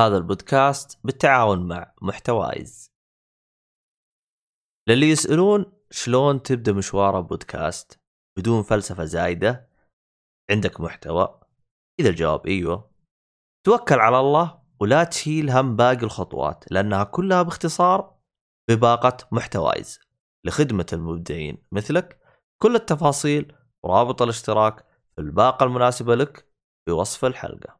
[0.00, 2.92] هذا البودكاست بالتعاون مع محتوايز.
[4.88, 8.00] للي يسألون شلون تبدأ مشوار بودكاست
[8.38, 9.68] بدون فلسفة زايدة
[10.50, 11.40] عندك محتوى؟
[12.00, 12.90] إذا الجواب أيوه.
[13.66, 18.18] توكل على الله ولا تشيل هم باقي الخطوات لأنها كلها باختصار
[18.70, 20.00] بباقة محتوايز.
[20.46, 22.20] لخدمة المبدعين مثلك
[22.62, 24.80] كل التفاصيل ورابط الاشتراك
[25.14, 26.52] في الباقة المناسبة لك
[26.84, 27.77] في وصف الحلقة.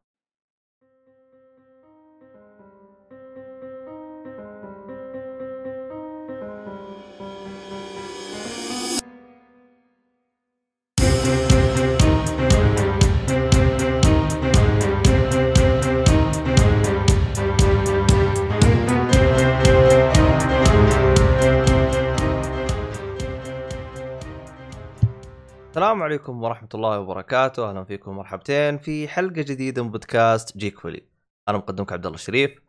[25.89, 31.03] السلام عليكم ورحمة الله وبركاته، أهلا فيكم مرحبتين في حلقة جديدة من بودكاست جيك فولي.
[31.49, 32.59] أنا مقدمك عبد الله الشريف،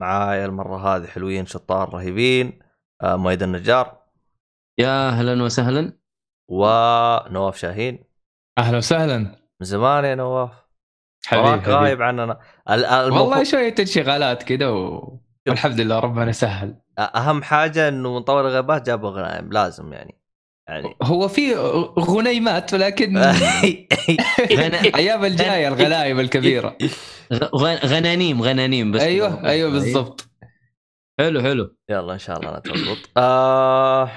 [0.00, 2.58] معايا المرة هذه حلوين شطار رهيبين
[3.02, 4.02] آه مايد النجار
[4.78, 5.92] يا أهلا وسهلا
[6.48, 8.04] ونواف شاهين.
[8.58, 10.52] أهلا وسهلا من زمان يا نواف.
[11.26, 11.70] حبيبي.
[11.70, 12.40] غايب عننا.
[12.70, 15.20] ال- المفروض- والله شوية انشغالات كذا و...
[15.48, 20.19] والحمد لله ربنا سهل أهم حاجة إنه من طول الغيبات جابوا غنايم لازم يعني.
[20.70, 20.96] يعني.
[21.02, 21.54] هو في
[21.98, 26.76] غنيمات ولكن غنا- أيام الجاية الغنايم الكبيرة.
[27.32, 30.26] غ- غنانيم غنانيم بس أيوه أيوه بالضبط.
[31.20, 31.76] حلو حلو.
[31.88, 34.10] يلا إن شاء الله نتضبط آه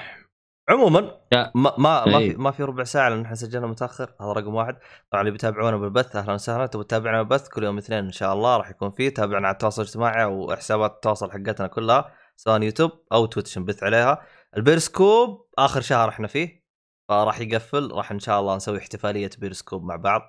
[0.68, 1.00] عموما.
[1.32, 2.34] ما ما ما في أي.
[2.34, 4.76] ما في ربع ساعة لأن إحنا سجلنا متأخر هذا رقم واحد.
[5.12, 6.66] طبعا اللي بيتابعونا بالبث أهلا وسهلا.
[6.66, 9.08] تبغوا تتابعنا بالبث كل يوم اثنين إن شاء الله راح يكون فيه.
[9.08, 14.22] تابعنا على التواصل الاجتماعي وحسابات التواصل حقتنا كلها سواء يوتيوب أو Twitch نبث عليها.
[14.56, 16.64] البيرسكوب آخر شهر إحنا فيه
[17.08, 20.22] فراح يقفل راح إن شاء الله نسوي احتفالية بيرسكوب مع بعض.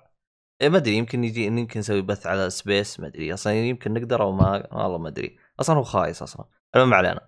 [0.62, 4.22] إيه ما أدري يمكن يجي يمكن نسوي بث على Space ما أدري أصلا يمكن نقدر
[4.22, 5.38] أو ما والله ما أدري.
[5.60, 7.20] أصلا هو خايس أصلا المهم علينا.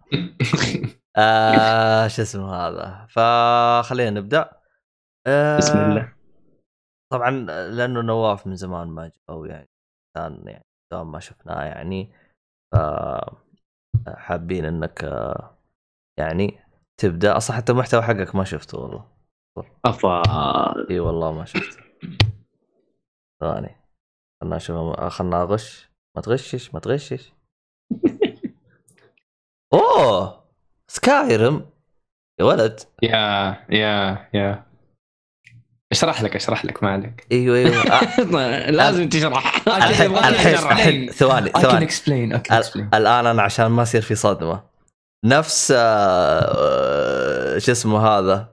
[1.16, 4.50] آه شو اسمه هذا؟ فخلينا نبدأ.
[5.26, 6.12] آه بسم الله.
[7.12, 7.30] طبعا
[7.70, 9.68] لأنه نواف من زمان ما جاء أو يعني
[10.16, 12.12] كان يعني ما شفناه يعني.
[12.74, 12.76] ف
[14.08, 15.58] حابين إنك آه،
[16.18, 16.67] يعني
[16.98, 19.04] تبدأ؟ أصلا حتى المحتوى حقك ما شفته والله.
[19.84, 20.22] أفا.
[20.90, 21.82] إي والله ما شفته.
[23.40, 23.76] ثاني
[24.40, 25.00] خلنا نشوف.
[25.00, 25.88] خلنا أغش.
[26.16, 27.32] ما تغشش ما تغشش.
[29.74, 30.44] أوه!
[30.88, 31.66] سكايرم.
[32.40, 32.80] يا ولد.
[33.02, 34.64] يا يا يا.
[35.92, 37.26] اشرح لك اشرح لك ما عليك.
[37.32, 37.84] أيوه أيوه.
[38.70, 39.68] لازم تشرح.
[39.68, 41.90] الحين ثواني ثواني.
[42.94, 44.62] الآن أنا عشان ما يصير في صدمة.
[45.24, 48.48] نفس آه، آه، شو اسمه هذا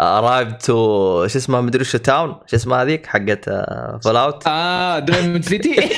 [0.00, 3.50] arrive to شو اسمه مدري شو town شو اسمها هذيك حقت
[4.04, 5.76] Fallout آه Diamond City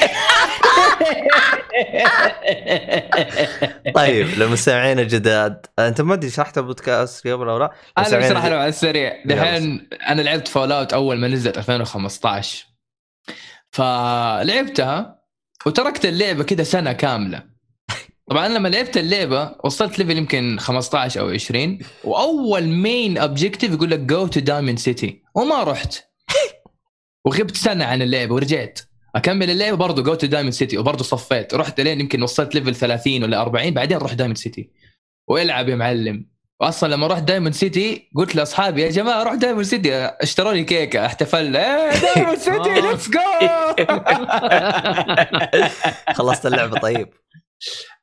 [3.95, 8.69] طيب للمستمعين الجداد أنت ما أدري شرحت البودكاست قبل أو لا؟ أنا بشرح له على
[8.69, 9.23] السريع.
[9.25, 12.67] دحين أنا لعبت Fallout أول ما نزلت 2015
[13.71, 15.23] فلعبتها
[15.67, 17.58] وتركت اللعبة كده سنة كاملة.
[18.31, 23.99] طبعا لما لعبت اللعبة وصلت level يمكن 15 أو 20 وأول main objective يقول لك
[23.99, 25.95] go to Diamond City وما رحت.
[27.27, 28.81] وغبت سنة عن اللعبة ورجعت.
[29.17, 31.55] أكمل اللعبة برضه go to Diamond City وبرضه صفيت.
[31.55, 34.71] رحت لين يمكن وصلت level 30 ولا 40 بعدين رحت Diamond City
[35.29, 36.31] والعب يا معلم.
[36.61, 41.07] واصلا لما رحت Diamond City قلت لأصحابي يا جماعة روح Diamond City اشتروا لي كيكة.
[41.07, 41.59] احتفلنا.
[41.93, 43.21] إيه Diamond City let's go
[46.15, 47.09] خلصت اللعبة طيب.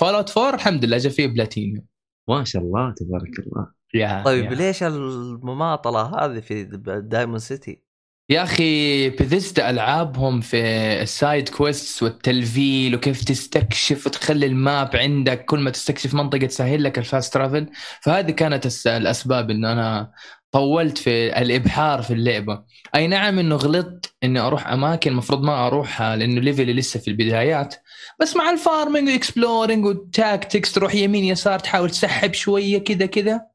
[0.00, 1.84] Fallout 4 الحمد لله جا فيه بلاتينيوم.
[2.28, 3.66] ما شاء الله تبارك الله.
[3.94, 4.50] يا طيب يا.
[4.50, 6.64] ليش المماطلة هذه في
[7.04, 7.82] Diamond City؟
[8.30, 10.56] يا أخي بيثيستا ألعابهم في
[11.02, 15.44] ال side quest والتلفيل وكيف تستكشف وتخلي ال map عندك.
[15.44, 17.66] كل ما تستكشف منطقة تسهل لك ال fast travel
[18.02, 20.12] فهذه كانت الس- الأسباب انه أنا
[20.52, 22.64] طولت في الإبحار في اللعبة.
[22.94, 27.08] أي نعم إنه غلطت إني أروح أماكن المفروض ما أروحها لأنه level ي لسه في
[27.08, 27.74] البدايات.
[28.20, 33.06] بس مع ال farming و exploring وال tactics تروح يمين يسار تحاول تسحب شوية كذا
[33.06, 33.46] كذا.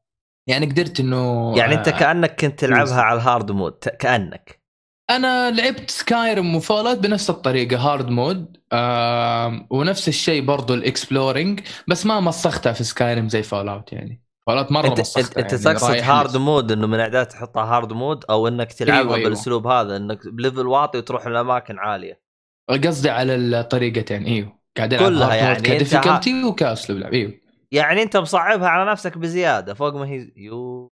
[0.48, 4.66] يعني قدرت إنه يعني أنت آه، كأنك كنت تلعبها على ال hard mode كأنك.
[5.10, 11.60] أنا لعبت Skyrim و Fallout بنفس الطريقة hard mode آه ونفس الشيء برضو ال exploring
[11.88, 14.22] بس ما مسختها في Skyrim زي Fallout يعني.
[14.46, 18.24] Fallout مرة انت مسختها انت, يعني تقصد hard mode إنه من أعداد تحطها hard mode
[18.30, 19.28] أو إنك تلعبها أيوة، أيوة.
[19.28, 22.25] بالأسلوب هذا إنك ب level واطي وتروح لأماكن عالية.
[22.70, 24.56] قصدي على الطريقتين إيوه.
[24.76, 27.32] قاعد ألعب كلها يعني ك difficulty وكأسلوب لعب إيوه.
[27.72, 30.90] يعني أنت مصعبها على نفسك بزيادة فوق ما هي يو.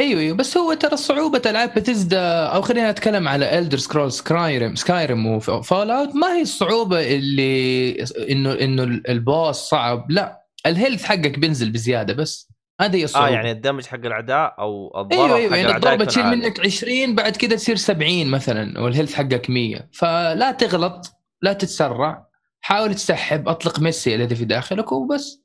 [0.00, 0.36] إيوه إيوه.
[0.36, 5.90] بس هو ترى صعوبة ألعاب بتزدا أو خلينا نتكلم على Elder Scrolls Skyrim Skyrim و
[5.90, 7.92] Fallout ما هي الصعوبة اللي
[8.30, 10.42] إنه إنه ال boss صعب لا.
[10.66, 12.48] ال health حقك بينزل بزيادة بس.
[12.80, 13.30] هذه هي آه الصعوبة.
[13.30, 15.50] يعني ال damage حق الأعداء أو الضرر إيوه إيوه.
[15.50, 16.26] حق يعني الضربة تشيل.
[16.26, 21.15] منك 20 بعد كده تصير 70 مثلا وال health حقك 100 فلا تغلط.
[21.42, 22.26] لا تتسرع
[22.60, 25.42] حاول تسحب أطلق ميسي الذي في داخلك وبس.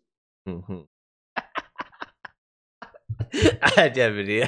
[3.77, 4.47] عجبني.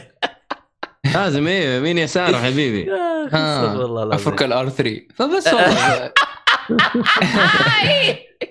[1.13, 2.91] لازم أيوه يمين يسار حبيبي؟
[3.79, 4.15] والله.
[4.15, 6.13] أفك ال R 3 فبس والله.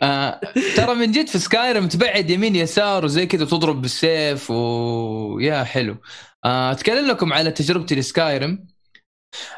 [0.03, 0.41] آه
[0.77, 5.97] ترى من جد في Skyrim تبعد يمين يسار وزي كذا تضرب بالسيف ويا حلو.
[6.44, 8.67] آه أتكلم لكم على تجربتي ل Skyrim.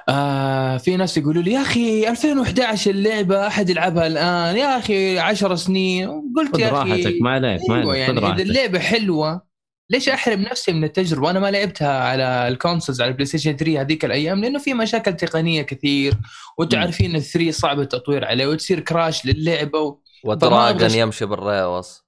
[0.09, 5.55] آه في ناس يقولوا لي يا أخي 2011 اللعبة أحد يلعبها الآن؟ يا أخي 10
[5.55, 6.09] سنين.
[6.37, 9.55] قلت يا أخي راحتك ما عليك ما أيوه عليك يعني إذا اللعبة حلوة
[9.91, 13.81] ليش أحرم نفسي من التجربة؟ وأنا ما لعبتها على ال consoles على ال PlayStation 3
[13.81, 16.15] هذيك الأيام لأنه في مشاكل تقنية كثير
[16.59, 16.79] وأنتم.
[16.79, 19.97] عارفين ال 3 صعب التطوير عليه وتصير كراش للعبة و...
[20.27, 22.05] أبغى- يمشي بالريوس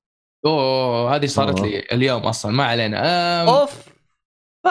[0.46, 1.68] أوه هذه صارت أوه.
[1.68, 2.98] لي اليوم أصلا ما علينا.
[3.42, 3.48] أم...
[3.48, 3.95] أوف!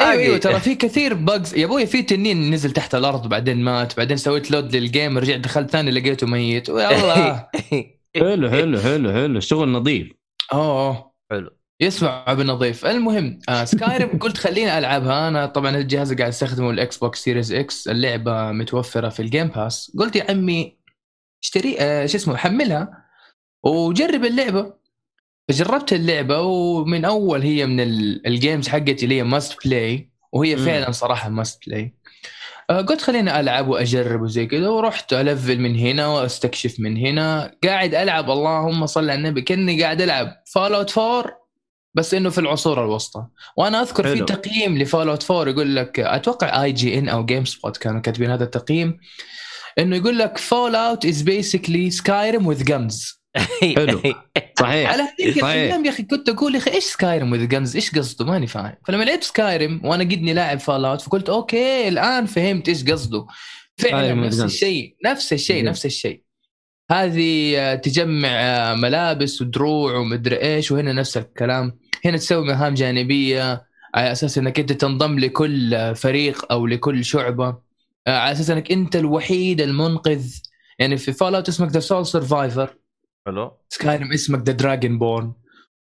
[0.01, 0.19] أيوه باقي.
[0.24, 4.18] أيوه ترى في كثير بجز يا أبوي في تنين نزل تحت الأرض بعدين مات بعدين
[4.18, 6.69] سويت لود للجيم رجعت دخلت ثاني لقيته ميت.
[6.69, 7.47] والله
[8.15, 9.38] حلو حلو حلو حلو.
[9.38, 10.12] الشغل نظيف.
[10.53, 11.12] أوه.
[11.31, 11.50] حلو.
[11.81, 15.27] يسمع بالنظيف المهم آه سكايرم قلت خليني ألعبها.
[15.27, 19.92] أنا طبعا الجهاز اللي قاعد أستخدمه الاكس بوكس سيريز إكس اللعبة متوفرة في الجيم باس
[20.00, 20.77] قلت يا عمي
[21.44, 23.06] اشتري آه شو اسمه حملها
[23.63, 24.74] وجرب اللعبة.
[25.50, 30.57] فجربت اللعبة ومن أول هي من ال- ال games حقتي اللي هي must play وهي.
[30.57, 31.96] فعلا صراحة must play
[32.69, 38.31] قلت خليني ألعب وأجرب وزي كذا ورحت ألفل من هنا وأستكشف من هنا قاعد ألعب
[38.31, 41.45] اللهم صل على النبي كأني قاعد ألعب Fallout 4
[41.94, 43.25] بس إنه في العصور الوسطى
[43.57, 44.24] وأنا أذكر في.
[44.24, 48.97] تقييم ل Fallout 4 يقول لك أتوقع IGN أو GameSpot كانوا كاتبين هذا التقييم
[49.80, 53.25] إنه يقول لك Fallout is basically Skyrim with guns
[53.76, 54.02] حلو.
[54.60, 54.92] صحيح.
[54.92, 55.38] على هذيك.
[55.38, 58.76] الأيام يا أخي كنت أقول يا أخي إيش Skyrim with guns إيش قصده؟ ماني فاهم.
[58.88, 63.26] فلما لعبت Skyrim وأنا قدني لاعب Fallout فقلت okay الآن فهمت إيش قصده.
[63.78, 64.42] فعلا نفس.
[64.42, 65.64] الشيء نفس الشيء.
[65.64, 66.22] نفس الشيء.
[66.92, 71.78] هذه آه، تجمع آه، ملابس ودروع ومدري إيش وهنا نفس الكلام.
[72.06, 73.66] هنا تسوي مهام جانبية
[73.96, 77.58] على أساس إنك أنت تنضم لكل فريق أو لكل شعبة.
[78.08, 80.26] آه، على أساس إنك أنت الوحيد المنقذ.
[80.80, 82.75] يعني في Fallout اسمك the sole survivor
[83.25, 83.57] حلو.
[83.69, 85.34] Skyrim اسمك the Dragonborn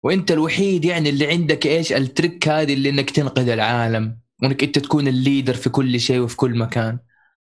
[0.04, 4.20] وانت الوحيد يعني اللي عندك إيش؟ ال trick هذه اللي إنك تنقذ العالم.
[4.42, 6.98] وإنك أنت تكون ال leader في كل شيء وفي كل مكان.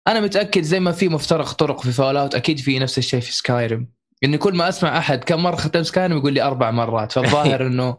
[0.07, 3.87] أنا متأكد زي ما في مفترق طرق في Fallout أكيد في نفس الشيء في Skyrim
[4.23, 7.11] إني كل ما أسمع أحد كم مرة ختم Skyrim يقول لي أربع مرات.
[7.11, 7.97] فالظاهر انه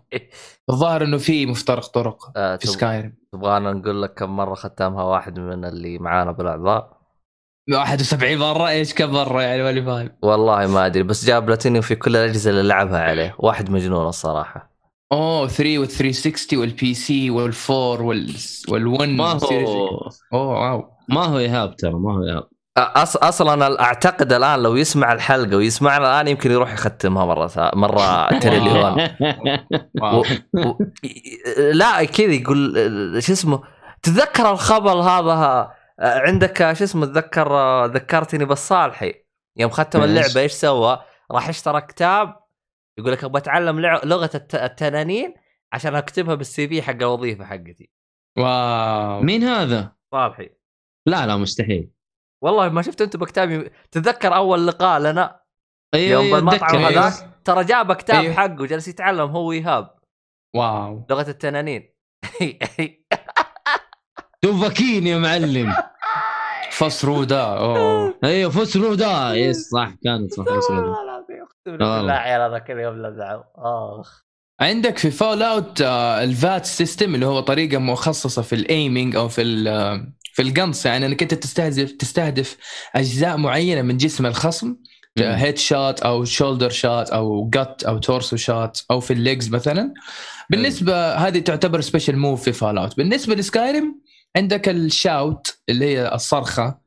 [0.70, 5.38] الظاهر إنه في مفترق طرق آه، في Skyrim تبغانا نقول لك كم مرة ختمها واحد
[5.40, 6.93] من اللي معانا بالاعضاء
[7.72, 11.94] 71 مرة إيش كم مرة يعني؟ ماني فاهم والله ما أدري بس جاب بلاتينيوم في
[11.94, 13.34] كل الأجهزة اللي لعبها عليه.
[13.38, 14.74] واحد مجنون الصراحة.
[15.12, 18.28] أوه 3 وال 360 وال PC وال4 وال
[18.70, 20.84] وال1 ما هو أوه واو.
[21.08, 22.48] ما هو إيهاب ترى ما هو إيهاب.
[22.78, 23.16] أص...
[23.16, 27.70] أصلا أعتقد الآن لو يسمع الحلقة ويسمعنا الآن يمكن يروح يختمها مرة ثا...
[27.74, 29.08] مرة تريليون.
[30.00, 30.22] واو.
[30.54, 30.74] و...
[31.72, 32.74] لا كذا يقول
[33.22, 33.62] شو اسمه
[34.02, 35.70] تذكر الخبر هذا
[36.00, 37.48] عندك شو اسمه تذكر
[37.86, 39.14] ذكرتني بالصالحي
[39.56, 42.40] يوم ختم؟ اللعبة إيش سوى؟ راح اشترى كتاب
[42.98, 44.54] يقول لك أبغى أتعلم لع- لغة الت...
[44.54, 45.34] التنانين
[45.72, 47.90] عشان أكتبها بالسي في حق الوظيفة حقتي
[48.38, 50.50] واو مين هذا؟ صالحي
[51.06, 51.90] لا لا مستحيل
[52.42, 55.40] والله ما شفت أنت بكتابي تتذكر أول لقاء لنا
[55.94, 56.88] أيوه يوم أيوه بالمطعم أيوه.
[56.88, 58.34] هذاك ترى جاب كتاب أيوه.
[58.34, 59.94] حقه جالس يتعلم هو ايهاب
[60.56, 61.94] واو لغة التنانين
[64.42, 65.74] توفاكين يا معلم
[66.78, 68.14] فص رودا أوه.
[68.24, 70.44] أيوه فسرو ده يس صح كانت صح.
[70.46, 71.76] والله العظيم أقسم.
[71.76, 73.42] بالله عيال هذاك اليوم لزعوا
[74.00, 74.24] آخ.
[74.60, 80.12] عندك في فول اوت الفات سيستم اللي هو طريقة مخصصة في الايمنج أو في آه،
[80.34, 80.86] في القنص.
[80.86, 82.56] يعني إنك أنت تستهدف تستهدف
[82.94, 84.76] أجزاء معينة من جسم الخصم
[85.18, 89.94] هيد شوت أو شولدر شوت أو جت أو تورسو شوت أو في الليجز مثلا.
[90.50, 94.00] بالنسبة هذه تعتبر special move في Fallout بالنسبة ل Skyrim
[94.36, 96.78] عندك ال shout اللي هي الصرخة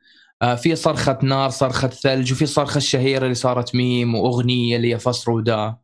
[0.42, 5.00] آه، في صرخة نار صرخة ثلج وفي صرخة الشهيرة اللي صارت ميم وأغنية اللي هي
[5.00, 5.75] فس رو دا.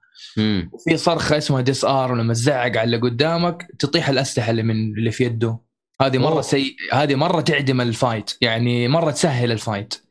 [0.73, 5.23] وفي صرخة اسمها disarm ولما تزعق على اللي قدامك تطيح الأسلحة اللي من اللي في
[5.23, 5.59] يده
[6.01, 6.41] هذه مرة.
[6.41, 10.02] سيء هذه مرة تعدم ال fight يعني مرة تسهل ال fight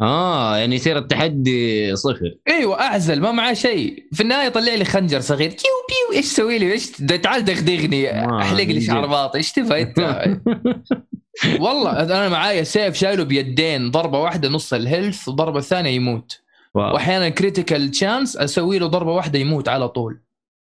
[0.00, 2.34] آه يعني يصير التحدي صفر.
[2.48, 4.06] أيوه أعزل ما معاه شيء.
[4.12, 5.48] في النهاية طلع لي خنجر صغير.
[5.48, 9.06] كيو كيو إيش تسوي لي؟ إيش تعال دغدغني أحلق لي شعر.
[9.06, 9.98] باطي إيش تبغى أنت؟
[11.60, 16.40] والله أنا معايا سيف شايله بيدين ضربة واحدة نص ال health وضربة ثانية يموت.
[16.74, 16.92] واو.
[16.94, 20.20] وأحيانا critical chance أسوي له ضربة واحدة يموت على طول.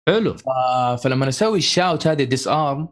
[0.08, 0.34] حلو.
[0.34, 2.88] ف- فلما أسوي ال shout هذه disarm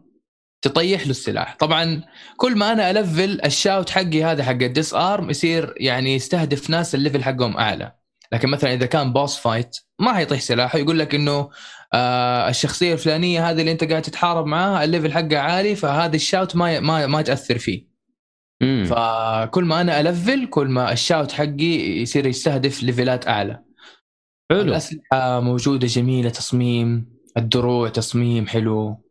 [0.64, 1.56] تطيح له السلاح.
[1.58, 2.02] طبعا
[2.36, 6.70] كل ما أنا أ level ال shout حقي هذا حق ال disarm يصير يعني يستهدف
[6.70, 7.92] ناس ال level حقهم أعلى.
[8.32, 11.50] لكن مثلا إذا كان boss fight ما حيطيح سلاحه يقول لك إنه
[11.94, 16.23] آه الشخصية الفلانية هذه اللي أنت قاعد تتحارب معاها ال level حقها عالي فهذا ال
[16.23, 17.86] shout ما ما ما تأثر فيه.
[18.62, 18.84] مم.
[18.84, 23.62] فكل ما أنا أ level كل ما ال shout حقي يصير يستهدف level ات أعلى.
[24.50, 24.60] حلو.
[24.60, 29.03] الأسلحة موجودة جميلة تصميم الدروع تصميم حلو.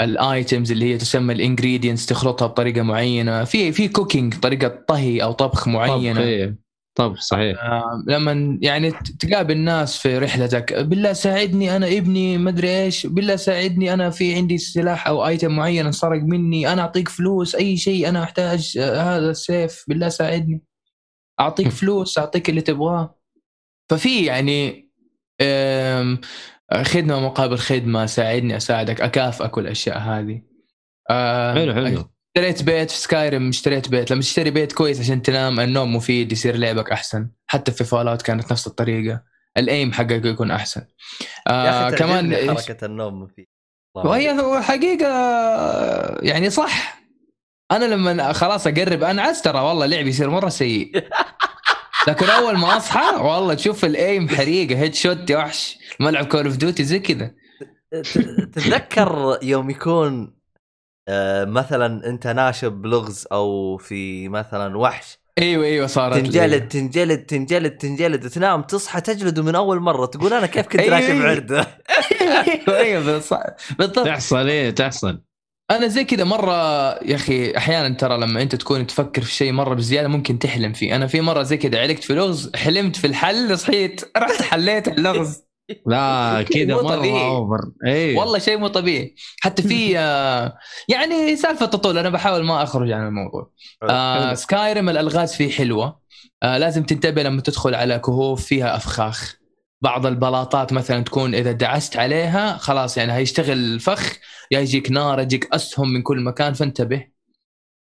[0.00, 3.44] ال items اللي هي تسمى ال ingredients تخلطها بطريقة معينة.
[3.44, 6.20] في في cooking طريقة طهي أو طبخ طبخ معينة.
[6.20, 6.62] إيه.
[6.94, 7.64] طبخ صحيح.
[7.64, 13.06] آه لما يعني تقابل ناس في رحلتك بالله ساعدني أنا ابني مدري إيش.
[13.06, 16.72] بالله ساعدني أنا في عندي سلاح أو item معين انسرق مني.
[16.72, 19.84] أنا أعطيك فلوس أي شيء أنا أحتاج آه هذا السيف.
[19.88, 20.62] بالله ساعدني.
[21.40, 23.18] أعطيك فلوس أعطيك اللي تبغاه.
[23.90, 24.88] ففي يعني
[26.72, 30.42] خدمة مقابل خدمة ساعدني أساعدك أكافئك والاشياء هذه.
[31.10, 32.04] آم، حلو حلو.
[32.36, 34.10] اشتريت بيت في سكايرم اشتريت بيت.
[34.10, 37.28] لما تشتري بيت كويس عشان تنام النوم مفيد يصير لعبك أحسن.
[37.46, 39.22] حتى في فالات كانت نفس الطريقة.
[39.56, 40.80] الأيم حقك يكون أحسن.
[40.80, 43.46] يا آه أخي كمان كمان حركة النوم فيه
[43.94, 45.08] وهي هو حقيقة
[46.22, 47.02] يعني صح.
[47.70, 50.92] أنا لما خلاص أقرب انعس ترى والله لعبي يصير مرة سيء.
[52.08, 55.78] لكن أول ما أصحى والله تشوف ال aim حريقه headshot يا وحش.
[56.00, 57.30] ملعب Call of Duty زي كذا.
[58.52, 60.34] تتذكر يوم يكون
[61.08, 66.16] آه، مثلا أنت ناشب لغز أو في مثلا وحش؟ أيوه أيوه صارت.
[66.16, 68.28] تنجلد تنجلد تنجلد تنجلد.
[68.28, 70.06] تنام تصحى تجلده من أول مرة.
[70.06, 71.28] تقول أنا كيف كنت أيوة، ناشب أيوة.
[71.30, 71.60] عرده
[72.68, 73.04] أيوه أيوه
[73.78, 74.06] بالضبط.
[74.06, 75.22] تحصل إيه تحصل.
[75.76, 76.54] أنا زي كذا مرة
[77.04, 80.96] يا أخي أحيانا ترى لما أنت تكون تفكر في شيء مرة بزيادة ممكن تحلم فيه.
[80.96, 85.42] أنا في مرة زي كذا علقت في لغز حلمت في الحل صحيت رحت حليت اللغز.
[85.86, 87.26] لا كذا مو مرة طبيعي.
[87.26, 88.18] over إيه.
[88.18, 89.14] والله شيء مو طبيعي.
[89.40, 93.50] حتى في آه، يعني سالفة تطول أنا بحاول ما أخرج عن الموضوع.
[93.82, 96.00] آه Skyrim الألغاز فيه حلوة.
[96.42, 99.41] آه لازم تنتبه لما تدخل على كهوف فيها أفخاخ.
[99.82, 104.18] بعض البلاطات مثلا تكون إذا دعست عليها خلاص يعني هيشتغل الفخ
[104.50, 107.06] يا يجيك نار يجيك أسهم من كل مكان فانتبه.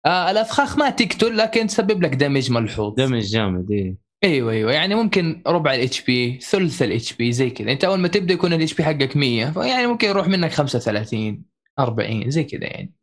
[0.06, 2.94] آه الأفخاخ ما تقتل لكن تسبب لك damage ملحوظ.
[2.94, 3.96] damage جامد إيه.
[4.24, 4.72] أيوه أيوه.
[4.72, 7.72] يعني ممكن ربع ال HP ثلث ال HP زي كذا.
[7.72, 11.44] أنت أول ما تبدأ يكون ال HP حقك 100 فيعني ممكن يروح منك 35
[11.80, 12.94] 40 زي كذا يعني.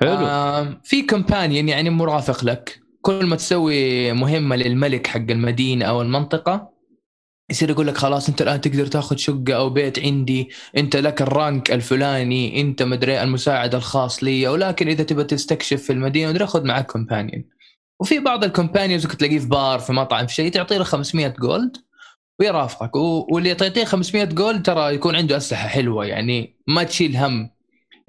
[0.00, 0.10] حلو.
[0.10, 2.80] آه في companion يعني مرافق لك.
[3.00, 6.75] كل ما تسوي مهمة للملك حق المدينة أو المنطقة
[7.50, 11.32] يصير يقول لك خلاص انت الآن تقدر تاخذ شقة أو بيت عندي انت لك ال
[11.32, 16.64] rank الفلاني انت مدري المساعد الخاص لي ولكن إذا تبغى تستكشف في المدينة مدري خذ
[16.64, 17.44] معك companion
[18.00, 21.28] وفي بعض ال companions ممكن تلاقيه في بار في مطعم في شيء تعطي له 500
[21.28, 21.76] gold
[22.40, 27.50] ويرافقك واللي تعطيه 500 gold ترى يكون عنده أسلحة حلوة يعني ما تشيل هم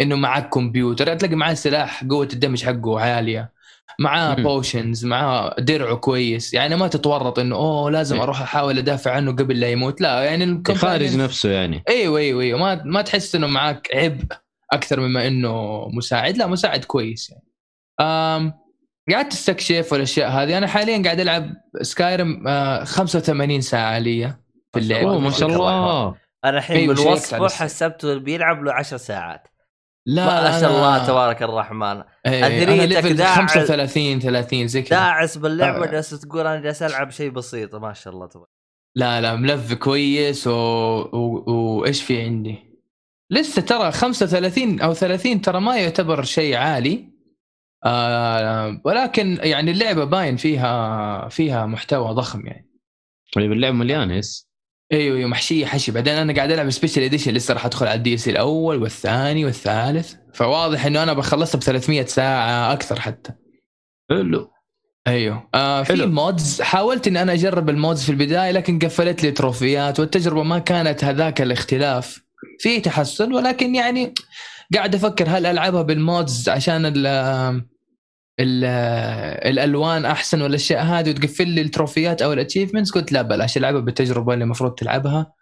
[0.01, 3.51] إنه معك companion تلاقي معاه سلاح قوة ال damage حقه عالية.
[3.99, 4.35] معاه.
[4.35, 6.53] potions معاه درعه كويس.
[6.53, 8.23] يعني ما تتورط إنه أوه لازم إيه.
[8.23, 10.01] أروح أحاول أدافع عنه قبل لا يموت.
[10.01, 11.83] لا يعني خارج نفسه يعني.
[11.89, 14.25] أيوه أيوه أيوه ما ما تحس إنه معك عبء
[14.73, 16.37] أكثر مما إنه مساعد.
[16.37, 17.43] لا مساعد كويس يعني.
[19.11, 20.57] قعدت أستكشف والأشياء هذه.
[20.57, 24.35] أنا حاليا قاعد ألعب سكايرم آه 85 ساعة لي
[24.73, 25.19] في اللعبة.
[25.19, 26.15] ما شاء الله.
[26.45, 27.47] أنا الحين من شيكت وصفه.
[27.47, 29.47] حسبته بيلعب له 10 ساعات.
[30.09, 33.37] لا ما شاء أنا- الله تبارك الرحمن إيه، أنا ليفل داعس.
[33.37, 35.85] 35 30 زي كذا داعس باللعبة.
[35.85, 38.49] جالس تقول أنا جالس ألعب شيء بسيط ما شاء الله تبارك
[38.95, 40.51] لا لا ملف كويس و...
[40.51, 41.51] و...
[41.51, 42.55] وإيش في عندي؟
[43.31, 47.09] لسه ترى 35 أو 30 ترى ما يعتبر شيء عالي
[47.85, 52.69] آه ولكن يعني اللعبة باين فيها فيها محتوى ضخم يعني
[53.37, 54.46] اللي باللعب مليان يس
[54.91, 55.91] أيوه أيوه محشية حشي.
[55.91, 60.13] بعدين أنا قاعد ألعب special edition لسه راح أدخل على ال DLC الأول والثاني والثالث.
[60.33, 63.31] فواضح إنه أنا بخلصها ب 300 ساعة أكثر حتى.
[64.09, 64.51] حلو.
[65.07, 65.49] أيوه.
[65.55, 66.07] آه في حلو.
[66.07, 70.59] mods حاولت ان أنا أجرب ال mods في البداية لكن قفلت لي trophies والتجربة ما
[70.59, 72.27] كانت هذاك الاختلاف.
[72.59, 74.13] في تحسن ولكن يعني
[74.73, 76.85] قاعد أفكر هل ألعبها بال mods عشان
[78.39, 84.33] الألوان أحسن والأشياء هذه وتقفل لي التروفيات أو ال achievements قلت لا بلاش العبها بالتجربة
[84.33, 85.33] اللي المفروض تلعبها.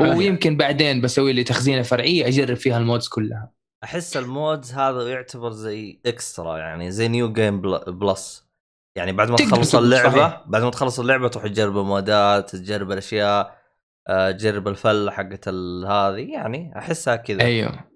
[0.00, 3.52] ويمكن بعدين بسوي لي تخزينة فرعية أجرب فيها ال mods كلها.
[3.84, 8.44] أحس ال mods هذا يعتبر زي extra يعني زي new game plus
[8.96, 10.42] يعني بعد ما تخلص اللعبة صحيح.
[10.46, 13.58] بعد ما تخلص اللعبة تروح تجرب المودات تجرب الأشياء
[14.08, 17.40] آه، تجرب الفله حقت هذه يعني أحسها كذا.
[17.40, 17.93] أيوه.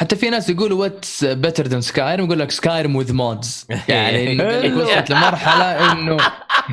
[0.00, 4.82] حتى في ناس يقولوا what's better than Skyrim يقول لك Skyrim with mods يعني حلو.
[4.82, 6.16] وصلت لمرحلة إنه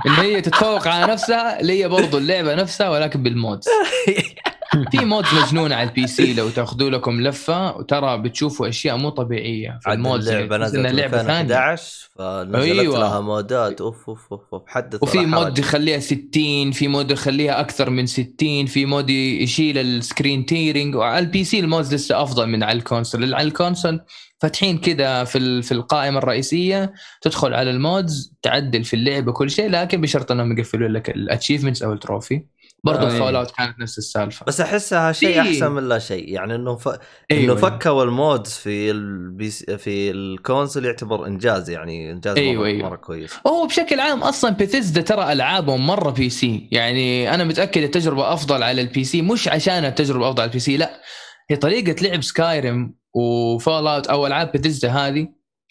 [0.06, 3.68] ان هي تتفوق على نفسها اللي هي برضو اللعبة نفسها ولكن بال mods
[4.92, 9.80] في mods مجنونة على ال PC لو تاخذوا لكم لفة وترى بتشوفوا أشياء مو طبيعية
[9.82, 13.00] في ال mods اللعبة نزلت لعبه ثانية 2011 فنزلت أيوة.
[13.00, 14.64] لها مودات أوف أوف أوف, أوف.
[14.68, 15.60] حدث وفي mod.
[15.60, 21.20] يخليها 60 في mod يخليها أكثر من 60 في mod يشيل ال screen tearing وعلى
[21.20, 24.02] ال PC ال mods لسه أفضل من على ال console على ال console
[24.40, 29.70] فاتحين كذا في في القائمة الرئيسية تدخل على ال mods تعدل في اللعبة كل شيء
[29.70, 32.44] لكن بشرط إنهم يقفلوا لك ال achievements أو ال trophy
[32.84, 33.10] برضه آه.
[33.10, 36.88] في Fallout كانت نفس السالفة بس أحسها شيء أحسن من لا شيء يعني إنه ف...
[36.88, 37.00] إنه
[37.32, 37.56] أيوة.
[37.56, 42.68] فكوا ال mods في ال PC في ال console يعتبر إنجاز يعني إنجاز أيوة، مره,
[42.68, 42.90] أيوة.
[42.90, 48.34] مرة كويس هو بشكل عام أصلا بيثيزدا ترى ألعابهم مرة PC يعني أنا متأكد التجربة
[48.34, 51.02] أفضل على ال PC مش عشان التجربة أفضل على ال PC لا
[51.50, 55.28] هي طريقة لعب Skyrim و Fallout أو ألعاب بيثيزدا هذه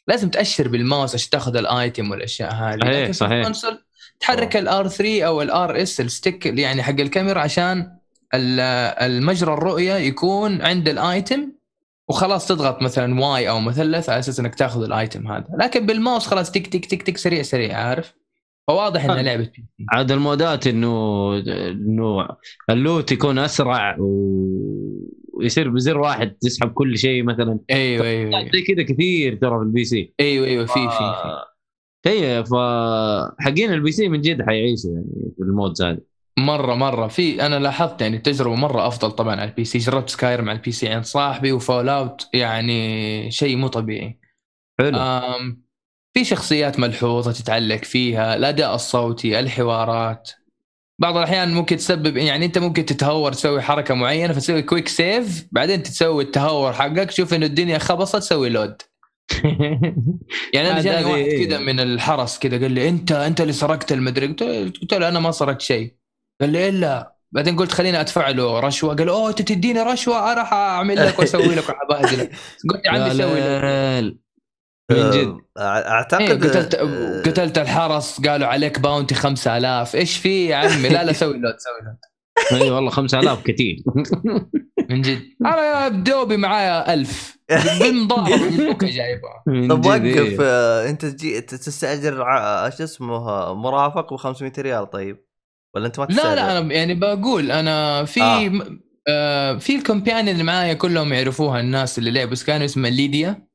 [0.08, 3.76] لازم تأشر بالماوس عشان تاخذ ال item والأشياء هذه صحيح، صحيح.
[4.20, 7.78] تحرك ال R 3 أو ال RS ال stick يعني حق الكاميرا عشان
[8.34, 8.60] ال-
[9.12, 11.52] المجرى الرؤية يكون عند ال item
[12.08, 15.44] وخلاص تضغط مثلا Y أو مثلث على أساس إنك تاخذ ال item هذا.
[15.60, 18.14] لكن بالماوس خلاص تك تك تك تك سريع سريع عارف؟
[18.68, 19.22] فواضح انها آه.
[19.22, 19.50] لعبة
[19.92, 21.36] عاد المودات إنه
[21.70, 22.28] إنه
[22.70, 24.06] ال loot يكون أسرع و...
[25.32, 27.58] ويصير بزر واحد تسحب كل شيء مثلا.
[27.70, 28.50] أيوه أيوه أيوه.
[28.52, 30.14] زي كذا كثير ترى في ال PC.
[30.20, 30.98] أيوه, أيوة في في في.
[30.98, 31.55] ف-
[32.06, 35.98] هي فحقين البي سي من جد حيعيشوا يعني في ال mods هذه.
[36.38, 37.06] مرة مرة.
[37.06, 40.72] في أنا لاحظت يعني التجربه مرة أفضل طبعا على ال PC جربت Skyrim على ال
[40.72, 44.18] PC عند صاحبي و Fallout يعني شيء مو طبيعي.
[44.78, 44.98] حلو.
[44.98, 45.66] آم
[46.14, 50.30] في شخصيات ملحوظة تتعلق فيها الأداء الصوتي الحوارات.
[50.98, 55.82] بعض الأحيان ممكن تسبب يعني أنت ممكن تتهور تسوي حركة معينة فتسوي quick save بعدين
[55.82, 58.82] تسوي التهور حقك تشوف إنه الدنيا خبصت تسوي load
[60.54, 61.46] يعني أنا جاني واحد إيه.
[61.48, 65.08] كذا من الحرس كذا قال لي أنت أنت اللي سرقت المدري قلت له- قلت له
[65.08, 65.94] أنا ما سرقت شيء.
[66.40, 67.16] قال لي إلا.
[67.32, 68.94] بعدين قلت خليني ادفع له رشوة.
[68.96, 72.30] قال أوه أنت تديني رشوة؟ أنا راح أعمل لك وأسوي لك وابهدلك
[72.70, 74.18] قلت يا عمي يا سوي ليل.
[74.90, 75.36] من جد.
[75.58, 81.04] أعتقد إيه قتلت آه، قتلت الحرس قالوا عليك باونتي 5000 إيش في يا عمي؟ لا
[81.04, 83.76] لا سوي لود سوي لود أي والله 5000 كثير.
[84.90, 85.22] من جد.
[85.46, 87.35] أنا بدوبي معايا 1000
[87.80, 90.36] بالمضاربه بالبوكه جايبها من طب وقف.
[90.40, 95.24] آه، أنت تجي تستأجر ع- شو اسمه آه، مرافق ب 500 ريال طيب
[95.74, 98.46] ولا أنت ما تستأجر؟ لا لا أنا يعني بقول أنا في آه.
[98.46, 98.78] آه.
[99.08, 103.46] آه في الكومبيان اللي معايا كلهم يعرفوها الناس اللي لعبوا سكان اسمها ليديا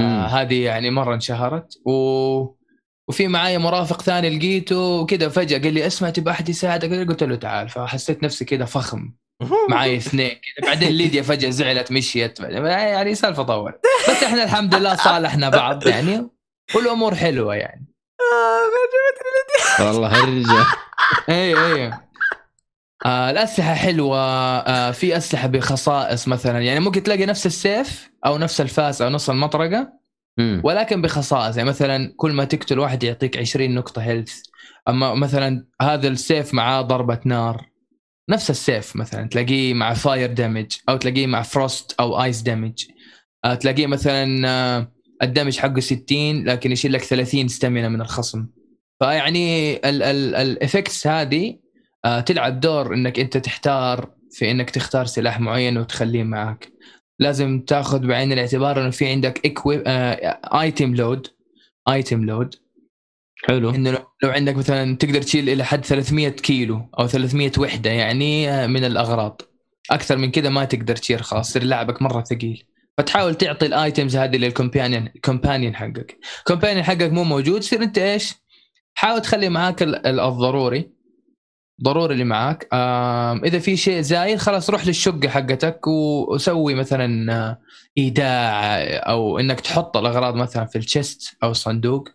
[0.00, 0.26] آه.
[0.26, 2.56] هذه يعني مرة انشهرت و
[3.08, 7.36] وفي معايا مرافق ثاني لقيته وكذا فجأة قال لي اسمع تبغى أحد يساعدك قلت له
[7.36, 9.12] تعال فحسيت نفسي كذا فخم
[9.70, 10.66] معي اثنين كذا.
[10.66, 12.40] بعدين ليديا فجأة زعلت مشيت.
[12.40, 13.72] يعني سالفة طول.
[14.08, 16.28] بس إحنا الحمد لله صالحنا بعض يعني
[16.74, 17.86] والأمور حلوة يعني.
[18.20, 18.60] آه،
[19.78, 20.66] عجبتني والله هرجة.
[21.28, 21.92] اي اي
[23.06, 24.18] آه الأسلحة حلوة.
[24.18, 26.60] آه في أسلحة بخصائص مثلا.
[26.60, 29.92] يعني ممكن تلاقي نفس السيف أو نفس الفاس أو نفس المطرقة.
[30.64, 31.56] ولكن بخصائص.
[31.56, 34.42] يعني مثلا كل ما تقتل واحد يعطيك 20 نقطة health
[34.88, 37.75] أما مثلا هذا السيف معاه ضربة نار.
[38.28, 42.84] نفس السيف مثلا تلاقيه مع fire damage أو تلاقيه مع frost أو ice damage
[43.44, 48.46] آه تلاقيه مثلا آه ال damage حقه 60 لكن يشيل لك 30 stamina من الخصم.
[49.00, 51.58] فيعني ال effects هذه
[52.04, 56.72] آه تلعب دور إنك أنت تحتار في إنك تختار سلاح معين وتخليه معك.
[57.18, 59.40] لازم تاخذ بعين الاعتبار إنه في عندك
[60.54, 61.26] item load
[61.88, 62.54] item load
[63.48, 63.70] حلو.
[63.70, 68.84] إنه لو- عندك مثلا تقدر تشيل إلى حد 300 كيلو أو 300 وحدة يعني من
[68.84, 69.42] الأغراض.
[69.90, 72.64] أكثر من كذا ما تقدر تشيل خلاص يصير لعبك مرة ثقيل.
[72.98, 76.18] فتحاول تعطي ال items هذه لل companion companion حقك.
[76.46, 78.34] companion حقك مو موجود يصير أنت إيش؟
[78.94, 80.90] حاول تخلي معاك ال- ال- الضروري.
[81.82, 82.68] ضروري اللي معاك.
[83.44, 87.56] إذا في شيء زايد خلاص روح للشقة حقتك وسوي مثلا
[87.98, 92.08] إيداع أو إنك تحط الأغراض مثلا في ال chest أو الصندوق.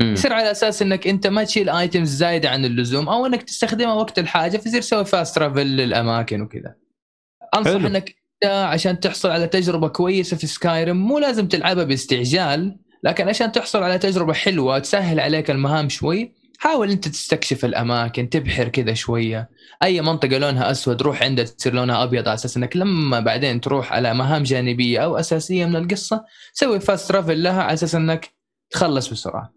[0.00, 4.18] يصير على أساس إنك أنت ما تشيل items زايده عن اللزوم أو إنك تستخدمها وقت
[4.18, 6.74] الحاجة فيصير تسوي fast travel للأماكن وكذا.
[7.54, 7.86] أنصح حلو.
[7.86, 13.82] إنك عشان تحصل على تجربة كويسة في Skyrim مو لازم تلعبها باستعجال لكن عشان تحصل
[13.82, 19.50] على تجربة حلوة تسهل عليك المهام شوي حاول أنت تستكشف الأماكن تبحر كذا شوية.
[19.82, 23.92] أي منطقة لونها أسود روح عندها تصير لونها أبيض على أساس إنك لما بعدين تروح
[23.92, 28.34] على مهام جانبية أو أساسية من القصة سوي fast travel لها على أساس إنك
[28.70, 29.55] تخلص بسرعة.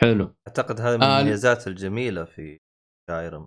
[0.00, 0.34] حلو.
[0.48, 2.58] أعتقد هذه من آه، المميزات الجميلة في
[3.10, 3.46] سكايرم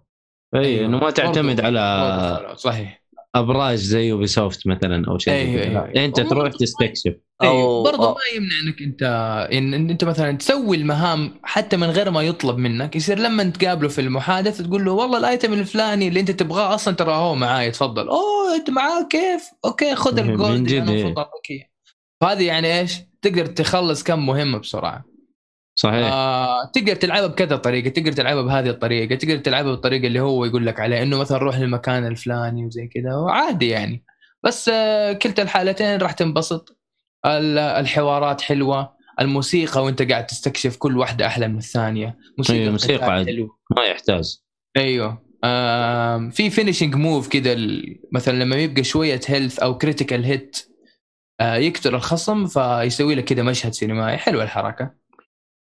[0.55, 0.85] إي أيوه.
[0.85, 3.03] إنه ما تعتمد على برضو صحيح.
[3.35, 5.63] أبراج زي يوبي سوفت مثلا أو شيء أيوه،.
[5.63, 6.19] أيوه، لا، أنت.
[6.19, 7.15] تروح تستكشف.
[7.43, 9.03] أيوه برضه ما يمنع انك أنت
[9.53, 13.89] إن, إن أنت مثلا تسوي المهام حتى من غير ما يطلب منك يصير لما تقابله
[13.89, 17.71] في المحادثة تقول له والله ال item الفلاني اللي أنت تبغاه أصلا ترى هو معاي
[17.71, 18.07] تفضل.
[18.07, 21.69] أوه أنت معاه كيف؟ أوكي خذ من ال gold اللي أنا إياه.
[22.21, 25.16] فهذه يعني إيش؟ تقدر تخلص كم مهمة بسرعة.
[25.79, 26.11] صحيح.
[26.13, 30.65] آه، تقدر تلعبها بكذا طريقة تقدر تلعبها بهذه الطريقة تقدر تلعبها بالطريقة اللي هو يقول
[30.65, 34.03] لك عليها إنه مثلا روح للمكان الفلاني وزي كذا وعادي يعني.
[34.43, 36.77] بس آه، كلتا الحالتين راح تنبسط.
[37.25, 42.17] ال- الحوارات حلوة الموسيقى وأنت قاعد تستكشف كل واحدة أحلى من الثانية.
[42.37, 43.25] موسيقى أيوة، موسيقى.
[43.25, 44.37] حلو ما يحتاج.
[44.77, 45.21] أيوه.
[45.43, 47.55] آم، في finishing move كذا
[48.11, 50.57] مثلا لما يبقى شوية health أو critical hit
[51.41, 54.17] يقتل الخصم فيسوي لك كذا مشهد سينمائي.
[54.17, 54.91] حلوة الحركة.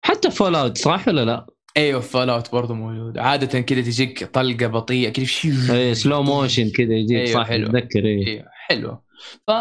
[0.06, 1.46] حتى فول اوت صح ولا لا؟
[1.78, 3.18] أيوه فول اوت برضه موجود.
[3.18, 7.68] عادة كذا تجيك طلقة بطيئة كذا شيو اي slow motion كذا يجيك أيوة، صح حلو.
[7.68, 9.02] تتذكر اي أيوه حلوة.
[9.48, 9.52] ف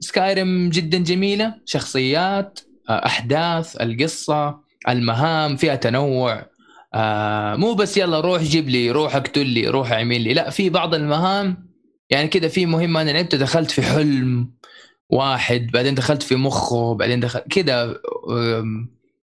[0.00, 1.54] سكايرم جدا جميلة.
[1.64, 6.46] شخصيات أحداث القصة المهام فيها تنوع.
[6.94, 10.34] آه مو بس يلا روح جيب لي روح اقتل لي روح اعمل لي.
[10.34, 11.68] لا في بعض المهام.
[12.10, 14.50] يعني كذا في مهمة أنا لعبت دخلت في حلم
[15.10, 17.96] واحد بعدين دخلت في مخه بعدين دخلت كذا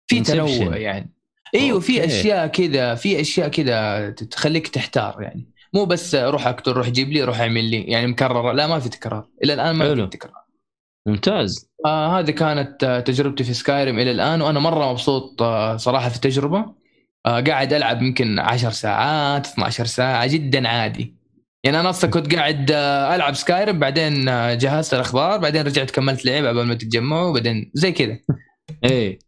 [0.07, 0.21] في.
[0.21, 1.11] تنوع يعني.
[1.55, 2.05] إيوه في.
[2.05, 5.51] أشياء كذا في أشياء كذا تخليك تحتار يعني.
[5.75, 8.53] مو بس روح اقتل روح جيب لي روح أعمل لي يعني مكررة.
[8.53, 9.29] لا ما في تكرار.
[9.45, 9.95] إلى الآن ما.
[9.95, 10.45] في تكرار.
[11.07, 11.71] ممتاز.
[11.87, 16.75] آه هذه كانت تجربتي في سكايرم إلى الآن وأنا مرة مبسوط آه صراحة في التجربة.
[17.27, 21.14] آه قاعد ألعب يمكن 10 ساعات 12 ساعة جدا عادي.
[21.64, 26.25] يعني أنا أصلا كنت قاعد آه ألعب سكايرم بعدين آه جهزت الأخبار بعدين رجعت كملت
[26.25, 28.19] لعب قبل ما تتجمعوا بعدين زي كذا.
[28.85, 29.19] اي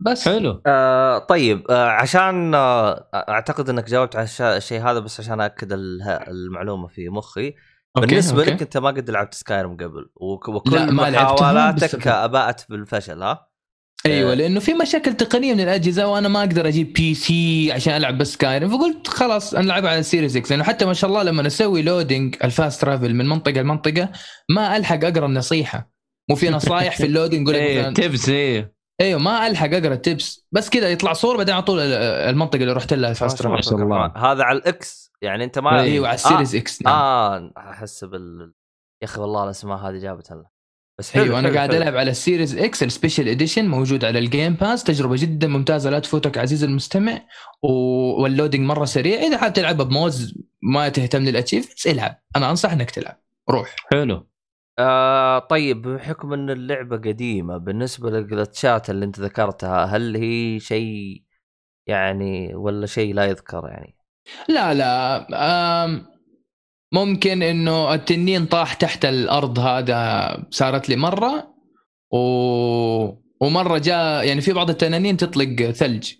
[0.00, 0.28] بس.
[0.28, 0.62] حلو.
[0.66, 5.72] آه طيب آه عشان آه أعتقد إنك جاوبت على الش- الشيء هذا بس عشان اكد
[5.72, 7.54] ال- المعلومة في مخي.
[7.96, 8.50] okay، بالنسبة okay.
[8.50, 13.22] لك أنت ما قد لعبت سكايرم قبل وك- وكل لا، ما لعبتها محاولاتك أباءت بالفشل
[13.22, 13.48] ها؟
[14.06, 14.34] أيوه آه.
[14.34, 18.68] لأنه في مشاكل تقنية من الأجهزة وأنا ما أقدر أجيب PC عشان ألعب بس سكايرم
[18.78, 22.36] فقلت خلاص نلعبها على ال Series X لأنه حتى ما شاء الله لما أسوي loading
[22.44, 24.08] ال fast travel من منطقة لمنطقة
[24.50, 25.90] ما ألحق أقرأ النصيحة.
[26.30, 30.46] مو في نصايح في ال loading يقول لك tips اي أيوه ما الحق أقرأ tips
[30.52, 31.92] بس كذا يطلع صور بعدين على طول ال-
[32.30, 34.06] المنطقة اللي رحت لها ال fast ما شاء الله.
[34.16, 35.12] هذا على ال X.
[35.22, 35.80] يعني أنت ما.
[35.80, 36.94] أيوه على ال Series X نعم.
[36.94, 38.52] آه أحس بال
[39.02, 40.44] يا أخي والله الأسماء هذه جابت لنا
[40.98, 41.74] بس حلو أيوه أنا قاعد.
[41.74, 45.48] ألعب على ال Series X ال special edition موجود على ال Game Pass تجربة جدا
[45.48, 47.20] ممتازة لا تفوتك عزيزي المستمع.
[47.62, 47.68] و...
[48.22, 49.18] وال loading مرة سريع.
[49.20, 52.22] إذا حاب تلعبها بموز ما تهتم لل achievements العب.
[52.36, 53.20] أنا انصح إنك تلعب.
[53.50, 53.76] روح.
[53.92, 54.27] حلو.
[54.78, 61.22] آه طيب بحكم إن اللعبة قديمة بالنسبة للجلتشات اللي أنت ذكرتها هل هي شيء
[61.86, 63.96] يعني ولا شيء لا يذكر يعني؟
[64.48, 66.08] لا لا.
[66.92, 71.54] ممكن إنه التنين طاح تحت الأرض هذا صارت لي مرة
[72.10, 72.18] و...
[73.40, 76.12] ومرة جاء يعني في بعض التنانين تطلق ثلج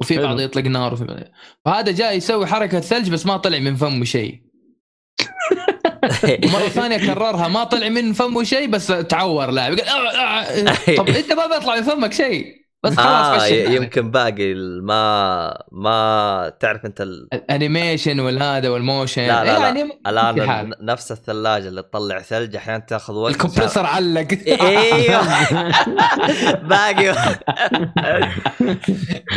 [0.00, 0.18] وفي.
[0.18, 1.18] بعض يطلق نار وفي بعض
[1.64, 4.45] فهذا جاء يسوي حركة ثلج بس ما طلع من فمه شيء.
[6.44, 9.78] ومرة ثانية كررها ما طلع من فمه شيء بس تعور لاعب.
[9.78, 12.66] قال آه آه طب أنت ما بيطلع من فمك شيء.
[12.82, 13.46] بس خلاص آه.
[13.46, 17.28] يمكن باقي ما ما تعرف أنت ال...
[17.32, 19.58] ال animation والهذا وال motion لا لا لا.
[19.58, 23.32] يعني الآن نفس الثلاجة اللي تطلع ثلج أحيانا تأخذ وقت.
[23.32, 24.28] ال compressor علق.
[24.48, 25.22] أيوه.
[26.68, 27.14] باقي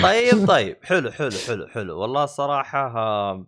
[0.04, 0.78] طيب طيب.
[0.84, 2.02] حلو حلو حلو حلو.
[2.02, 3.46] والله آه،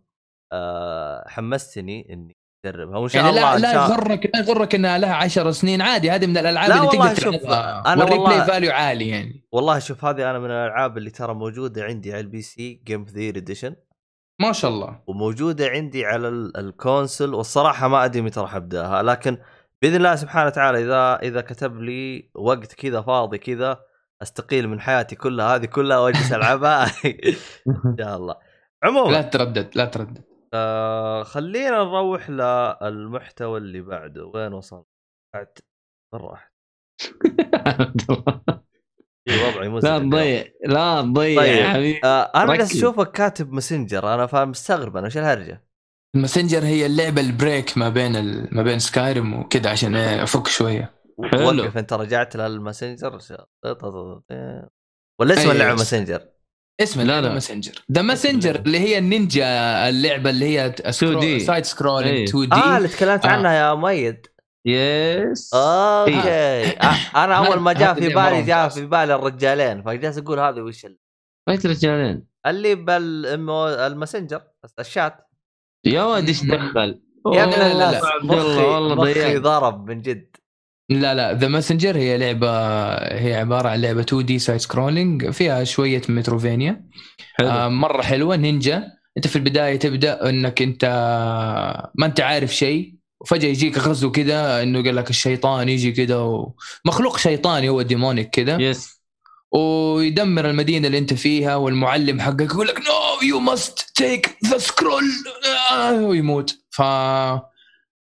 [0.54, 5.52] آه، حمستني إني اجربها وان شاء يعني الله لا يغرك لا يغرك إنها لها 10
[5.52, 6.12] سنين عادي.
[6.12, 9.46] هذه من الألعاب لا اللي والله تقدر شوف، وال replay والله- value عالي يعني.
[9.52, 13.38] والله شوف هذه أنا من الألعاب اللي ترى موجودة عندي على ال PC game their
[13.38, 13.76] edition
[14.42, 15.00] ما شاء الله.
[15.08, 19.04] وموجودة عندي على ال- ال console والصراحة ما أدري متى راح أبدأها.
[19.04, 19.38] لكن
[19.82, 23.80] بإذن الله سبحانه وتعالى اذا إذا كتب لي وقت كذا فاضي كذا
[24.22, 26.86] أستقيل من حياتي كلها هذه كلها وأجلس ألعبها.
[27.68, 28.36] إن شاء الله.
[28.84, 30.31] عموما لا تردد لا تردد.
[30.54, 34.86] آه خلينا نروح للمحتوى اللي بعده وين وصل؟
[35.36, 35.48] بعد
[36.14, 36.52] مره واحدة
[39.30, 40.10] في وضعي مزعج لا.
[40.10, 41.56] تضيع لا تضيع طيب.
[41.58, 42.78] يا حبيبي آه أنا ركز.
[42.78, 45.66] أشوفك كاتب Messenger أنا فاهم مستغرب أنا وش الهرجة؟
[46.16, 48.56] ال Messenger هي اللعبة ال break ما بين ال...
[48.56, 51.64] ما بين سكايرم وكذا عشان إيه أفك شوية حلو.
[51.64, 53.20] وقف أنت رجعت لل Messenger
[55.22, 55.52] ولا اسم.
[55.52, 56.31] اللعبة Messenger؟
[56.84, 57.34] اسم لا، لا.
[57.34, 59.46] Messenger The Messenger اللي هي النينجا
[59.90, 61.38] اللعبة اللي هي 2D.
[61.46, 62.24] side scrolling إيه.
[62.26, 62.56] 2 D.
[62.56, 63.30] آه اللي تكلمت آه.
[63.30, 64.28] عنها يا مؤيد.
[64.66, 66.14] yes okay.
[66.30, 68.70] آه، أنا أول ما جاء في بالي جاء.
[68.70, 70.98] في بالي الرجالين فجالس أقول هذه وش ال-
[71.50, 74.42] إيش رجالين اللي بال Messenger
[74.80, 75.18] ال chat.
[75.86, 77.02] يا ولد إيش دخل؟
[77.34, 78.02] يا ابن الله
[78.66, 79.42] والله ضيعت.
[79.42, 80.36] ضرب من جد.
[80.92, 82.50] لا لا The Messenger هي لعبة
[82.96, 86.86] هي عبارة عن لعبة 2 D side scrolling فيها شوية Metroidvania.
[87.34, 87.50] حلو.
[87.50, 88.84] آه مرة حلوة نينجا.
[89.18, 90.86] أنت في البداية تبدأ إنك أنت
[91.96, 96.56] ما أنت عارف شيء وفجأة يجيك غزو كذا إنه قال لك الشيطان يجي كذا و...
[96.86, 99.02] مخلوق شيطاني هو demonic كذا yes
[99.52, 105.04] ويدمر المدينة اللي أنت فيها والمعلم حقك يقول لك no you must take the scroll
[105.94, 106.58] ويموت.
[106.70, 106.82] ف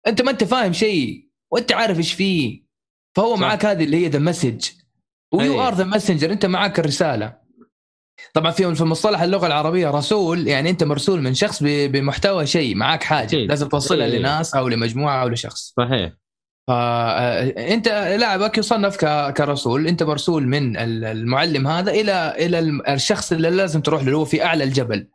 [0.08, 2.66] أنت ما أنت فاهم شيء وأنت عارف إيش فيه.
[3.17, 3.41] فهو صح.
[3.41, 4.65] معك هذه اللي هي the message
[5.33, 5.68] و you.
[5.68, 7.34] are the messenger أنت معك الرسالة
[8.34, 13.03] طبعا في في مصطلح اللغة العربية رسول يعني أنت مرسول من شخص بمحتوى شيء معك
[13.03, 13.49] حاجة أكيد.
[13.49, 14.19] لازم توصلها أي.
[14.19, 16.13] لناس أو لمجموعة أو لشخص صحيح
[16.67, 17.88] فانت
[18.19, 18.97] لاعبك يصنف
[19.38, 22.60] كرسول أنت مرسول من ال- المعلم هذا إلى إلى
[22.93, 25.08] الشخص اللي لازم تروح له هو في أعلى الجبل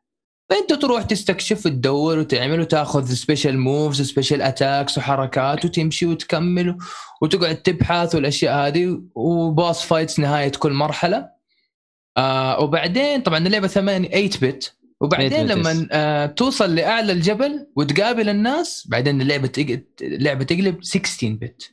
[0.53, 6.77] فأنت تروح تستكشف وتدور وتعمل وتأخذ special moves special attacks وحركات وتمشي وتكمل
[7.23, 11.29] وتقعد تبحث والأشياء هذه و boss fights نهاية كل مرحلة
[12.17, 17.67] آه وبعدين طبعا اللعبة 8 8 bit وبعدين 8 bit, لما آه توصل لأعلى الجبل
[17.77, 21.71] وتقابل الناس بعدين اللعبة تق- اللعبة تقلب 16 bit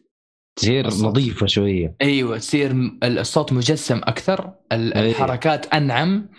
[0.55, 0.87] تصير.
[0.87, 4.99] نظيفة شوية أيوه تصير الصوت مجسم أكثر أيوة.
[4.99, 6.29] الحركات أنعم.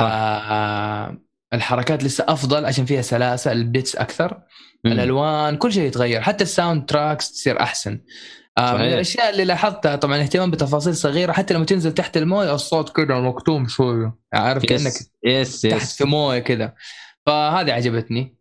[0.00, 1.18] آه
[1.54, 4.38] الحركات لسه أفضل عشان فيها سلاسة ال bits أكثر
[4.84, 4.92] مم.
[4.92, 8.00] الألوان كل شيء يتغير حتى ال sound tracks تصير أحسن.
[8.58, 8.80] آه من.
[8.80, 13.68] الأشياء اللي لاحظتها طبعا اهتمام بتفاصيل صغيرة حتى لما تنزل تحت الموية الصوت كذا مكتوم
[13.68, 14.14] شوية.
[14.34, 15.60] عارف كأنك yes yes.
[15.60, 16.74] تحت yes في موية كذا
[17.26, 18.36] فهذه عجبتني.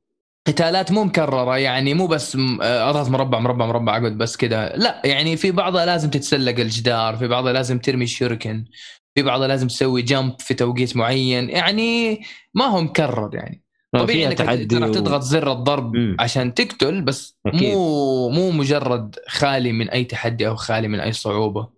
[0.47, 5.01] قتالات مو مكررة يعني مو بس آه، أضغط مربع مربع مربع اقعد بس كذا لا
[5.05, 8.65] يعني في بعضها لازم تتسلق الجدار في بعضها لازم ترمي الشركن.
[9.15, 11.49] في بعضها لازم تسوي جمب في توقيت معين.
[11.49, 12.21] يعني
[12.53, 13.63] ما هو مكرر يعني.
[13.93, 16.17] طبيعي فيها إنك و- تضغط زر الضرب مم.
[16.19, 17.73] عشان تقتل بس أكيد.
[17.73, 21.69] مو مو مجرد خالي من أي تحدي أو خالي من أي صعوبة.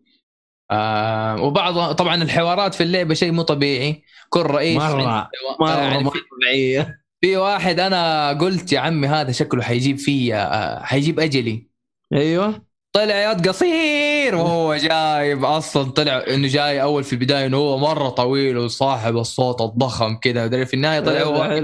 [0.72, 4.04] آه وبعض طبعا الحوارات في اللعبة شيء مو طبيعي.
[4.30, 9.32] كل رئيس مرة- عنده- مرة يعني في, طبيعيه في واحد أنا قلت يا عمي هذا
[9.32, 11.68] شكله حيجيب فيا آه حيجيب أجلي.
[12.14, 12.66] أيوه.
[12.94, 18.10] طلع يد قصير وهو جايب أصلا طلع إنه جاي أول في البداية إنه هو مرة
[18.10, 21.62] طويل وصاحب الصوت الضخم كذا ودري في النهاية طلع هو.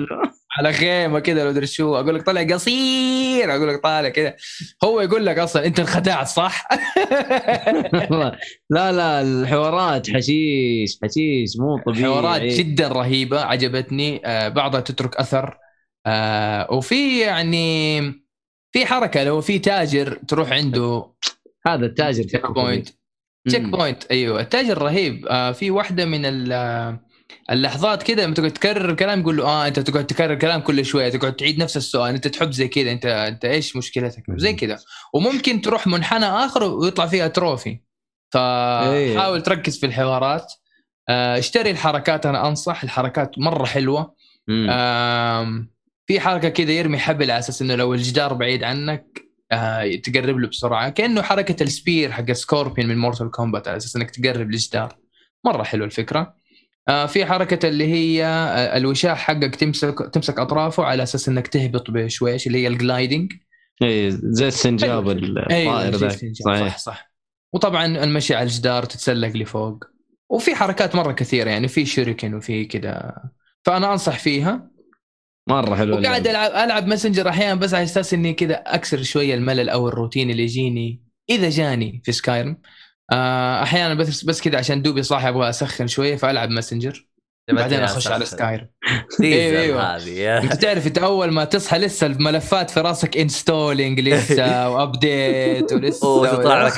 [0.59, 1.95] على خيمة كذا لو أدري شو.
[1.95, 4.35] أقول لك طلع قصير أقول لك طالع كذا
[4.83, 6.67] هو يقول لك أصلا أنت انخدعت صح؟
[8.69, 12.03] لا لا الحوارات حشيش حشيش مو طبيعي.
[12.05, 14.21] حوارات جدا رهيبة عجبتني.
[14.25, 15.57] آه بعضها تترك أثر.
[16.05, 18.26] آه وفي يعني
[18.77, 21.11] في حركة لو في تاجر تروح عنده.
[21.67, 22.89] هذا التاجر checkpoint
[23.47, 24.41] checkpoint أيوه.
[24.41, 25.25] التاجر رهيب.
[25.29, 26.99] آه في واحدة من ال-
[27.51, 31.09] اللحظات كذا لما تقعد تكرر الكلام يقول له آه أنت تقعد تكرر الكلام كل شوية
[31.09, 32.15] تقعد تعيد نفس السؤال.
[32.15, 34.79] أنت تحب زي كذا أنت أنت إيش مشكلتك؟ زي كذا
[35.13, 37.69] وممكن تروح منحنى آخر ويطلع فيها trophy.
[38.35, 39.15] إيه.
[39.15, 40.53] فحاول تركز في الحوارات.
[41.09, 42.83] آه، اشتري الحركات أنا أنصح.
[42.83, 44.15] الحركات مرة حلوة.
[46.07, 50.47] في حركة كذا يرمي حبل على أساس إنه لو الجدار بعيد عنك آه، تقرب له
[50.47, 50.89] بسرعة.
[50.89, 54.97] كأنه حركة ال spear حق Scorpion من Mortal Kombat على أساس إنك تقرب للجدار
[55.45, 56.35] مرة حلو الفكرة.
[56.87, 61.91] آه، في حركة اللي هي آه، الوشاح حقك تمسك تمسك أطرافه على أساس إنك تهبط
[61.91, 63.33] بشويش اللي هي ال gliding
[63.83, 66.09] إي زي السنجاب الطائر ذا.
[66.09, 66.67] صحيح صحيح.
[66.67, 67.11] صح صح.
[67.53, 69.83] وطبعا المشي على الجدار تتسلق لفوق
[70.29, 73.13] وفي حركات مرة كثيرة يعني في shuriken وفي كذا.
[73.65, 74.76] فأنا أنصح فيها.
[75.47, 76.27] مرة حلو وقاعد.
[76.27, 80.43] العب ألعب Messenger أحيانا بس على أساس إني كذا أكسر شوية الملل أو الروتين اللي
[80.43, 82.57] يجيني إذا جاني في Skyrim
[83.11, 87.07] آه، أحيانا بس بس كذا عشان دوبي صاحي أبغى أسخن شوية فألعب Messenger
[87.51, 88.67] بعدين أخش على Skyrim
[89.23, 89.95] إيوه.
[89.95, 95.73] أيوه أنت تعرف أنت أول ما تصحى لسه الملفات في راسك installing لسه و update
[95.73, 96.73] ولسه وتطلع لك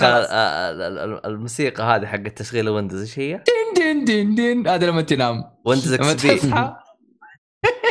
[1.25, 3.43] الموسيقى هذه حقت تشغيل Windows إيش هي؟
[3.75, 5.43] دين دين دين هذا لما تنام.
[5.65, 6.75] Windows لما XP تصحى.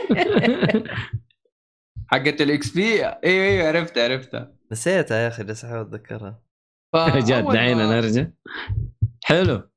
[2.10, 4.52] حقت ال XP أيوه أيوه عرفتها عرفتها.
[4.72, 6.42] نسيتها يا أخي بس أحاول أتذكرها.
[7.28, 8.26] جد دعينا ما- نرجع.
[9.24, 9.68] حلو.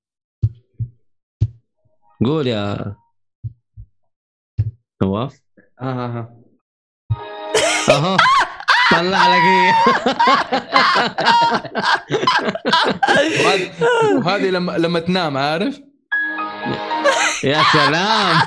[2.26, 2.96] قول يا
[5.04, 5.42] نواف.
[5.82, 6.38] آه، آه.
[7.90, 8.18] أها
[8.92, 9.74] طلع لك هي.
[14.18, 15.82] وهذه لما لما تنام عارف؟
[17.44, 18.38] يا سلام.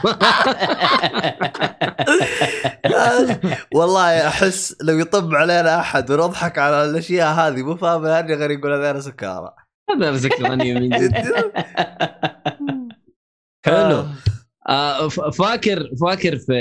[3.74, 8.72] والله أحس لو يطب علينا أحد ونضحك على الأشياء هذه مو فاهم هذه غير يقول
[8.72, 9.54] هذول سكارى
[9.90, 11.14] هذا سكراني من جد
[13.66, 13.74] حلو.
[13.74, 14.08] آه.
[14.68, 16.54] آه فاكر فاكر في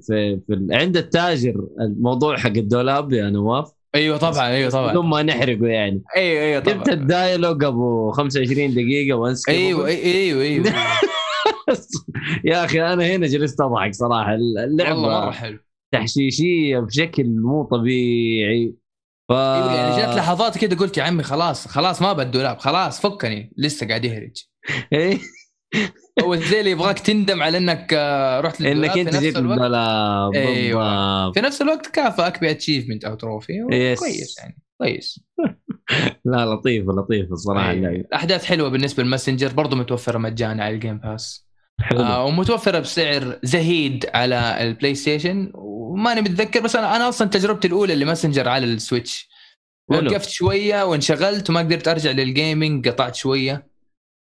[0.00, 4.90] في, في عند التاجر الموضوع حق الدولاب يا نواف؟ أيوه طبعا أيوه طبعا.
[4.90, 6.02] بدون ما نحرقه يعني.
[6.16, 6.74] أيوه أيوه طبعا.
[6.76, 10.64] جبت ال dialogue أبو 25 دقيقة و unskippable أيوه أيوه أيوه
[12.44, 14.34] يا أخي أنا هنا جلست أضحك صراحة.
[14.34, 15.58] اللعبة والله مرة حلو.
[15.94, 18.74] تحشيشية بشكل مو طبيعي.
[19.28, 23.52] ف أيوه يعني جات لحظات كده قلت يا عمي خلاص خلاص ما بالدولاب خلاص فكني.
[23.56, 24.44] لسه قاعد يهرج.
[26.34, 29.58] اللي يبغاك تندم على إنك آه، رحت إنك أنت في نفس جيت الوقت.
[29.58, 31.24] الدولاب أيوة.
[31.24, 31.38] بالضبط.
[31.38, 33.98] في نفس الوقت كافئك ب achievement أو trophy yes.
[33.98, 34.58] كويس يعني.
[34.78, 35.20] كويس.
[36.24, 37.70] لا لطيفه لطيفه الصراحة.
[37.70, 37.88] أيوة.
[37.88, 41.46] الاحداث حلوة بالنسبة لل Messenger برضه متوفرة مجانا على ال Game Pass
[41.80, 42.00] حلو.
[42.00, 47.92] آه ومتوفرة بسعر زهيد على ال PlayStation وماني متذكر بس أنا أنا أصلا تجربتي الأولى
[47.92, 49.30] ل Messenger على ال Switch.
[49.88, 53.69] وقفت شوية وانشغلت وما قدرت أرجع لل gaming قطعت شوية.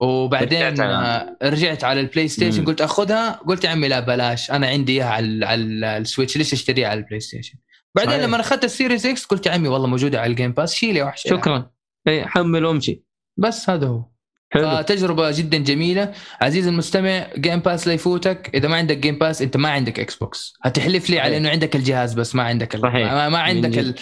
[0.03, 2.65] وبعدين رجعت على- رجعت, على ال PlayStation مم.
[2.65, 6.53] قلت آخذها قلت يا عمي لا بلاش أنا عندي إياها على, على ال Switch ليش
[6.53, 7.57] أشتريها على ال PlayStation
[7.95, 8.23] بعدين صحيح.
[8.25, 10.96] لما أخذت ال Series X قلت يا عمي والله موجودة على ال Game Pass شيل
[10.96, 11.23] يا وحش.
[11.23, 11.71] شكرا.
[12.07, 13.03] إي حمل وامشي.
[13.37, 14.05] بس هذا هو.
[14.49, 14.77] حلو.
[14.77, 16.11] فتجربة جدا جميلة.
[16.41, 18.51] عزيزي المستمع Game Pass لا يفوتك.
[18.53, 21.37] إذا ما عندك Game Pass أنت ما عندك Xbox هتحلف لي على.
[21.37, 22.77] إنه عندك الجهاز بس ما عندك.
[22.77, 23.11] صحيح.
[23.11, 23.95] ما, ما عندك ال...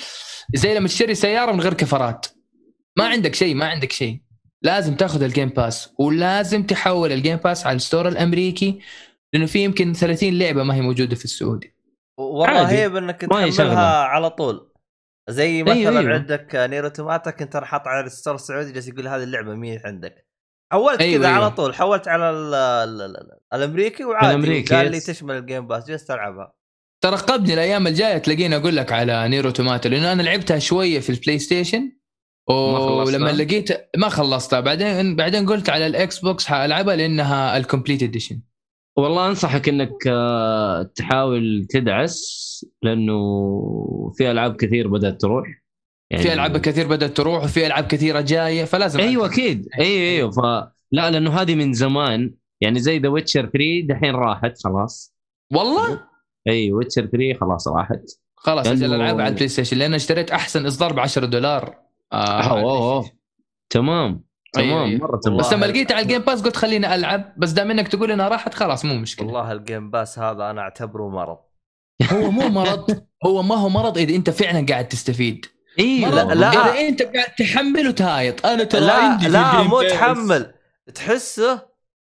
[0.53, 2.25] زي لما تشتري سيارة من غير كفرات.
[2.97, 4.21] ما عندك شيء ما عندك شيء.
[4.63, 8.79] لازم تاخذ ال Game Pass ولازم تحول ال Game Pass على ال store الأمريكي
[9.33, 11.73] لأنه في يمكن 30 لعبة ما هي موجودة في السعودي
[12.19, 12.73] والله عادي.
[12.73, 13.21] هي إنك.
[13.21, 14.71] تحملها على طول
[15.29, 16.13] زي مثلا أيوة، أيوة.
[16.13, 19.81] عندك Nier Automata كنت أنا حاط على ال store السعودي جالس يقول هذه اللعبة مين
[19.85, 20.27] عندك
[20.71, 21.37] حولت أيوة، كذا أيوة.
[21.37, 24.99] على طول حولت على ال ال ال الأمريكي وعادي قال لي.
[24.99, 26.53] تشمل ال Game Pass جلست العبها
[27.03, 31.39] ترقبني الأيام الجاية تلاقيني أقول لك على Nier Automata لأنه أنا لعبتها شوية في ال
[31.39, 31.91] PlayStation؟
[32.49, 34.59] ولما لقيت ما خلصتها.
[34.59, 38.41] بعدين بعدين قلت على ال Xbox حألعبها لأنها ال complete edition.
[38.97, 42.41] والله أنصحك إنك آه، تحاول تدعس
[42.81, 45.47] لأنه في ألعاب كثير بدأت تروح.
[46.11, 49.67] يعني في ألعاب كثير بدأت تروح وفي ألعاب كثيرة جاية فلازم أيوه أكيد.
[49.79, 50.31] أيوه أيوه.
[50.31, 50.39] ف
[50.91, 52.33] لا لأنه هذه من زمان.
[52.61, 55.15] يعني زي The Witcher 3 دحين راحت خلاص.
[55.53, 56.03] والله؟
[56.47, 58.03] أي Witcher 3 خلاص راحت.
[58.35, 61.75] خلاص أجل ألعاب على ال PlayStation لأن اشتريت أحسن إصدار ب 10 دولار.
[62.13, 62.61] آه أوه،
[62.93, 63.11] أوه.
[63.69, 64.97] تمام تمام.
[64.97, 65.65] مرة تمام بس لما.
[65.65, 68.85] لقيتها على ال Game Pass قلت خليني ألعب بس دام إنك تقول إنها راحت خلاص
[68.85, 71.37] مو مشكلة والله ال Game Pass هذا أنا أعتبره مرض
[72.11, 75.45] هو مو مرض هو ما هو مرض إذا أنت فعلا قاعد تستفيد
[75.79, 76.49] إي لا- لا.
[76.51, 79.81] إذا أنت قاعد تحمل وتهايط أنا ترى لا عندي لا مو.
[79.81, 80.53] تحمل
[80.95, 81.67] تحسه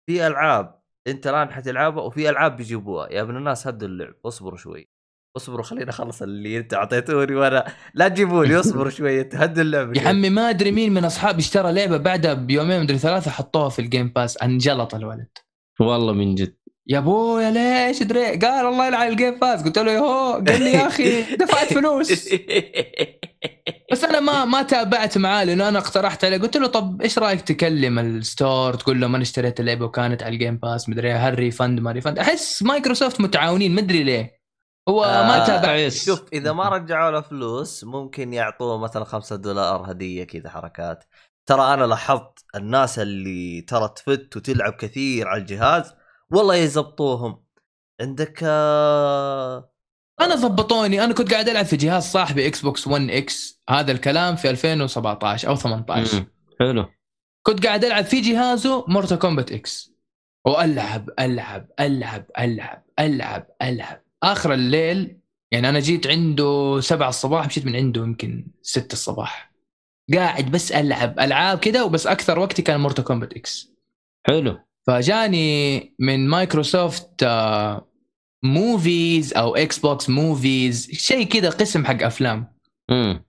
[0.06, 4.88] في ألعاب أنت الآن حتلعبها وفي ألعاب بيجيبوها يا ابن الناس هدوا اللعب اصبروا شوي
[5.36, 10.08] اصبروا خليني اخلص اللي انت اعطيتوني وأنا لا تجيبوني اصبروا شوي هدوا اللعب يا.
[10.08, 13.84] عمي ما أدري مين من أصحابي اشترى لعبة بعدها بيومين مدري ثلاثة حطوها في ال
[13.84, 15.28] Game Pass أنجلط الولد.
[15.80, 16.56] والله من جد.
[16.88, 20.72] يا أبويا ليش دري؟ قال الله يلعن ال Game Pass قلت له يهو قال لي
[20.72, 22.28] يا أخي دفعت فلوس.
[23.92, 26.38] بس أنا ما ما تابعت معاه لأنه أنا اقترحت عليه.
[26.38, 30.22] قلت له طب إيش رأيك تكلم ال store؟ تقول له ما أنا اشتريت اللعبة وكانت
[30.22, 34.35] على ال Game Pass مدري هل refund ما refund أحس مايكروسوفت متعاونين مدري ليه.
[34.88, 35.88] هو ما آه، تابع.
[35.88, 41.04] شوف إذا ما رجعوا له فلوس ممكن يعطوه مثلا خمسة دولار هدية كذا حركات.
[41.46, 45.94] ترى أنا لاحظت الناس اللي ترى تفت وتلعب كثير على الجهاز
[46.30, 47.44] والله يزبطوهم.
[48.00, 49.72] عندك آه،
[50.20, 51.04] أنا ضبطوني.
[51.04, 55.48] أنا كنت قاعد ألعب في جهاز صاحبي إكس بوكس 1 إكس هذا الكلام في 2017
[55.48, 56.26] أو 18 مم.
[56.60, 56.86] حلو.
[57.42, 59.92] كنت قاعد ألعب في جهازه Mortal Kombat X
[60.46, 64.05] وألعب ألعب ألعب ألعب ألعب ألعب.
[64.32, 65.16] آخر الليل
[65.52, 69.52] يعني أنا جيت عنده 7 الصباح مشيت من عنده يمكن 6 الصباح.
[70.14, 73.72] قاعد بس ألعب ألعاب كده وبس أكثر وقتي كان Mortal Kombat X
[74.26, 74.58] حلو.
[74.86, 77.88] فجاني من مايكروسوفت آه،
[78.42, 82.52] movies أو إكس بوكس movies شيء كده قسم حق أفلام.
[82.90, 83.24] امم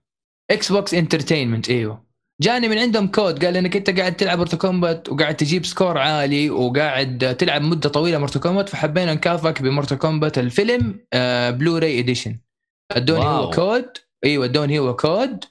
[0.50, 2.07] إكس بوكس entertainment إيوه.
[2.40, 6.50] جاني من عندهم كود قال إنك أنت قاعد تلعب Mortal Kombat وقاعد تجيب score عالي
[6.50, 12.38] وقاعد تلعب مدة طويلة Mortal Kombat فحبينا نكافئك ب Mortal Kombat الفيلم آه Blu-ray edition
[12.92, 13.44] ادوني واو.
[13.44, 13.88] هو كود
[14.24, 15.44] إيوه ادوني هو كود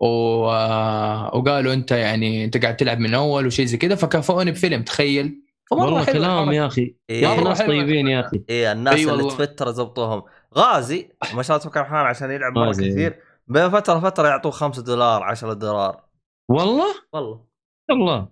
[0.00, 0.06] و...
[0.50, 5.42] آه، وقالوا أنت يعني أنت قاعد تلعب من أول وشيء زي كذا فكافئوني بفيلم تخيل
[5.70, 6.52] والله كلام.
[6.52, 7.22] يا أخي إيه.
[7.22, 8.20] يا مرة ناس حلوة طيبين يا.
[8.20, 9.22] أخي إيه الناس أي اللي.
[9.24, 10.22] تفتر زبطوهم
[10.58, 12.72] غازي ما شاء الله تبارك الرحمن عشان يلعب مره.
[12.72, 13.18] كثير
[13.48, 16.05] بين فترة فتره يعطوه 5 دولار 10 دولار
[16.48, 17.40] والله؟ والله.
[17.90, 18.28] والله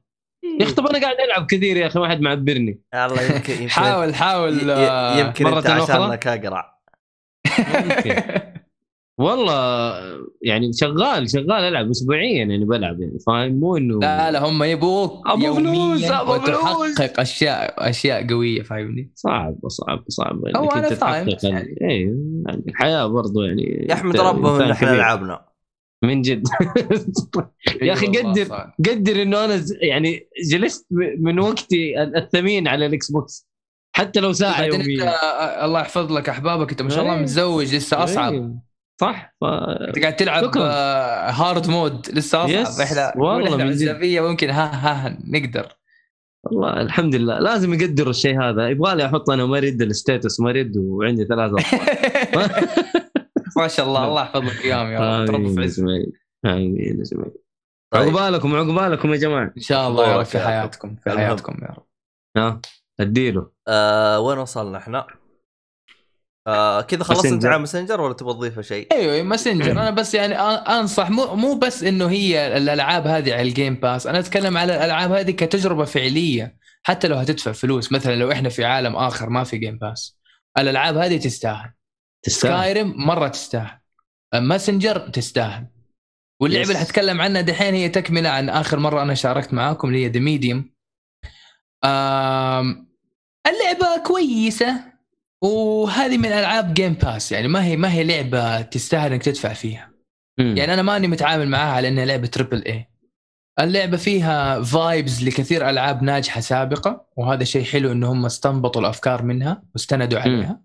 [0.60, 2.80] يا أخي طب أنا قاعد ألعب كثير يا أخي ما حد معبرني.
[2.94, 6.74] الله يمكن يمكن حاول حاول آه، يمكن مرة أنت؟ عشانك اقرع
[9.18, 9.94] والله
[10.42, 15.28] يعني شغال شغال ألعب اسبوعيا يعني بلعب يعني فاهم؟ مو إنه لا لا هم يبوك
[15.28, 17.00] أبو فلوس، أبو فلوس.
[17.00, 20.36] أشياء أشياء قوية فاهمني؟ صعب صعب صعب.
[20.56, 21.76] هو إنك أنا أنت فاهم، ال- يعني.
[21.90, 22.06] إيه
[22.46, 24.96] يعني الحياة برضو يعني يحمد أنت ربهم إن إنسان إحنا.
[24.96, 25.44] لعبنا.
[26.05, 26.42] من جد
[27.82, 28.70] يا أخي والله قدر.
[28.90, 30.86] قدر إنه أنا يعني جلست
[31.18, 33.48] من وقتي ال- الثمين على الإكس بوكس
[33.96, 37.20] حتى لو ساعة يوميا آه، الله يحفظ لك أحبابك أنت ما شاء الله إيه.
[37.22, 38.55] متزوج لسه أصعب إيه.
[39.00, 39.44] صح ف...
[39.44, 40.62] أنت قاعد تلعب شكراً.
[40.62, 45.72] آه، هارد مود لسه يس، اصعب إحنا والله من ممكن ها ها نقدر
[46.44, 51.24] والله الحمد لله لازم يقدروا الشيء هذا يبغى لي أحط أنا مريد الستيتس مريد وعندي
[51.24, 51.57] ثلاثة.
[53.57, 55.34] ما شاء الله الله يحفظ لك اياهم يا رب.
[55.34, 56.12] آمين في يا عز زميلي
[56.44, 57.30] آمين يا زميلي
[57.94, 58.16] طيب.
[58.16, 59.52] عقبالكم عقبالكم يا جماعة.
[59.57, 60.38] إن شاء الله يا رب في.
[60.38, 61.11] حياتكم في.
[61.11, 61.86] حياتكم يا رب.
[62.36, 62.61] ها
[63.00, 63.50] اديله.
[63.68, 65.07] آه وين وصلنا إحنا؟
[66.46, 67.49] آه كذا خلصت انت The Messenger.
[67.48, 71.82] على ماسنجر ولا تبغى تضيف شيء؟ أيوه ماسنجر أنا بس يعني أنصح مو مو بس
[71.84, 76.57] إنه هي الألعاب هذه على ال Game Pass أنا أتكلم على الألعاب هذه كتجربة فعلية
[76.82, 77.92] حتى لو هتدفع فلوس.
[77.92, 80.18] مثلا لو إحنا في عالم آخر ما في Game Pass
[80.59, 81.74] الألعاب هذه تستاهل.
[82.25, 82.53] تستاهل.
[82.53, 83.79] Skyrim مرة تستاهل.
[84.34, 85.66] Messenger تستاهل.
[86.41, 86.68] واللعبة.
[86.68, 90.20] اللي حتكلم عنها دحين هي تكملة عن آخر مرة أنا شاركت معاكم اللي هي The
[90.20, 90.74] Medium
[93.47, 94.81] اللعبة كويسة
[95.43, 99.91] وهذه من ألعاب Game Pass يعني ما هي ما هي لعبة تستاهل إنك تدفع فيها.
[100.39, 100.57] مم.
[100.57, 102.88] يعني أنا ماني متعامل معاها على انها لعبة triple A
[103.61, 109.62] اللعبة فيها vibes لكثير ألعاب ناجحة سابقة وهذا شيء حلو إن هم استنبطوا الأفكار منها
[109.75, 110.61] واستندوا عليها.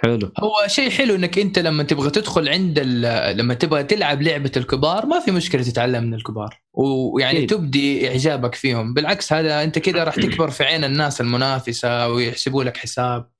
[0.00, 0.32] حلو.
[0.40, 5.06] هو شيء حلو إنك أنت لما تبغى تدخل عند ال- لما تبغى تلعب لعبة الكبار
[5.06, 6.60] ما في مشكلة تتعلم من الكبار.
[6.72, 7.50] ويعني أكيد.
[7.50, 8.94] تبدي إعجابك فيهم.
[8.94, 13.30] بالعكس هذا أنت كذا راح تكبر في عين الناس المنافسة ويحسبوا لك حساب.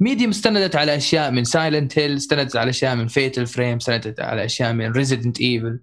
[0.00, 4.44] Medium استندت على أشياء من Silent Hill استندت على أشياء من Fatal Frame استندت على
[4.44, 5.80] أشياء من Resident Evil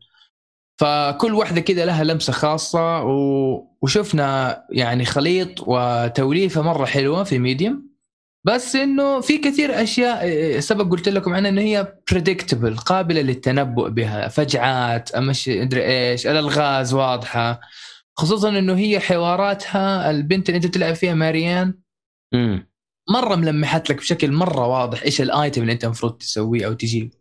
[0.79, 3.63] فكل واحدة كذا لها لمسة خاصة و...
[3.81, 7.87] وشفنا يعني خليط وتوليفة مرة حلوة في Medium
[8.45, 13.89] بس إنه في كثير أشياء إيه، سبق قلت لكم عنها إنه هي بريدكتبل قابلة للتنبؤ
[13.89, 17.59] بها فجعات امش ادري إيش الألغاز واضحة.
[18.17, 21.73] خصوصا إنه هي حواراتها البنت اللي أنت تلعب فيها ماريان
[22.33, 22.69] مم.
[23.09, 27.17] مرة ملمحت لك بشكل مرة واضح إيش الآيتم اللي أنت المفروض تسويه أو تجيبه.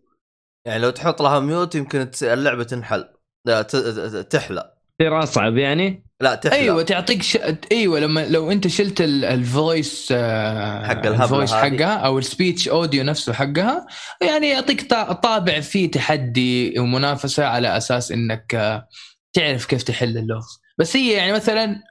[0.67, 3.09] يعني لو تحط لها ميوت يمكن اللعبة تنحل
[3.47, 6.06] لا ت- ت- تحلى تصير اصعب يعني.
[6.21, 6.57] لا تحلى.
[6.57, 7.39] أيوه تعطيك ش...
[7.73, 11.53] أيوه لما لو أنت شلت ال- ال voice آه، حق ال voice.
[11.53, 13.87] حقها أو ال speech audio نفسه حقها
[14.23, 18.89] يعني يعطيك طا- طابع فيه تحدي ومنافسة على أساس إنك آه،
[19.33, 20.61] تعرف كيف تحل اللغز.
[20.79, 21.83] بس هي يعني مثلا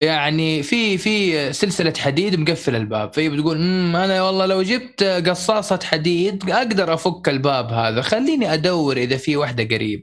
[0.00, 3.12] يعني في في سلسلة حديد مقفل الباب.
[3.14, 8.02] فهي بتقول "مم، أنا والله لو جبت قصاصة حديد أقدر أفك الباب هذا.
[8.02, 10.02] خليني أدور إذا في واحدة قريب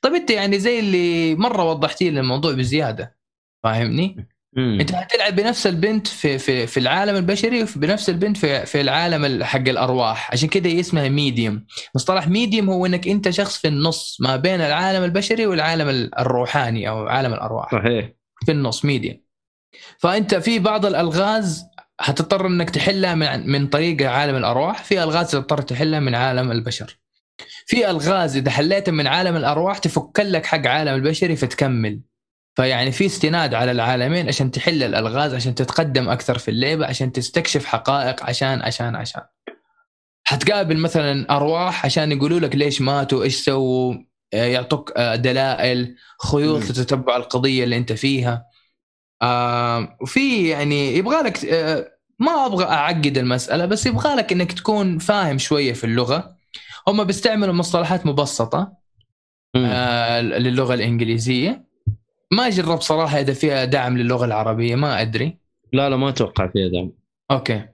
[0.00, 3.16] طيب انت يعني زي اللي مرة وضحتي لي الموضوع بزيادة
[3.64, 4.78] فاهمني؟ مم.
[4.80, 9.44] انت هتلعب بنفس البنت في في في العالم البشري وبنفس البنت في في العالم ال-
[9.44, 10.30] حق الأرواح.
[10.32, 14.60] عشان كده هي اسمها Medium مصطلح medium هو انك انت شخص في النص ما بين
[14.60, 17.72] العالم البشري والعالم ال- الروحاني أو عالم الأرواح.
[17.72, 18.10] صحيح.
[18.46, 19.20] في النص medium
[19.98, 21.64] فأنت في بعض الألغاز
[22.00, 26.98] هتضطر إنك تحلها من من طريق عالم الأرواح في ألغاز تضطر تحلها من عالم البشر.
[27.66, 32.00] في ألغاز إذا حليتها من عالم الأرواح تفك لك حق عالم البشري فتكمل.
[32.56, 37.64] فيعني في استناد على العالمين عشان تحل الألغاز عشان تتقدم أكثر في اللعبه عشان تستكشف
[37.64, 39.22] حقائق عشان عشان عشان.
[40.24, 43.94] حتقابل مثلا أرواح عشان يقولوا لك ليش ماتوا إيش سووا
[44.34, 45.96] آه، يعطوك آه، دلائل
[46.32, 46.68] خيوط مم.
[46.68, 48.46] لتتبع القضية اللي أنت فيها.
[50.00, 55.38] وفي يعني يبغى لك آه، ما أبغى أعقد المسألة بس يبغى لك إنك تكون فاهم
[55.38, 56.37] شوية في اللغة.
[56.88, 58.72] هم بيستعملوا مصطلحات مبسطة.
[59.56, 61.68] آه، للغة الإنجليزية.
[62.32, 65.38] ما جربت صراحة إذا فيها دعم للغة العربية ما أدري.
[65.72, 66.92] لا لا ما أتوقع فيها دعم.
[67.30, 67.64] okay.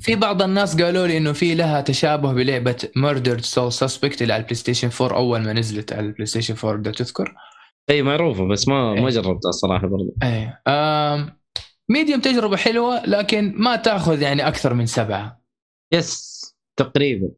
[0.00, 4.40] في بعض الناس قالوا لي إنه في لها تشابه بلعبة Murdered: Soul Suspect اللي على
[4.40, 7.34] البلاي ستيشن 4 أول ما نزلت على البلاي ستيشن 4 بدأت تذكر.
[7.90, 9.08] إي معروفة بس ما ما إيه.
[9.08, 10.62] جربتها الصراحه برضه إيه.
[10.66, 11.38] آم،
[11.88, 15.40] Medium تجربة حلوة لكن ما تأخذ يعني أكثر من سبعة.
[15.92, 16.36] يس
[16.76, 17.28] تقريبا.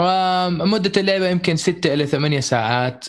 [0.00, 3.04] آم، مدة اللعبة يمكن ستة إلى ثمانية ساعات.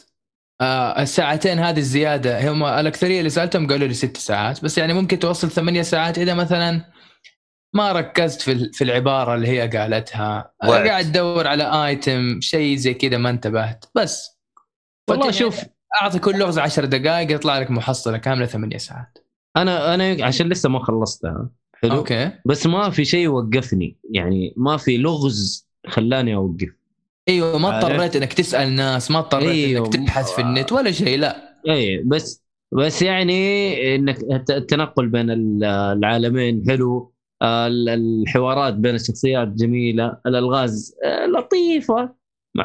[0.62, 5.20] آه، الساعتين هذه الزيادة هم الأكثرية اللي سألتهم قالوا لي ست ساعات بس يعني ممكن
[5.20, 6.86] توصل ثمانية ساعات إذا مثلا
[7.76, 10.52] ما ركزت في ال- في العبارة اللي هي قالتها.
[10.68, 10.88] وقت.
[10.88, 14.40] قاعد تدور على ايتم شيء زي كذا ما انتبهت بس.
[15.10, 15.62] والله شوف.
[16.02, 19.18] أعطي كل لغز 10 دقائق يطلع لك محصلة كاملة ثمانية ساعات.
[19.58, 21.50] أنا أنا عشان لسه ما خلصتها.
[21.76, 22.32] حلو؟ okay.
[22.46, 26.70] بس ما في شيء وقفني يعني ما في لغز خلاني أوقف.
[27.30, 29.86] إيوه ما؟ اضطريت إنك تسأل ناس ما اضطريت أيوة.
[29.86, 35.30] انك تبحث في النت ولا شيء لا اي بس بس يعني إنك الت- التنقل بين
[35.32, 37.14] ال- العالمين حلو
[37.44, 42.16] ال- الحوارات بين الشخصيات جميلة الألغاز آه، لطيفة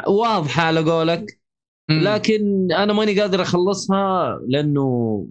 [0.08, 1.40] واضحة على قولك.
[1.90, 5.26] لكن أنا ماني قادر أخلصها لأنه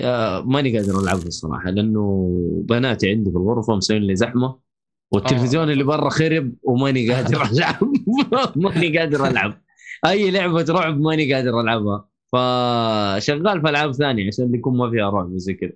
[0.00, 2.28] آه، ماني قادر ألعبها الصراحة لأنه
[2.68, 4.58] بناتي عندي في الغرفة مسوين لي زحمة
[5.12, 5.72] والتلفزيون آه.
[5.72, 7.92] اللي برا خرب وماني قادر ألعب.
[8.64, 9.62] ماني قادر ألعب.
[10.06, 12.08] أي لعبة رعب ماني قادر ألعبها.
[12.32, 15.72] فشغال في ألعاب ثانية عشان يكون ما فيها رعب وزي كذا.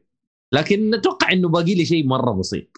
[0.53, 2.77] لكن أتوقع إنه باقي لي شيء مرة بسيط.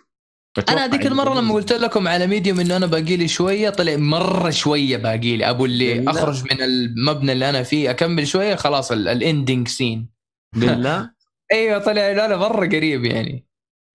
[0.68, 4.50] أنا هذيك المرة لما قلت لكم على Medium إنه أنا باقي لي شوية طلع مرة
[4.50, 5.50] شوية باقي لي.
[5.50, 6.10] أبو اللي بالله.
[6.10, 10.08] أخرج من المبنى اللي أنا فيه أكمل شوية خلاص ال ending scene
[10.56, 11.10] بالله؟
[11.52, 13.46] أيوه طلع لا لا مرة قريب يعني.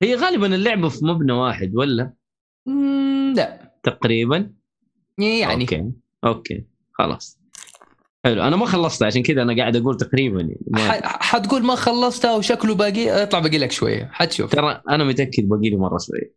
[0.03, 2.13] هي غالبا اللعبة في مبنى واحد ولا؟
[3.35, 3.73] لا.
[3.83, 4.53] تقريبا؟
[5.17, 5.63] يعني.
[5.63, 5.91] Okay.
[6.25, 6.63] Okay.
[6.91, 7.39] خلاص.
[8.25, 8.43] حلو.
[8.43, 11.07] أنا ما خلصت عشان كذا أنا قاعد أقول تقريبا يعني ما...
[11.07, 14.09] حتقول ما خلصتها وشكله باقي يطلع باقي لك شوية.
[14.13, 14.51] حتشوف.
[14.51, 16.33] ترى أنا متأكد باقي لي مرة شوي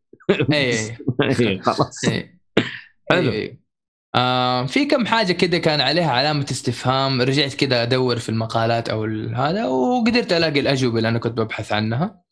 [0.52, 0.96] اي
[1.40, 2.04] إيه، خلاص.
[2.04, 2.40] إيه.
[3.10, 3.30] حلو.
[3.30, 3.60] إيه.
[4.14, 9.04] آه في كم حاجة كده كان عليها علامة استفهام رجعت كده أدور في المقالات أو
[9.34, 12.25] هذا وقدرت ألاقي الأجوبة اللي أنا كنت ببحث عنها.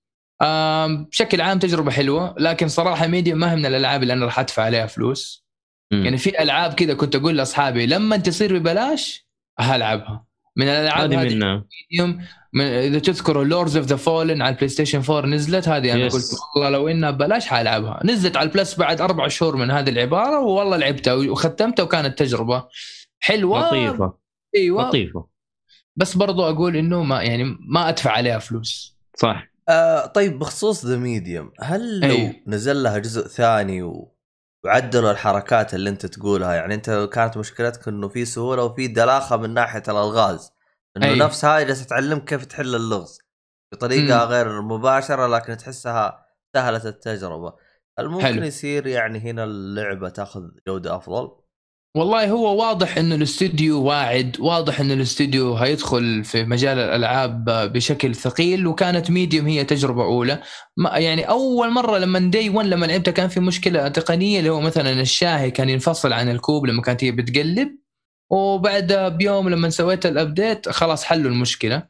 [1.11, 4.63] بشكل عام تجربة حلوة لكن صراحة Medium ما هي من الألعاب اللي أنا راح أدفع
[4.63, 5.45] عليها فلوس.
[5.93, 6.05] مم.
[6.05, 9.27] يعني في ألعاب كده كنت أقول لأصحابي لما تصير ببلاش
[9.59, 10.27] هلعبها.
[10.57, 15.27] من الألعاب هذه Medium من إذا تذكروا Lords of the Fallen على ال PlayStation 4
[15.27, 16.13] نزلت هذه أنا Yes.
[16.13, 16.25] قلت
[16.57, 18.01] والله لو إنها ببلاش حألعبها.
[18.05, 22.69] نزلت على ال Plus بعد أربع شهور من هذه العبارة والله لعبتها وختمتها وكانت تجربة
[23.21, 23.67] حلوة.
[23.69, 24.15] لطيفة.
[24.57, 24.89] أيوه.
[24.89, 25.27] لطيفة.
[25.97, 28.99] بس برضو أقول إنه ما يعني ما أدفع عليها فلوس.
[29.17, 29.54] صح.
[29.69, 32.45] آه طيب بخصوص The Medium هل لو أي.
[32.47, 34.15] نزل لها جزء ثاني و...
[34.65, 39.55] وعدلوا الحركات اللي انت تقولها يعني انت كانت مشكلتك إنه في سهولة وفي دلاخة من
[39.55, 40.51] ناحية الألغاز
[40.97, 41.19] إنه أي.
[41.19, 43.19] نفس هاي جالسة تعلمك كيف تحل اللغز
[43.73, 44.31] بطريقة مم.
[44.31, 47.53] غير مباشرة لكن تحسها سهلت التجربة
[47.99, 48.45] هل ممكن حلو.
[48.45, 51.44] يصير يعني هنا اللعبة تاخذ جودة أفضل؟
[51.97, 58.67] والله هو واضح انه الاستوديو واعد واضح انه الاستوديو هيدخل في مجال الألعاب بشكل ثقيل
[58.67, 60.43] وكانت Medium هي تجربة أولى.
[60.77, 64.61] ما يعني أول مرة لما day 1 لما لعبتها كان في مشكلة تقنية اللي هو
[64.61, 67.69] مثلا الشاهي كان ينفصل عن الكوب لما كانت هي بتقلب.
[68.31, 71.83] وبعد بيوم لما سويت ال update خلاص حلوا المشكلة.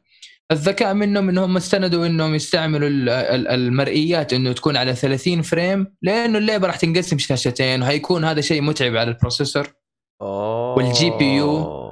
[0.51, 6.37] الذكاء منهم إنهم استندوا إنهم يستعملوا ال- ال- المرئيات إنه تكون على 30 frame لأنه
[6.37, 9.84] اللعبة راح تنقسم شاشتين وهيكون هذا شيء متعب على ال processor.
[10.21, 11.85] اوه وال GPU.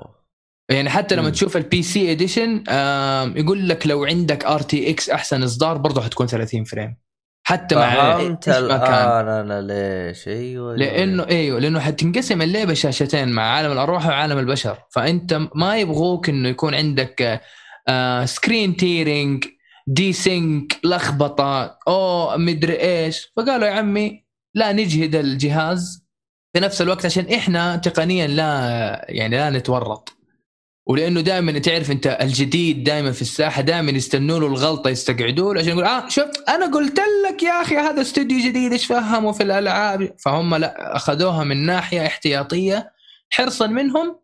[0.70, 1.32] يعني حتى لما مم.
[1.32, 2.64] تشوف ال PC edition
[3.36, 6.98] يقول لك لو عندك RTX أحسن إصدار برضه حتكون 30 frame.
[7.46, 13.72] حتى مع فهمت الان أنا ليش؟ أيوه لأنه أيوه لأنه حتنقسم اللعبة شاشتين مع عالم
[13.72, 14.78] الأرواح وعالم البشر.
[14.92, 17.42] فأنت ما يبغوك إنه يكون عندك
[17.88, 19.46] آه screen tearing
[19.88, 23.32] desync لخبطة أو مدري إيش.
[23.38, 26.03] فقالوا يا عمي لا نجهد الجهاز.
[26.54, 30.14] في نفس الوقت عشان إحنا تقنيا لا يعني لا نتورط.
[30.88, 35.72] ولأنه دائما تعرف أنت الجديد دائما في الساحة دائما يستنوا له الغلطة يستقعدوا له عشان
[35.72, 40.16] يقول آه شفت؟ أنا قلت لك يا أخي هذا استوديو جديد إيش فهموا في الألعاب؟
[40.20, 42.92] فهم لا أخذوها من ناحية احتياطية.
[43.30, 44.20] حرصا منهم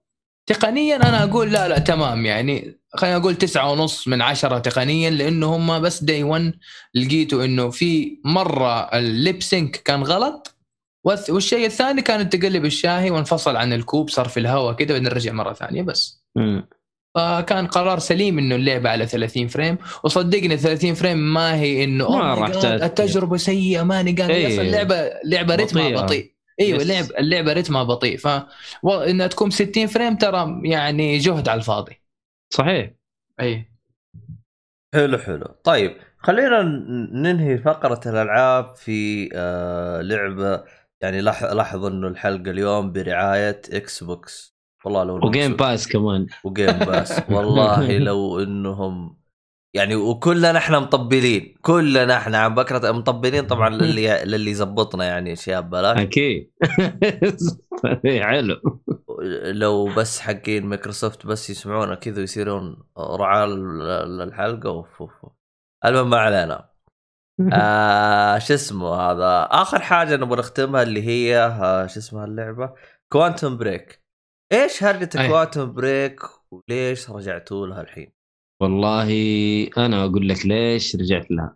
[0.48, 5.56] تقنيا أنا أقول لا لا تمام يعني خلينا أقول تسعة ونص من عشرة تقنيا لأنه
[5.56, 6.54] هم بس دي 1
[6.96, 10.59] لقيتوا إنه في مرة ال lip sync كان غلط.
[11.04, 15.82] والشيء الثاني كانت تقلب الشاهي وانفصل عن الكوب صار في الهواء كده بنرجع مرة ثانية
[15.82, 16.24] بس.
[17.16, 22.36] فكان قرار سليم إنه اللعبة على 30 frame وصدقني 30 frame ما هي إنه ما
[22.36, 22.64] "Oh راح.
[22.84, 24.48] التجربة سيئة ماني قادر إيه.
[24.48, 26.02] أصلا اللعبه لعبه رتمها بطيئة.
[26.02, 26.88] بطيء إيوه yes.
[26.88, 28.28] لعب اللعبة رتمها بطيء ف
[29.08, 32.02] إنها تكون 60 frame ترى يعني جهد على الفاضي
[32.54, 32.92] صحيح
[33.42, 33.72] اي
[34.94, 36.62] حلو حلو طيب خلينا
[37.14, 40.64] ننهي فقرة الألعاب في آه لعبة
[41.02, 44.56] يعني لاح- لاحظ إنه الحلقة اليوم برعاية Xbox
[44.86, 46.28] والله لو و Game Pass كمان.
[46.44, 49.20] و Game Pass والله لو انهم
[49.74, 51.56] يعني وكلنا إحنا مطبلين.
[51.62, 56.52] كلنا إحنا عن بكرة مطبلين طبعا للي للي يظبطنا يعني اشياء ببلاش أكيد.
[58.22, 58.80] حلو.
[59.46, 65.04] لو بس حقين مايكروسوفت بس يسمعونا كذا ويصيرون رعاة لل- للحلقة أوف.
[65.86, 66.69] المهم ما علينا.
[67.54, 72.74] آه شو اسمه هذا آخر حاجة نبغى نختمها اللي هي آه شو اسمها اللعبة
[73.10, 74.04] Quantum Break
[74.52, 75.28] إيش هرجة.
[75.28, 76.20] Quantum Break
[76.52, 78.12] وليش رجعتوا لها الحين؟
[78.62, 79.10] والله
[79.78, 81.56] أنا أقول لك ليش رجعت لها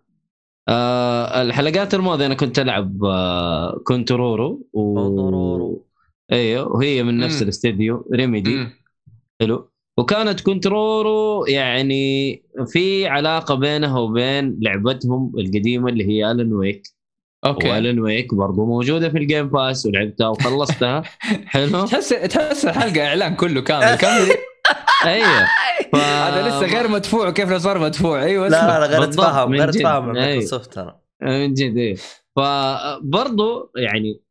[0.69, 5.83] آه الحلقات الماضية أنا كنت ألعب آه Control و...
[6.31, 7.41] إيوه وهي من نفس.
[7.41, 8.67] الاستديو Remedy.
[9.41, 16.87] حلو وكانت Control يعني في علاقة بينها وبين لعبتهم القديمة اللي هي Alan Wake
[17.45, 17.69] okay.
[17.69, 21.03] و Alan Wake برضو موجودة في ال Game Pass ولعبتها وخلصتها.
[21.53, 21.85] حلو.
[21.85, 23.95] تحس تحس الحلقة إعلان كله كامل.
[24.01, 24.35] كمل.
[25.05, 25.45] أيوه.
[25.91, 25.95] ف...
[26.25, 28.23] هذا لسه غير مدفوع كيف لو صار مدفوع.
[28.23, 28.79] أيوه لا.
[28.79, 30.01] لا غير من غير أي.
[30.11, 31.95] مايكروسوفت أنا من جد إيه
[32.35, 34.21] فبرضو يعني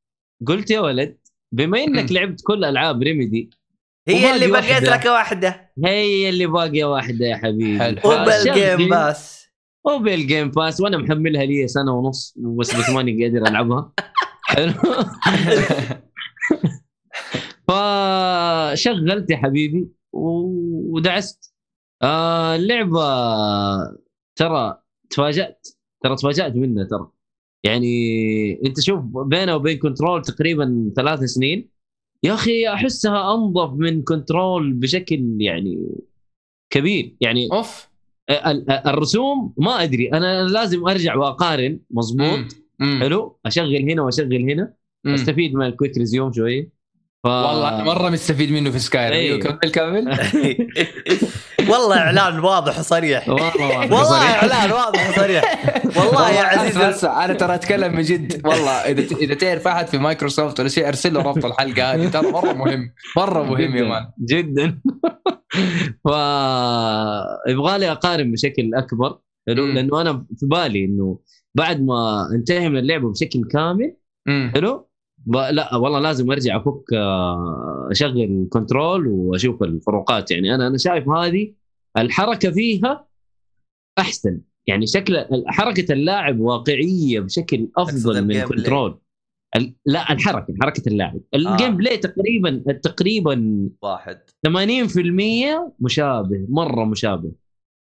[0.47, 1.19] قلت يا ولد
[1.53, 2.13] بما إنك.
[2.13, 3.51] لعبت كل ألعاب Remedy
[4.09, 4.83] هي اللي بقيت.
[4.83, 5.73] لك واحدة.
[5.85, 7.79] هي اللي باقيه واحدة يا حبيبي.
[7.79, 8.01] حلو.
[8.05, 9.49] وبال Game Pass.
[9.85, 10.81] وبال Game Pass.
[10.81, 13.93] وأنا محملها لي سنة ونص بس بس ماني قادر ألعبها.
[14.43, 14.73] حلو.
[17.69, 21.55] فشغلت يا حبيبي ودعست.
[22.03, 23.03] آه اللعبة
[24.37, 25.69] ترى تفاجأت.
[26.05, 27.11] ترى تفاجأت منها ترى.
[27.65, 31.71] يعني أنت شوف بينها وبين Control تقريبا ثلاث سنين.
[32.25, 35.89] يا أخي أحسها أنظف من Control بشكل يعني
[36.71, 37.17] كبير.
[37.21, 37.89] يعني أوف.
[38.31, 40.13] ال- ال- الرسوم ما أدري.
[40.13, 41.79] أنا لازم أرجع وأقارن.
[41.91, 42.99] مظبوط مم.
[43.03, 43.39] حلو.
[43.47, 44.75] أشغل هنا وأشغل هنا.
[45.05, 45.15] مم.
[45.15, 46.71] أستفيد من ال quick resume شوية
[47.25, 47.27] ف...
[47.27, 49.39] والله مرة مستفيد منه في سكاير أيوه.
[49.39, 50.17] كمل كمل.
[51.69, 53.29] والله إعلان واضح وصريح.
[53.29, 54.43] والله واضح والله صريح.
[54.43, 55.43] إعلان واضح وصريح.
[55.99, 57.05] والله يا عزيز.
[57.05, 58.47] أنا ترى أتكلم من جد.
[58.47, 62.09] والله إذا إذا تعرف أحد في مايكروسوفت ولا شيء أرسل له رابط الحلقة هذه.
[62.09, 62.95] ترى مرة مهم.
[63.17, 64.07] مرة مهم يا جداً- man.
[64.29, 64.81] جدا.
[66.05, 66.09] ف
[67.49, 69.19] يبغى لي أقارن بشكل أكبر.
[69.47, 71.19] لأنه أنا في بالي إنه
[71.55, 73.97] بعد ما انتهي من اللعبة بشكل كامل.
[74.55, 74.89] حلو.
[75.27, 80.31] لا والله لازم أرجع أفك آه، أشغل Control وأشوف الفروقات.
[80.31, 81.53] يعني أنا أنا شايف هذه
[81.99, 83.07] الحركة فيها
[83.99, 84.41] أحسن.
[84.67, 88.43] يعني شكل حركة اللاعب واقعية بشكل أفضل من.
[88.43, 88.99] Control.
[89.87, 91.21] لا الحركة حركة اللاعب.
[91.35, 94.21] ال gameplay تقريبا تقريبا واحد.
[94.47, 97.33] 80% مشابه مرة مشابه.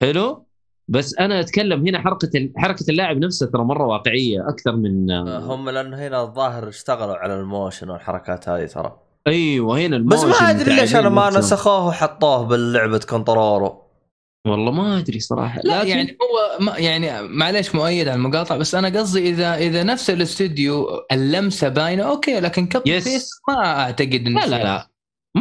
[0.03, 0.47] حلو؟
[0.89, 5.71] بس أنا أتكلم هنا حركة ال- حركة اللاعب نفسها ترى مرة واقعية أكثر من هم
[5.71, 10.45] لأنه هنا الظاهر اشتغلوا على ال motion والحركات هذه ترى أيوه هنا بس ما الموشن
[10.45, 11.31] أدري ليش أنا ما.
[11.31, 13.83] نسخوه وحطوه باللعبة كنترولو
[14.47, 18.75] والله ما أدري صراحة لا لكن يعني هو ما يعني معليش مؤيد على المقاطعة بس
[18.75, 23.09] أنا قصدي اذا إذا نفس الاستوديو اللمسة باينة أوكي لكن كب يس.
[23.09, 24.65] بيست ما أعتقد إنه لا لا.
[24.65, 24.89] لا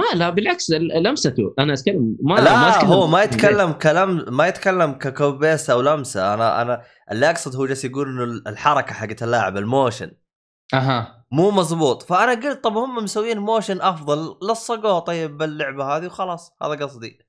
[0.01, 1.53] ما لا بالعكس ال- لمسته.
[1.59, 3.23] أنا أتكلم ما ما لا أتكلم هو ما.
[3.23, 6.33] يتكلم كلام ما يتكلم ككوبيس أو لمسة.
[6.33, 6.81] أنا أنا
[7.11, 10.11] اللي أقصد هو جالس يقول إنه الحركة حقت اللاعب الموشن.
[10.73, 11.25] أها.
[11.31, 16.51] مو مزبوط فأنا قلت طب هم مسويين motion أفضل لصقوه طيب باللعبة هذه وخلاص.
[16.63, 17.19] هذا قصدي.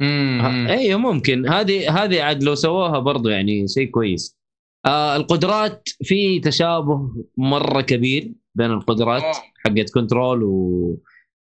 [0.00, 0.40] مم.
[0.42, 1.48] ها- أيوه ممكن.
[1.48, 4.38] هذه هذه عاد لو سووها برضو يعني شيء كويس.
[4.86, 9.22] آه القدرات في تشابه مرة كبير بين القدرات
[9.64, 10.96] حقت Control و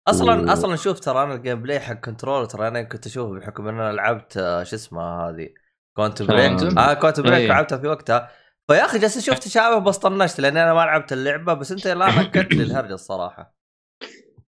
[0.08, 3.68] أصلا و- أصلا شوف ترى أنا ال gameplay حق Control ترى أنا كنت أشوفه بحكم
[3.68, 5.50] ان أنا لعبت آه، شو اسمها هذه
[5.96, 7.48] Quantum Break؟ آه Quantum Break أي.
[7.48, 8.30] لعبتها في وقتها
[8.68, 12.10] فيا أخي جالس أشوف تشابه بس طنشت لأني أنا ما لعبت اللعبة بس أنت الان
[12.20, 13.56] اكدت لي الهرجه الصراحة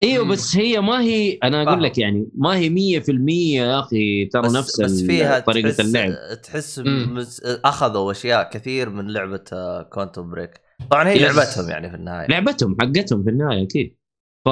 [0.03, 0.24] أيوه.
[0.28, 1.82] بس هي ما هي أنا أقول.
[1.82, 2.68] لك يعني ما هي
[3.00, 3.11] 100%
[3.57, 6.82] يا أخي ترى بس نفس بس فيها طريقة تحس اللعب تحس.
[7.64, 9.44] أخذوا أشياء كثير من لعبة
[9.82, 10.60] Quantum Break
[10.90, 11.18] طبعا هي.
[11.18, 13.96] لعبتهم يعني في النهاية لعبتهم حقتهم في النهاية أكيد
[14.45, 14.49] ف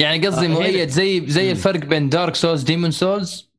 [0.00, 1.50] يعني قصدي آه، مؤيد زي زي مم.
[1.50, 3.52] الفرق بين Dark Souls Demon's Souls.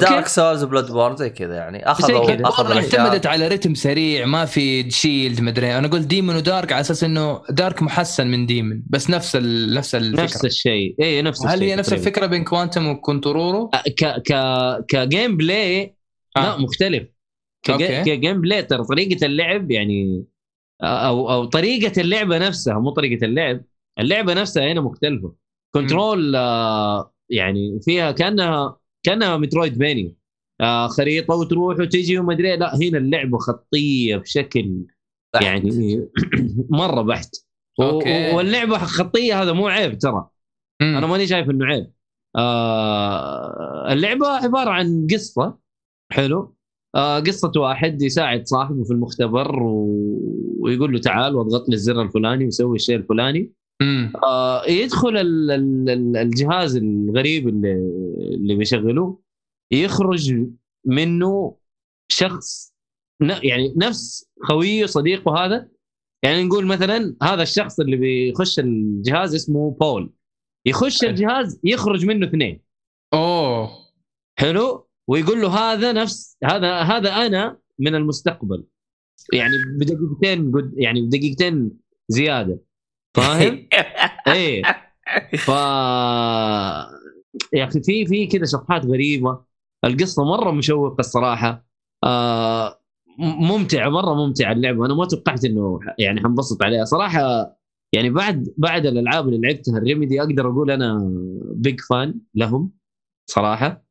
[0.00, 2.48] Dark Souls Bloodborne زي كذا يعني اخذوا.
[2.48, 6.80] أخذوا اعتمدت على رتم سريع ما في shield مدري أنا قلت Demon و Dark على
[6.80, 9.74] أساس إنه Dark محسن من Demon بس نفس ال...
[9.74, 11.92] نفس الفكرة نفس الشيء اي نفس هل الشيء هي نفس.
[11.92, 14.32] الفكرة بين Quantum و Control؟ ك ك
[14.88, 15.96] ك gameplay
[16.36, 16.40] آه.
[16.40, 17.08] لا مختلف
[17.62, 18.02] كج- okay.
[18.16, 20.24] ك gameplay ترى طريقة اللعب يعني
[20.82, 23.60] أو أو طريقة اللعبة نفسها مو طريقة اللعب
[24.00, 25.34] اللعبة نفسها هنا مختلفة.
[25.74, 30.16] Control آه يعني فيها كأنها كأنها Metroidvania
[30.60, 34.86] آه خريطة وتروح وتجي وما أدري لا هنا اللعبة خطية بشكل
[35.34, 35.44] بحت.
[35.44, 36.06] يعني
[36.70, 37.36] مرة بحت.
[37.80, 38.34] okay.
[38.34, 40.28] واللعبة خطية هذا مو عيب ترى.
[40.82, 40.96] مم.
[40.96, 41.92] أنا ماني شايف إنه عيب.
[42.36, 45.58] آه اللعبة عبارة عن قصة.
[46.12, 46.54] حلو.
[46.94, 49.88] آه قصة واحد يساعد صاحبه في المختبر و...
[50.60, 53.52] ويقول له تعال واضغط لي الزر الفلاني وسوي الشيء الفلاني.
[54.24, 55.50] آه يدخل ال...
[55.50, 55.90] ال...
[55.90, 57.72] ال- الجهاز الغريب اللي
[58.34, 59.20] اللي بيشغلوه
[59.70, 60.34] يخرج
[60.84, 61.56] منه
[62.08, 62.74] شخص.
[63.20, 65.68] يعني نفس خويه صديقه هذا.
[66.22, 70.12] يعني نقول مثلا هذا الشخص اللي بيخش الجهاز اسمه بول.
[70.66, 71.04] يخش.
[71.04, 72.60] الجهاز يخرج منه اثنين.
[73.14, 73.70] أوه.
[74.38, 78.64] حلو؟ ويقول له هذا نفس هذا هذا أنا من المستقبل.
[79.32, 81.70] يعني بدقيقتين يعني بدقيقتين
[82.08, 82.60] زيادة.
[83.20, 83.68] فاهم؟
[84.34, 84.62] إيه.
[85.36, 85.50] ف
[87.52, 89.40] يا أخي في في كذا شطحات غريبة.
[89.84, 91.66] القصة مرة مشوقة الصراحة.
[92.04, 92.80] آه
[93.18, 94.86] ممتعه مرة ممتعه اللعبة.
[94.86, 96.84] أنا ما توقعت إنه يعني حنبسط عليها.
[96.84, 97.56] صراحة
[97.92, 101.10] يعني بعد بعد الألعاب اللي لعبتها الريميدي أقدر أقول أنا
[101.54, 102.70] بيج فان لهم
[103.30, 103.84] صراحة.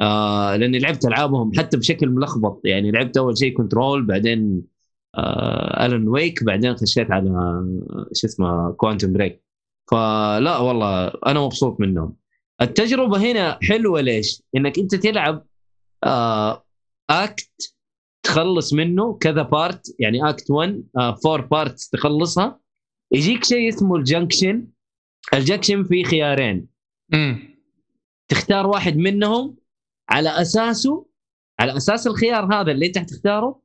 [0.00, 2.60] آه لأني لعبت ألعابهم حتى بشكل ملخبط.
[2.64, 4.62] يعني لعبت أول شيء Control بعدين
[5.18, 9.44] آه Alan Wake بعدين خشيت على آه، شو اسمه Quantum Break
[9.90, 12.16] فلا والله أنا مبسوط منهم.
[12.62, 15.46] التجربة هنا حلوة ليش؟ إنك أنت تلعب
[16.04, 16.64] آه
[17.10, 17.74] act
[18.22, 22.60] تخلص منه كذا part يعني act 1 آه four parts تخلصها.
[23.12, 24.66] يجيك شيء اسمه ال junction.
[25.34, 26.68] ال junction فيه خيارين.
[27.14, 27.54] امم
[28.28, 29.56] تختار واحد منهم
[30.08, 31.06] على أساسه
[31.60, 33.60] على أساس الخيار هذا اللي أنت حتختاره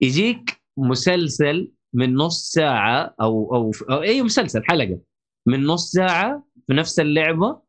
[0.00, 4.98] يجيك مسلسل من نص ساعة أو أو, أو أي مسلسل حلقة.
[5.46, 7.60] من نص ساعة في نفس اللعبة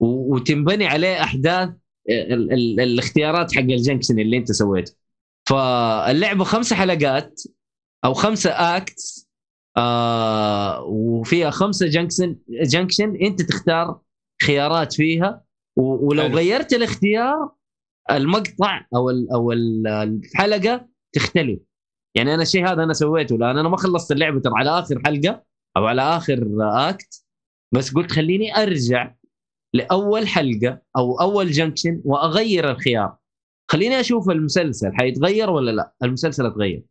[0.00, 1.68] وتنبني عليه أحداث
[2.10, 4.94] ال- ال- الاختيارات حق ال junction اللي أنت سويته.
[5.48, 7.40] فاللعبة خمسة حلقات
[8.04, 9.28] أو خمسة acts
[9.76, 14.00] آه وفيها خمسة junction junction أنت تختار
[14.42, 15.44] خيارات فيها.
[15.76, 16.34] ولو حلو.
[16.36, 17.50] غيرت الاختيار
[18.10, 21.58] المقطع أو ال أو ال- الحلقة تختلف.
[22.14, 25.44] يعني أنا الشيء هذا أنا سويته لأن أنا ما خلصت اللعبة ترى على آخر حلقة
[25.76, 27.24] أو على آخر act
[27.72, 29.14] بس قلت خليني أرجع
[29.74, 33.16] لأول حلقة أو أول junction وأغير الخيار.
[33.70, 36.82] خليني أشوف المسلسل حيتغير ولا لا؟ المسلسل أتغير.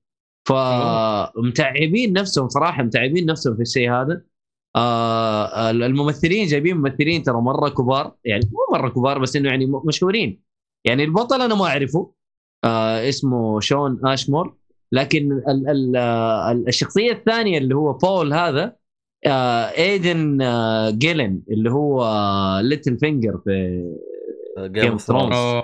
[0.48, 4.22] فمتعبين نفسهم صراحة متعبين نفسهم في الشيء هذا.
[4.76, 10.42] آه الممثلين جايبين ممثلين ترى مرة كبار يعني مو مرة كبار بس إنه يعني مشهورين.
[10.86, 12.14] يعني البطل أنا ما أعرفه.
[12.64, 14.59] آه اسمه شون أشمور.
[14.92, 18.76] لكن ال ال آه، الشخصية الثانية اللي هو بول هذا
[19.26, 22.04] آه ايدن آه جيلن اللي هو
[22.64, 23.84] Littlefinger في
[24.60, 25.06] جيم اوف Thrones.
[25.06, 25.64] ثرونز.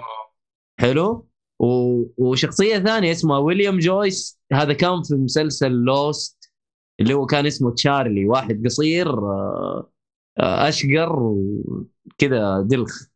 [0.79, 1.27] حلو
[1.59, 2.03] و...
[2.17, 6.51] وشخصية ثانية اسمها ويليام جويس هذا كان في مسلسل Lost
[6.99, 9.91] اللي هو كان اسمه تشارلي واحد قصير آه،
[10.39, 13.07] آه، أشقر وكذا دلخ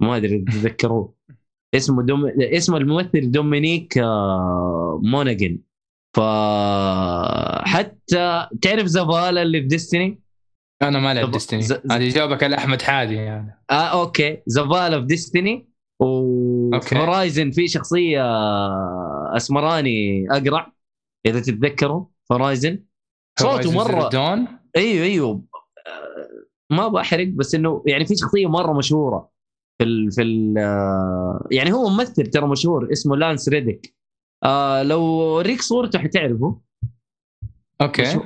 [0.00, 1.14] ما أدري إذا تتذكروه
[1.76, 2.32] اسمه دوم...
[2.40, 5.58] اسمه الممثل دومينيك آه، موناجن
[7.66, 10.20] فحتى تعرف زفالا اللي في Destiny
[10.82, 13.60] أنا ما لعب Destiny ز- هذه جاوبك على احمد حادي يعني.
[13.70, 14.42] آه okay.
[14.46, 15.68] زفالا في Destiny
[16.02, 16.94] okay.
[16.98, 18.22] و Horizon في شخصية
[19.36, 20.72] أسمراني أقرع
[21.26, 22.04] إذا تتذكروا.
[22.32, 22.82] Horizon
[23.40, 25.42] صوته مره Dawn إيوه إيوه.
[25.86, 29.30] آه، ما بحرق بس إنه يعني في شخصية مرة مشهورة.
[29.78, 33.94] في ال في ال آه، يعني هو ممثل ترى مشهور اسمه لانس ريديك.
[34.44, 36.60] آه لو أوريك صورته حتعرفه.
[37.80, 38.20] okay.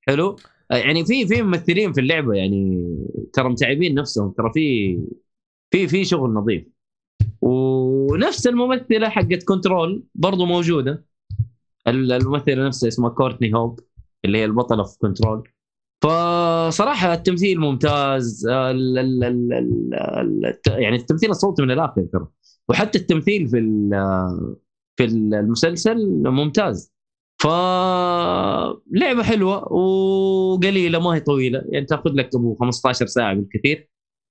[0.00, 0.36] حلو؟
[0.70, 2.88] آه، يعني في في ممثلين في اللعبة يعني
[3.32, 4.30] ترى متعبين نفسهم.
[4.30, 4.98] ترى في
[5.70, 6.64] في في شغل نظيف.
[7.40, 11.04] ونفس الممثلة حقت Control برضو موجودة.
[11.88, 13.80] ال- الممثلة نفسها اسمها كورتني هوب
[14.24, 15.48] اللي هي البطلة في Control.
[16.02, 22.26] فصراحة التمثيل ممتاز ال ال ال ال ال يعني التمثيل الصوتي من الآخر ترى.
[22.68, 23.58] وحتى التمثيل في
[24.96, 26.92] في المسلسل ممتاز.
[27.42, 31.62] فلعبه حلوة وقليلة ما هي طويلة.
[31.68, 33.88] يعني تأخذ لك أبو 15 ساعة بالكثير.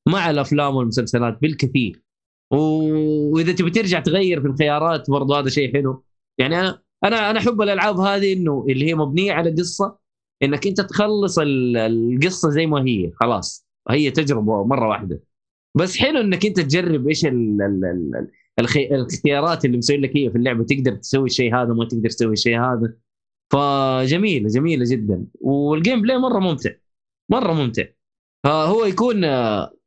[0.08, 2.04] مع الأفلام والمسلسلات بالكثير.
[2.52, 6.04] وإذا تبي ترجع تغير في الخيارات برضو هذا شيء حلو.
[6.38, 9.98] يعني أنا أنا أنا أحب الألعاب هذه إنه اللي هي مبنية على قصة
[10.44, 13.68] إنك أنت تخلص ال- القصة زي ما هي خلاص.
[13.90, 15.20] هي تجربة مرة واحدة.
[15.76, 17.26] بس حلو إنك أنت تجرب إيش.
[18.92, 20.64] الاختيارات اللي مسوي لك هي في اللعبة.
[20.64, 22.94] تقدر تسوي الشيء هذا ما تقدر تسوي الشيء هذا.
[23.52, 25.26] فجميلة جميلة جدا.
[25.42, 26.72] وال gameplay مرة ممتع.
[27.30, 27.84] مرة ممتع.
[28.44, 29.24] فهو يكون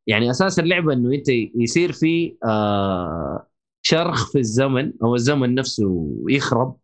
[0.06, 3.46] يعني أساس اللعبة إنه أنت يصير في آه،
[3.82, 6.76] شرخ في الزمن أو الزمن نفسه يخرب.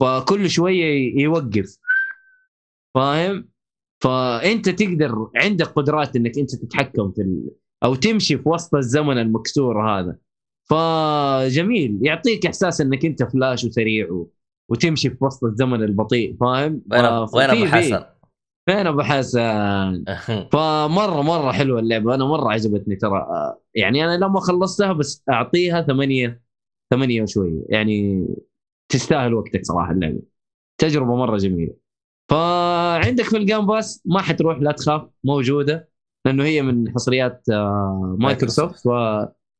[0.00, 1.78] فكل شوية يوقف.
[2.94, 3.48] فاهم؟
[4.00, 7.50] فأنت تقدر عندك قدرات إنك أنت تتحكم في ال...
[7.84, 10.16] أو تمشي في وسط الزمن المكسور هذا.
[10.70, 14.30] فجميل يعطيك إحساس إنك أنت فلاش وسريع و...
[14.68, 18.04] وتمشي في وسط الزمن البطيء فاهم؟ وين وين أبو حسن؟
[18.66, 20.04] فين أبو حسن؟
[20.52, 23.26] فمرة مرة حلوة اللعبة أنا مرة عجبتني ترى.
[23.74, 26.42] يعني أنا لما خلصتها بس أعطيها ثمانية
[26.90, 28.26] ثمانية وشوية يعني
[28.88, 30.22] تستاهل وقتك صراحة اللعبة.
[30.78, 31.87] تجربة مرة جميلة.
[32.30, 35.88] فعندك في ال Game Pass ما حتروح لا تخاف موجودة
[36.26, 38.88] لأنه هي من حصريات آه، مايكروسوفت.
[38.88, 38.88] ف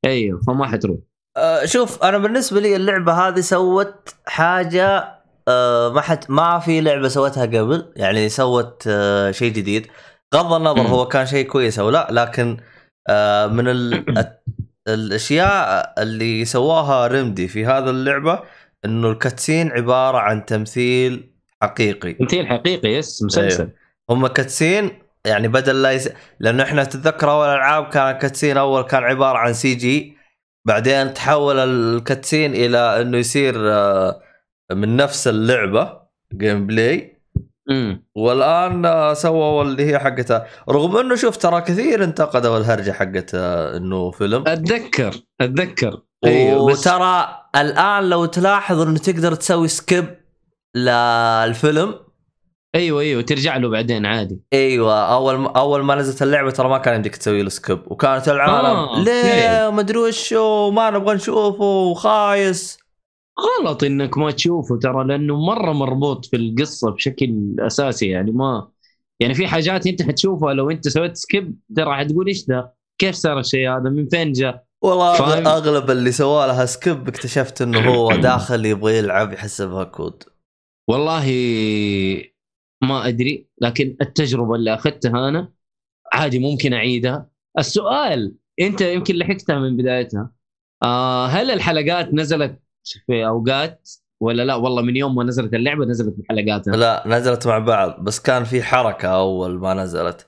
[0.04, 0.98] أيوه فما حتروح.
[1.36, 7.08] آه، شوف أنا بالنسبة لي اللعبة هذه سوت حاجة آه، ما حد ما في لعبة
[7.08, 8.82] سوتها قبل يعني سوت
[9.30, 9.86] شيء جديد.
[10.34, 10.82] بغض النظر.
[10.82, 12.56] هو كان شيء كويس أو لا لكن
[13.50, 14.04] من ال...
[14.88, 18.42] الأشياء اللي سواها Remedy في هذا اللعبة
[18.84, 22.12] إنه ال cutscene عبارة عن تمثيل حقيقي.
[22.12, 23.70] تمثيل حقيقي yes مسلسل.
[24.10, 24.90] هم cutscene
[25.26, 26.10] يعني بدل لا يس...
[26.40, 30.16] لأنه إحنا تتذكر أول ألعاب كان ال cutscene أول كان عبارة عن CG
[30.66, 34.20] بعدين تحول ال cutscene إلى إنه يصير آه،
[34.72, 36.00] من نفس اللعبة
[36.34, 37.18] gameplay
[38.14, 43.76] والآن آه، سووا اللي هي حقتها رغم إنه شوف ترى كثير انتقدوا الهرجة حقت آه،
[43.76, 44.44] إنه فيلم.
[44.46, 46.02] أتذكر أتذكر.
[46.24, 50.27] أيوه بس وترى الآن لو تلاحظ إنه تقدر تسوي skip
[50.74, 51.94] للفيلم
[52.74, 56.78] أيوه أيوه ترجع له بعدين عادي أيوه أول ما أول ما نزلت اللعبة ترى ما
[56.78, 59.70] كان يمديك تسوي له skip وكانت العالم آه، ليه.
[59.70, 62.78] ما أدري وشو ما نبغى نشوفه وخايس
[63.40, 68.68] غلط إنك ما تشوفه ترى لأنه مرة مربوط في القصة بشكل أساسي يعني ما
[69.20, 73.38] يعني في حاجات أنت حتشوفها لو أنت سويت skip ترى حتقول إيش ده؟ كيف صار
[73.38, 78.12] الشيء هذا؟ من فين جاء؟ والله فاهم؟ أغلب اللي سوى لها skip اكتشفت إنه هو
[78.12, 80.22] داخل يبغى يلعب يحسبها COD
[80.88, 81.26] والله
[82.82, 85.52] ما أدري لكن التجربة اللي أخذتها أنا
[86.12, 87.30] عادي ممكن أعيدها.
[87.58, 90.30] السؤال أنت يمكن لحقتها من بدايتها.
[90.82, 92.62] آه هل الحلقات نزلت
[93.06, 97.58] في أوقات ولا لا؟ والله من يوم ما نزلت اللعبة نزلت بحلقاتها لا نزلت مع
[97.58, 100.26] بعض بس كان في حركة أول ما نزلت.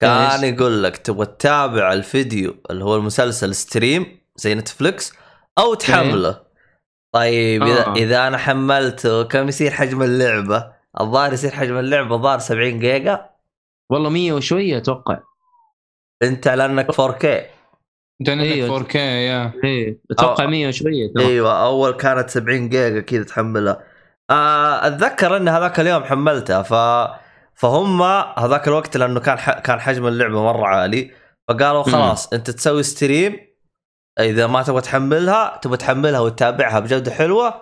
[0.00, 4.06] كان؟ يقول لك تبغى تتابع الفيديو اللي هو المسلسل stream
[4.36, 5.12] زي نتفلكس
[5.58, 6.43] أو تحمله.
[7.14, 7.92] طيب إذا آه.
[7.92, 13.30] إذا أنا حملته كم يصير حجم اللعبة؟ الظاهر يصير حجم اللعبة الظاهر 70 جيجا
[13.90, 15.18] والله 100 وشوية أتوقع
[16.22, 17.24] أنت لانك 4K
[18.20, 18.84] أنت عندك أيوة.
[18.84, 20.46] 4K يا إيه أتوقع آه.
[20.46, 21.12] 100 وشوية.
[21.18, 23.80] أيوه أول كانت 70 جيجا كذا تحملها
[24.30, 26.74] آه أتذكر إن هذاك اليوم حملتها ف
[27.54, 28.02] فهم
[28.38, 29.58] هذاك الوقت لأنه كان ح...
[29.58, 31.10] كان حجم اللعبة مرة عالي
[31.48, 33.53] فقالوا خلاص أنت تسوي ستريم
[34.20, 37.54] إذا ما تبغى تحملها تبغى تحملها وتتابعها بجودة حلوة.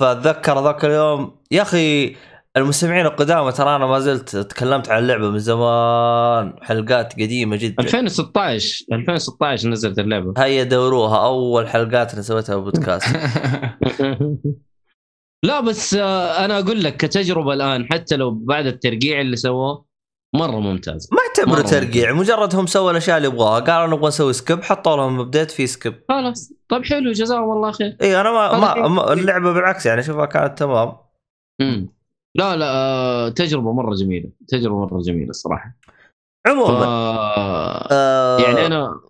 [0.00, 2.16] فأتذكر ذاك اليوم يا أخي
[2.56, 7.82] المستمعين القدامى ترى أنا ما زلت تكلمت عن اللعبة من زمان حلقات قديمة جدا.
[7.82, 10.34] 2016 2016 نزلت اللعبة.
[10.38, 13.16] هيا دوروها أول حلقات أنا سويتها بودكاست
[15.44, 19.84] لا بس آه، أنا أقول لك كتجربة الآن حتى لو بعد الترقيع اللي سووه
[20.34, 21.08] مرة ممتاز.
[21.12, 25.20] ما اعتبره ترقيع مجرد هم سووا الاشياء اللي يبغاها قالوا نبغى نسوي skip حطوا لهم
[25.20, 26.52] update في skip خلاص.
[26.68, 27.96] طيب حلو جزاهم الله خير.
[28.02, 28.88] إي أنا ما, ما.
[28.88, 30.92] ما اللعبة بالعكس يعني اشوفها كانت تمام.
[31.60, 31.88] مم.
[32.34, 34.30] لا لا آه، تجربة مرة جميلة.
[34.48, 35.76] تجربة مرة جميلة الصراحة.
[35.82, 35.90] ف...
[36.48, 36.84] عموما
[37.90, 39.00] آه يعني أنا.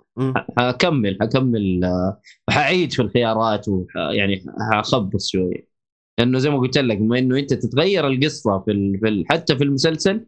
[0.59, 2.20] حكمل حكمل آه،
[2.51, 3.97] حعيد في الخيارات وح...
[3.97, 5.68] يعني حخبص شوية.
[6.18, 8.99] لأنه زي ما قلت لك بما إنه أنت تتغير القصة في, ال...
[9.01, 9.25] في ال...
[9.31, 10.27] حتى في المسلسل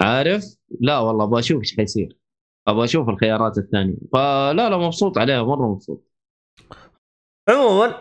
[0.00, 0.44] عارف؟
[0.80, 2.18] لا والله أبغى أشوف إيش حيصير.
[2.68, 3.96] أبغى أشوف الخيارات الثانية.
[4.12, 6.10] فلا لا مبسوط عليها مرة مبسوط.
[7.48, 8.00] عموما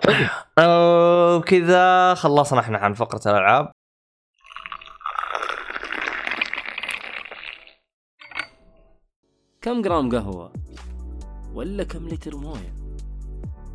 [0.57, 3.71] آه كذا خلصنا إحنا عن فقرة الألعاب.
[9.61, 10.53] كم جرام قهوة؟
[11.53, 12.73] ولا كم لتر موية؟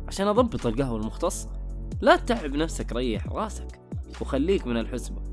[0.07, 1.49] عشان أضبط القهوة المختصة.
[2.01, 3.79] لا تتعب نفسك ريح راسك
[4.21, 5.28] وخليك من الحسبة.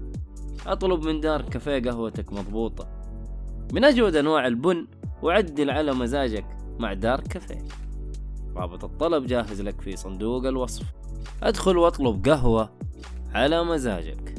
[0.67, 2.89] أطلب من دار كافيه قهوتك مضبوطة.
[3.73, 4.87] من أجود أنواع البن
[5.23, 6.47] وعدل على مزاجك
[6.79, 7.65] مع دار كافيه.
[8.57, 10.85] رابط الطلب جاهز لك في صندوق الوصف.
[11.43, 12.79] أدخل وأطلب قهوة
[13.35, 14.35] على مزاجك.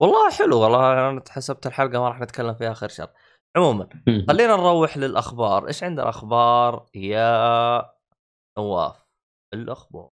[0.00, 3.08] والله حلو والله أنا حسبت الحلقة ما راح نتكلم فيها آخر شر.
[3.56, 5.66] عموما خلينا نروح للأخبار.
[5.68, 7.84] إيش عندنا أخبار يا
[8.58, 9.06] نواف؟
[9.54, 10.08] الأخبار.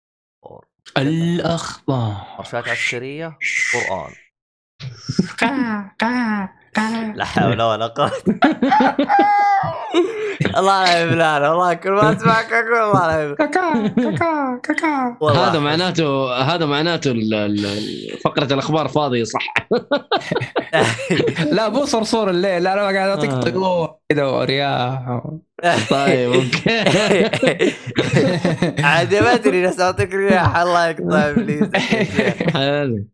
[0.99, 2.36] الأخبار.
[2.38, 3.38] مرشات عسكريه
[3.74, 4.12] قرآن.
[7.14, 8.11] لا حول ولا قوة.
[10.57, 15.51] الله لا يبلان والله كل ما اسمعك أقول الله لا يبلان والله.
[15.51, 19.55] هذا معناته هذا معناته ال- ال- فقرة الأخبار فاضية صح؟
[21.57, 23.41] لا مو صرصور الليل لا أنا قاعد اعطيك آه.
[23.41, 25.20] طيور كذا ورياح
[25.91, 26.81] طيب أوكي.
[28.85, 31.68] عاد ما أدري ناس اعطيك رياح الله يقطع إبليس.
[32.55, 33.05] حلو.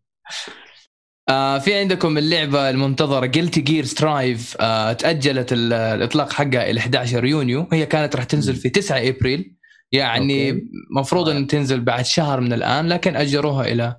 [1.28, 7.24] آه في عندكم اللعبة المنتظرة Guilty Gear Strive آه تأجلت ال- الإطلاق حقها إلى 11
[7.24, 7.68] يونيو.
[7.72, 9.54] هي كانت راح تنزل في 9 إبريل.
[9.92, 10.62] يعني okay.
[10.96, 13.96] مفروض إن تنزل بعد شهر من الآن لكن أجروها إلى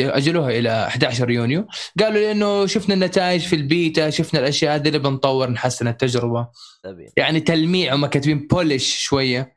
[0.00, 1.66] أجلوها إلى 11 يونيو.
[2.00, 6.46] قالوا لأنه شفنا النتائج في البيتا شفنا الأشياء هذه اللي بنطور نحسن التجربة.
[7.16, 9.52] يعني تلميع هم كاتبين polish شوية.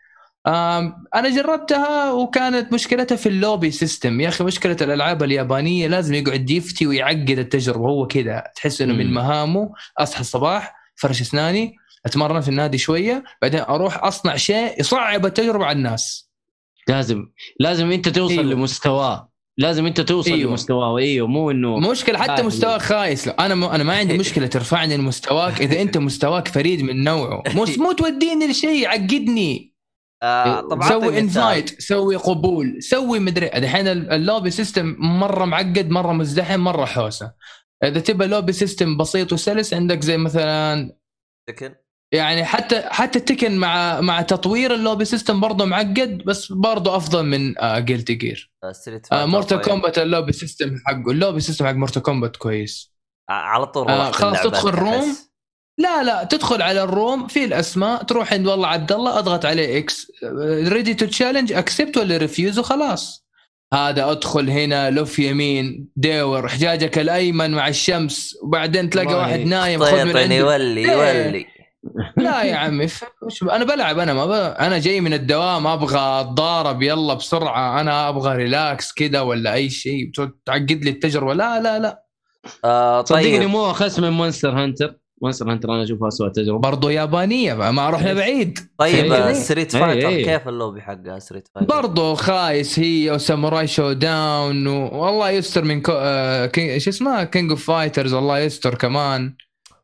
[0.47, 4.21] أنا جربتها وكانت مشكلتها في ال lobby system.
[4.21, 7.89] يا أخي مشكلة الألعاب اليابانية لازم يقعد يفتي ويعقد التجربة.
[7.89, 9.13] هو كذا تحس إنه من.
[9.13, 9.73] مهامه.
[9.97, 11.75] أصحى الصباح فرش أسناني
[12.05, 16.29] أتمرن في النادي شوية بعدين أروح أصنع شيء يصعب التجربة على الناس.
[16.87, 17.25] لازم
[17.59, 18.43] لازم أنت توصل أيوه.
[18.53, 19.29] لمستواه.
[19.57, 20.49] لازم أنت توصل أيوه.
[20.49, 20.97] لمستواه.
[20.97, 22.43] أيوه مو إنه مشكلة حتى عادي.
[22.43, 23.27] مستواك خايس.
[23.27, 23.63] لا أنا م...
[23.63, 27.43] أنا ما عندي مشكلة ترفعني لمستواك إذا أنت مستواك فريد من نوعه.
[27.47, 29.74] مو مو توديني لشيء عقدني
[30.25, 31.19] آه طبعا سوي.
[31.19, 37.33] invite سوي قبول سوي مدري الحين ال lobby system مرة معقد مرة مزدحم مرة حوسة
[37.83, 40.95] إذا تبى lobby system بسيط وسلس عندك زي مثلا
[41.49, 41.75] لكن
[42.13, 47.25] يعني حتى حتى Tekken مع مع تطوير ال lobby system برضه معقد بس برضه أفضل
[47.25, 49.69] من آه Guilty Gear آه، Strive آه Mortal طيب.
[49.69, 52.95] Kombat ال lobby system حقه ال lobby system حق Mortal Kombat كويس
[53.29, 55.15] على طول آه، خلاص تدخل room.
[55.77, 59.79] لا لا تدخل على ال room في الأسماء تروح عند والله عبد الله أضغط عليه
[59.79, 60.11] X
[60.67, 63.25] ready to challenge accept ولا refuse وخلاص.
[63.73, 69.83] هذا أدخل هنا لف يمين داور حجاجك الأيمن مع الشمس وبعدين تلاقي والله واحد نايم
[69.83, 71.23] خذ من طيطني عنده يولي إيه.
[71.23, 71.45] يولي.
[72.17, 72.87] لا يا عمي
[73.51, 74.31] أنا بلعب أنا ما ب...
[74.59, 80.11] أنا جاي من الدوام أبغى أتضارب يلا بسرعة أنا أبغى relax كذا ولا أي شيء
[80.45, 81.33] تعقد لي التجربة.
[81.33, 82.03] لا لا لا.
[82.65, 83.49] آه صدقني طيب.
[83.49, 88.13] مو أخس من Monster Hunter Monster Hunter أنا اشوفها اسوء تجربة برضو يابانية ما رحنا
[88.13, 89.33] بعيد طيب إيه.
[89.33, 90.25] Street إيه، Fighter إيه.
[90.25, 95.03] كيف اللوبي حقها Street Fighter؟ برضو خايس هي و Samurai Shodown و...
[95.03, 95.91] والله يستر من كو...
[95.95, 96.45] آه...
[96.45, 96.79] كي...
[96.79, 99.33] شو اسمها King of Fighters والله يستر كمان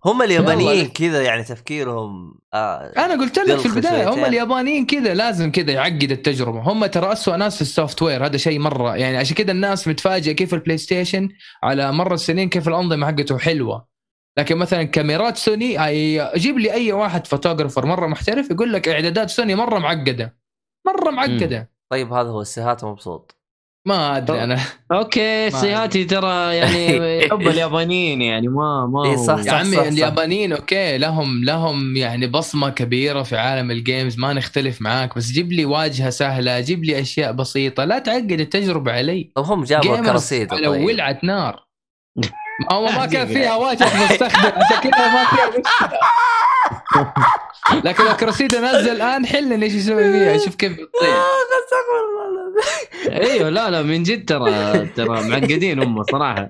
[0.06, 0.88] هم اليابانيين.
[0.88, 4.26] كذا يعني تفكيرهم آه أنا قلت لك في البداية هم.
[4.26, 8.60] اليابانيين كذا لازم كذا يعقد التجربة هم ترى اسوء ناس في ال software هذا شيء
[8.60, 11.30] مرة يعني عشان كذا الناس متفاجئة كيف ال PlayStation
[11.64, 13.91] على مر السنين كيف الأنظمة حقته حلوة
[14.40, 15.78] لكن مثلا كاميرات سوني
[16.36, 20.38] جيب لي أي واحد photographer مرة محترف يقول لك إعدادات سوني مرة معقدة.
[20.88, 21.72] مرة معقدة.
[21.92, 23.38] طيب هذا هو السهات مبسوط
[23.88, 24.60] ما أدري أنا.
[24.92, 26.88] أوكي سياتي ترى يعني
[27.26, 29.54] يحب اليابانيين يعني ما ما إيه، هو- صح، يا صح.
[29.54, 29.82] عمي صح.
[29.84, 35.32] اليابانيين أوكي لهم لهم يعني بصمة كبيرة في عالم ال games ما نختلف معاك بس
[35.32, 39.32] جيب لي واجهة سهلة جيب لي أشياء بسيطة لا تعقد التجربة علي.
[39.36, 40.20] طب هم جابوا على
[40.70, 40.86] طيب.
[40.86, 41.68] ولعة نار.
[42.72, 43.28] هو ما كان.
[43.28, 46.00] فيها واجهه مستخدم عشان كذا ما فيها مشكله
[47.86, 50.38] لكن لو كراسيدو نزل الآن حل إيش يسوي فيها.
[50.38, 51.10] شوف كيف بتطير
[53.10, 56.50] آه، أيوه لا لا من جد ترى ترى معقدين هم صراحة.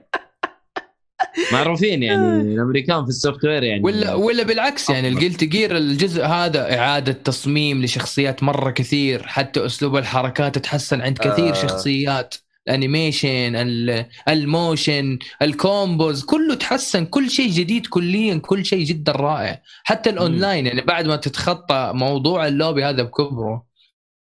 [1.52, 3.84] معروفين يعني الأمريكان في ال software يعني.
[3.84, 9.66] ولا ولا بالعكس يعني ال Guilty Gear الجزء هذا إعادة تصميم لشخصيات مرة كثير حتى
[9.66, 11.50] أسلوب الحركات تحسن عند كثير آه.
[11.50, 11.54] آه.
[11.54, 12.36] شخصيات.
[12.68, 18.84] ال animation ال- ال motion ال combos كله تحسن كل شيء جديد كليا كل شيء
[18.86, 19.62] جدا رائع.
[19.84, 23.72] حتى الأونلاين يعني بعد ما تتخطى موضوع اللوبي هذا بكبره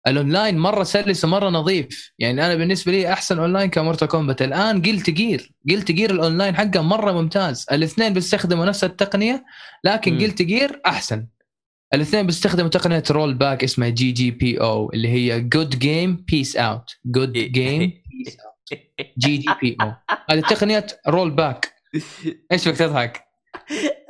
[0.07, 2.11] الأونلاين مرة سلس ومرة نظيف.
[2.19, 6.17] يعني أنا بالنسبة لي أحسن online ك Mortal Kombat الآن Guilty Gear Guilty Gear ال
[6.17, 7.65] online حقه مرة ممتاز.
[7.71, 9.45] الاثنين بيستخدموا نفس التقنية
[9.83, 10.17] لكن.
[10.19, 11.27] قلت جير أحسن.
[11.93, 17.93] الاثنين بيستخدموا تقنية rollback اسمها GGPO اللي هي good game peace out good game
[19.17, 19.93] GGPO
[20.29, 21.73] هذه تقنيه rollback
[22.51, 23.25] إيش بك تضحك؟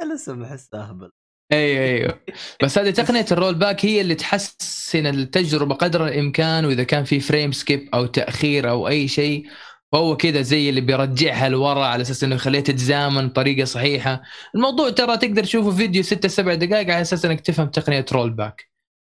[0.02, 1.12] أنا لسه احس أهبل.
[1.52, 2.20] أيوه أيوه.
[2.64, 7.52] بس هذه تقنية ال rollback هي اللي تحسن التجربة قدر الإمكان وإذا كان في frame
[7.52, 9.46] skip أو تأخير أو أي شيء
[9.92, 14.22] فهو كذا زي اللي بيرجعها لورا على أساس إنه يخليها تتزامن بطريقة صحيحة.
[14.56, 18.70] الموضوع ترى تقدر تشوفه فيديو 6 7 دقائق على أساس إنك تفهم تقنية rollback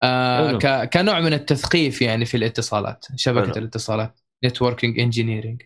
[0.03, 3.59] آه كنوع من التثقيف يعني في الاتصالات شبكة.
[3.59, 4.19] الاتصالات.
[4.45, 5.61] networking engineering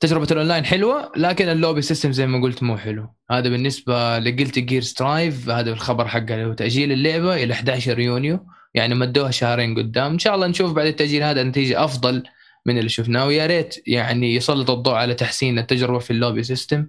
[0.00, 3.14] تجربة الأونلاين حلوة لكن ال lobby system زي ما قلت مو حلو.
[3.30, 7.98] هذا بالنسبة ل Guilty Gear Strive هذا الخبر حقه اللي هو تأجيل اللعبة إلى 11
[7.98, 10.12] يونيو يعني مدوها شهرين قدام.
[10.12, 12.22] إن شاء الله نشوف بعد التأجيل هذا نتيجة أفضل
[12.66, 13.26] من اللي شفناه.
[13.26, 16.88] ويا ريت يعني يسلط الضوء على تحسين التجربة في ال lobby system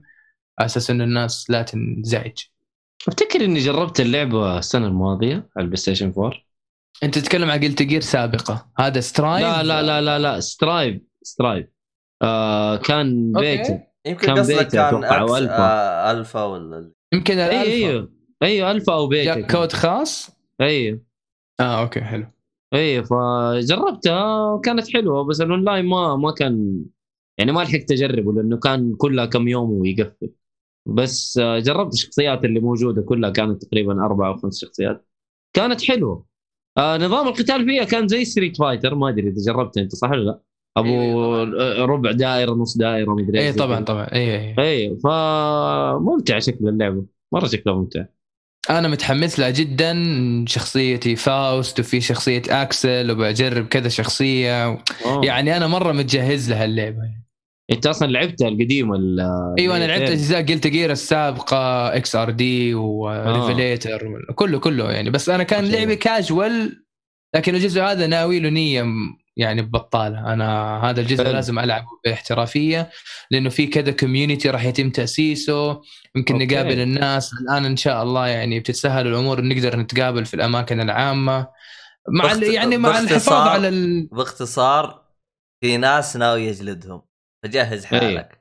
[0.59, 2.37] أساس انه الناس لا تنزعج.
[3.07, 6.33] أفتكر إني جربت اللعبة السنة الماضية على ال PlayStation 4
[7.03, 8.71] أنت تتكلم عن Guilty Gear سابقة.
[8.79, 10.39] هذا Strive لا لا لا لا لا.
[10.39, 11.67] Strive Strive
[12.21, 13.31] آه كان.
[13.31, 15.53] بيتا يمكن كان قصدك بيتا كان أتوقع، أكس وألفا.
[15.57, 17.71] آه الفا ولا يمكن اي الألفا.
[17.71, 18.11] أيوه
[18.43, 20.29] أيوه الفا أو بيتا جاك كود خاص؟
[20.61, 21.01] أيوه
[21.59, 22.25] آه أوكي حلو.
[22.73, 26.85] أيوه فجربتها وكانت حلوة بس الاونلاين ما ما كان
[27.37, 30.29] يعني ما لحقت أجربه لأنه كان كلها كم يوم ويقفل.
[30.87, 35.07] بس آه، جربت الشخصيات اللي موجودة كلها كانت تقريبا أربع أو خمس شخصيات.
[35.55, 36.25] كانت حلوة.
[36.77, 40.23] آه نظام القتال فيها كان زي Street Fighter ما أدري إذا جربته أنت صح ولا
[40.23, 40.39] لا؟
[40.77, 44.03] أبو أيوة ربع دائرة نص دائرة مدري اي إيش طبعا طبعا.
[44.03, 44.63] اي اي كذا.
[44.63, 48.05] أيوه فممتع شكل اللعبة مرة شكلها ممتع.
[48.69, 49.95] أنا متحمس لها جدا
[50.47, 54.65] شخصيتي Faust وفي شخصية Axl وبجرب كذا شخصية.
[54.65, 55.25] أوه.
[55.25, 57.24] يعني أنا مرة متجهز لها اللعبة.
[57.71, 64.01] انت أصلا لعبتها القديمه ال- إيوه أنا لعبت؟ أجزاء Guilty Gear السابقة Xrd و Revelator
[64.35, 65.75] كله كله يعني بس أنا كان أوكي.
[65.77, 66.83] لعبي كاجوال
[67.35, 68.85] لكن الجزء هذا ناوي له نية
[69.37, 71.33] يعني ببطالة أنا هذا الجزء حلو.
[71.33, 72.89] لازم ألعبه باحترافية
[73.31, 75.81] لأنه في كذا community راح يتم تأسيسه
[76.15, 76.45] يمكن أوكي.
[76.45, 81.47] نقابل الناس الآن إن شاء الله يعني بتتسهل الأمور نقدر نتقابل في الأماكن العامة
[82.09, 84.07] مع باخت- يعني مع الحفاظ على ال...
[84.11, 85.05] باختصار
[85.61, 87.01] في ناس ناوي يجلدهم
[87.45, 87.99] فجهز إيه.
[87.99, 88.39] حالك.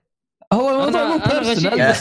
[0.52, 1.94] هو الموضوع مو أنا personal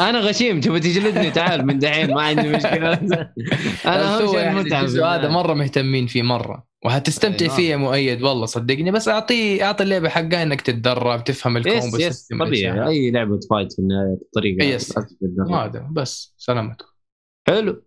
[0.08, 0.60] أنا غشيم.
[0.60, 2.92] تبغى تجلدني تعال من دحين ما عندي مشكلة.
[3.86, 6.66] أنا اهم هو شيء المتعه هذا مرة مهتمين فيه مرة.
[6.84, 7.50] وهتستمتع إيه.
[7.50, 8.90] فيه يا مؤيد والله صدقني.
[8.90, 12.88] بس اعطيه أعطي اللعبة حقها إنك تتدرب تفهم ال combo yes طبيعي.
[12.88, 14.64] أي لعبة fight في النهاية الطريقة.
[14.64, 14.94] yes.
[15.50, 16.86] هذا بس سلامتكم
[17.48, 17.82] حلو.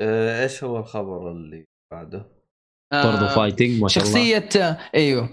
[0.00, 2.36] آه، إيش هو الخبر اللي بعده؟
[2.92, 4.14] برضه fighting ما شاء الله.
[4.14, 5.30] شخصيه آه، أيوه.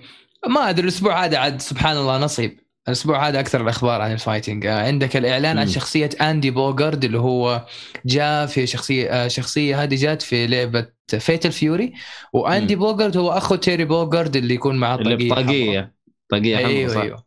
[0.47, 2.59] ما أدري الأسبوع هذا عاد سبحان الله نصيب.
[2.87, 5.67] الأسبوع هذا أكثر الأخبار عن ال fighting آه، عندك الإعلان عن.
[5.67, 7.65] شخصية اندي بوغارد اللي هو
[8.05, 10.87] جاء في شخصية آه، شخصية هذه جات في لعبة
[11.19, 11.93] Fatal Fury
[12.33, 12.75] واندي.
[12.75, 15.93] بوغارد هو أخو تيري بوغارد اللي يكون معاه طاقيه
[16.29, 16.67] طاقيه حمراء.
[16.67, 17.23] أيوه أيوه.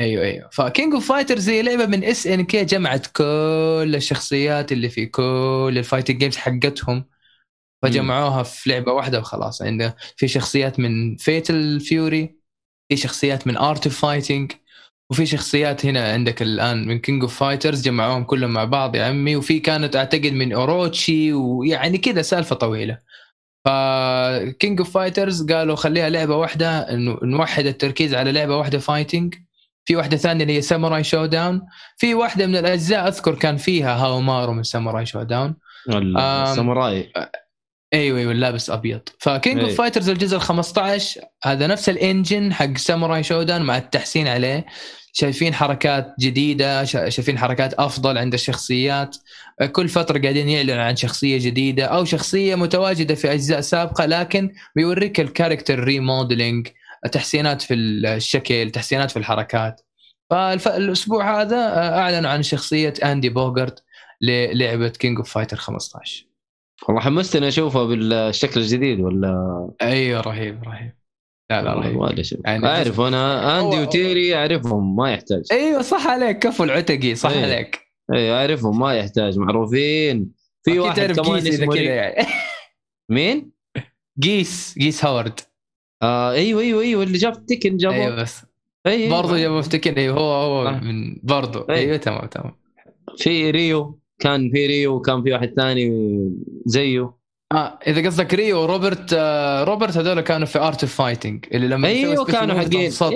[0.00, 0.48] أيوه أيوه.
[0.52, 5.81] ف King of Fighters هي لعبة من SNK جمعت كل الشخصيات اللي في كل ال
[5.81, 7.04] fighting games حقتهم.
[7.82, 9.62] فجمعوها في لعبة واحدة وخلاص.
[9.62, 12.37] عندنا في شخصيات من Fatal Fury
[12.88, 14.52] في شخصيات من Art of Fighting
[15.10, 19.36] وفي شخصيات هنا عندك الآن من King of Fighters جمعوهم كلهم مع بعض يا عمي
[19.36, 22.98] وفي كانت أعتقد من اوروتشي ويعني كذا سالفة طويلة.
[23.64, 26.86] ف King of Fighters قالوا خليها لعبة واحدة
[27.22, 29.34] نوحد التركيز على لعبة واحدة fighting
[29.84, 31.62] في واحدة ثانية اللي هي Samurai Shodown
[31.96, 35.54] في واحدة من الأجزاء أذكر كان فيها هاو مارو من Samurai Shodown
[35.88, 37.12] الساموراي
[37.94, 39.00] أيوه أيوه لابس أبيض.
[39.18, 39.74] ف King of إيه.
[39.76, 44.66] Fighters الجزء ال 15 هذا نفس ال engine حق Samurai Shodown مع التحسين عليه.
[45.12, 49.16] شايفين حركات جديدة شا- شايفين حركات أفضل عند الشخصيات.
[49.72, 55.20] كل فترة قاعدين يعلنوا عن شخصية جديدة أو شخصية متواجدة في أجزاء سابقة لكن بيوريك
[55.20, 56.68] ال character remodeling
[57.12, 59.80] تحسينات في الشكل تحسينات في الحركات.
[60.30, 63.82] فالاسبوع هذا آه، أعلنوا عن شخصية اندي بوغارد
[64.22, 66.27] للعبه King of Fighter 15
[66.86, 70.92] والله حمستني اشوفها بالشكل الجديد ولا؟ أيوه رهيب رهيب.
[71.50, 71.96] لا لا رهيب.
[71.96, 72.14] ما
[72.44, 75.42] يعني أعرف أنا أندي وتيري أعرفهم ما يحتاج.
[75.52, 76.38] أيوه صح عليك.
[76.38, 77.42] كفو العتقي صح إيه.
[77.42, 77.80] عليك.
[78.12, 79.38] أيوه أعرفهم ما يحتاج.
[79.38, 80.32] معروفين.
[80.64, 82.26] في واحد تعرف كمان اسمه كذا يعني.
[83.10, 83.50] مين؟
[84.18, 85.40] جيس جيس هاورد.
[86.02, 87.02] آه أيوه أيوه أيوه.
[87.02, 87.94] اللي جاب Tekken جابه.
[87.94, 88.42] أيوه بس.
[88.86, 89.22] أيوة.
[89.22, 90.80] برضه جابوا في Tekken أيوه هو هو آه.
[90.80, 91.76] من برضه إيه.
[91.76, 92.56] أيوه تمام تمام.
[93.18, 93.97] في ريو.
[94.18, 95.90] كان في ريو وكان في واحد ثاني
[96.66, 97.14] زيه.
[97.52, 101.88] آه إذا قصدك ريو وروبرت آه روبرت هذول كانوا في Art of Fighting اللي لما
[101.88, 102.90] أيوه كانوا حقين.
[102.90, 103.14] صوت.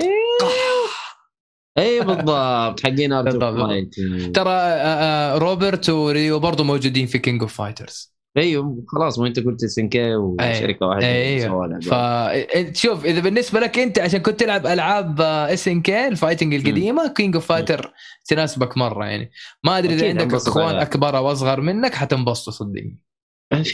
[1.78, 4.36] أيوه بالضبط حقين Art بالضبط، بالضبط.
[4.36, 9.40] ترى آه آه روبرت وريو برضه موجودين في King of Fighters أيوه خلاص ما أنت
[9.40, 11.80] قلت SNK وشركة واحدة أيوه.
[11.80, 17.46] فشوف إذا بالنسبة لك أنت عشان كنت تلعب ألعاب SNK ال fighting القديمة King of
[17.46, 17.92] Fighter
[18.24, 19.30] تناسبك مرة يعني.
[19.64, 20.74] ما أدري إذا عندك إخوان.
[20.74, 22.98] أكبر أو أصغر منك حتنبسطوا صدقني.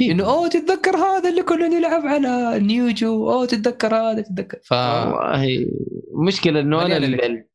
[0.00, 4.59] إنه أوه تتذكر هذا اللي كنا نلعب على Neo Geo؟ أوه تتذكر هذا تتذكر.
[4.64, 5.66] ف والله
[6.26, 7.24] مشكلة إنه أنا مليانة لك.
[7.24, 7.47] ال-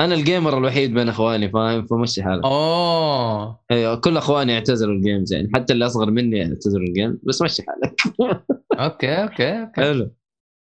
[0.00, 5.00] أنا ال gamer الوحيد بين إخواني فاهم فمشي حالك اوه أيوه كل إخواني اعتزلوا ال
[5.00, 5.50] games يعني.
[5.54, 8.00] حتى اللي أصغر مني اعتزلوا ال game بس مشي حالك
[8.80, 9.80] okay okay okay.
[9.80, 10.14] حلو.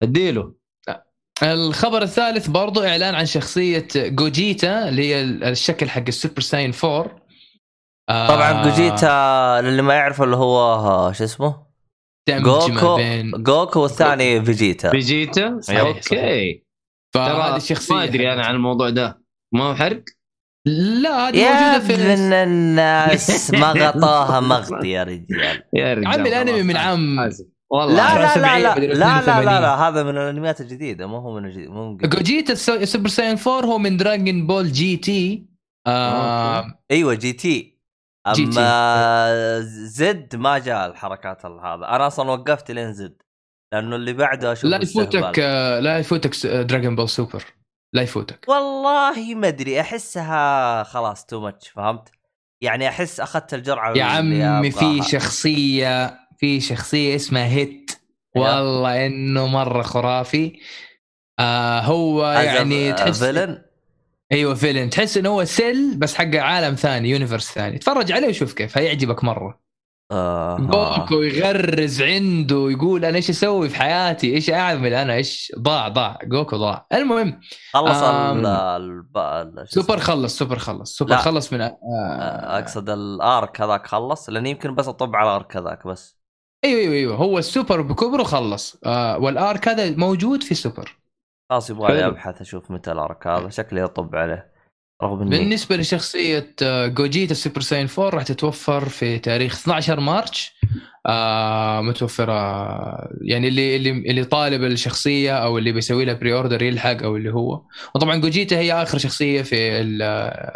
[0.03, 0.55] أديله.
[1.43, 7.25] الخبر الثالث برضو إعلان عن شخصية جوجيتا اللي هي الشكل حق ال Super Saiyan 4
[8.11, 11.65] آه، طبعا جوجيتا للي ما يعرف اللي هو شو اسمه؟
[12.31, 12.99] جوكو
[13.37, 16.65] جوكو والثاني فيجيتا فيجيتا أوكي.
[17.15, 19.24] ترى الشخصيه ما أدري أنا عن الموضوع ده.
[19.55, 20.05] ما هو حرق
[20.67, 26.29] لا هذه يا موجودة في ابن الناس ما غطاها مغطي يا رجال يا رجال عمي
[26.29, 26.63] الأنمي.
[26.63, 27.31] من عام.
[27.73, 29.45] والله لا لا لا 79 لا لا لا 82.
[29.45, 32.09] لا, لا هذا من الأنميات الجديدة مو هو من الجديد مو من قبل.
[32.09, 35.47] جوجيتا ال Super Saiyan 4 هو من Dragon Ball GT
[35.87, 37.79] آه أيوه GT
[38.35, 38.61] GT.
[38.61, 43.23] اما Z ما جاء الحركات ال- هذا أنا أصلا وقفت لين Z
[43.75, 45.39] لأنه اللي بعده أشوف لا يفوتك.
[45.39, 47.45] آه، لا يفوتك Dragon Ball Super
[47.95, 48.45] لا يفوتك.
[48.49, 52.09] والله ما أدري أحسها خلاص too much فهمت؟
[52.61, 55.03] يعني أحس أخذت الجرعة يا عمي في.
[55.03, 57.91] شخصية في شخصية اسمها هيت.
[58.37, 60.61] والله إنه مرة خرافي.
[61.39, 63.51] آه هو يعني تحس villain
[64.33, 67.77] أيوه villain تحس انه هو سيل بس حق عالم ثاني universe ثاني.
[67.77, 69.64] اتفرج عليه وشوف كيف هيعجبك مرة.
[70.15, 70.57] آه.
[70.59, 76.19] جوكو يغرز عنده يقول أنا إيش أسوي في حياتي؟ إيش أعمل أنا؟ إيش؟ ضاع ضاع
[76.25, 77.41] جوكو ضاع المهم
[77.73, 78.39] خلص آم.
[78.39, 80.97] ال الب- ال- سوبر؟ خلص سوبر خلص.
[80.97, 81.17] سوبر لا.
[81.17, 85.37] خلص من آه، آه أقصد ال arc هذاك خلص لأن يمكن بس أطب على ال
[85.37, 86.19] arc هذاك بس.
[86.65, 87.17] أيوه أيوه أيوه.
[87.17, 88.77] هو السوبر بكبره خلص.
[88.85, 90.99] آه وال arc هذا موجود في سوبر
[91.51, 92.07] خلاص يبغى.
[92.07, 93.49] أبحث أشوف متى ال arc هذا.
[93.49, 94.54] شكلي أطب عليه.
[95.03, 100.55] رغم اني بالنسبة لشخصية آه، جوجيتا Super Saiyan 4 راح تتوفر في تاريخ 12 March.
[101.07, 102.33] آه متوفرة
[103.23, 107.63] يعني اللي اللي اللي طالب الشخصية أو اللي بيسوي لها pre-order يلحق أو اللي هو.
[107.95, 110.03] وطبعا جوجيتا هي آخر شخصية في ال-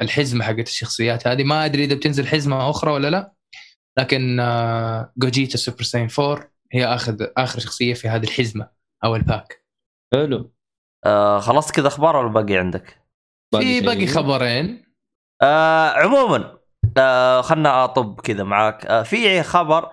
[0.02, 1.44] الحزمة حقت الشخصيات هذه.
[1.44, 3.32] ما أدري إذا بتنزل حزمة أخرى ولا لا
[3.98, 8.68] لكن آه جوجيتا Super Saiyan 4 هي آخر آخر شخصية في هذه الحزمة
[9.04, 9.64] أو ال pack.
[10.14, 10.52] حلو.
[11.06, 13.07] آه خلصت كذا أخبار ولا باقي عندك؟
[13.54, 13.80] في.
[13.80, 14.84] باقي خبرين
[15.42, 16.58] آه عموما
[16.98, 19.90] آه خلنا أطب كذا معاك آه في خبر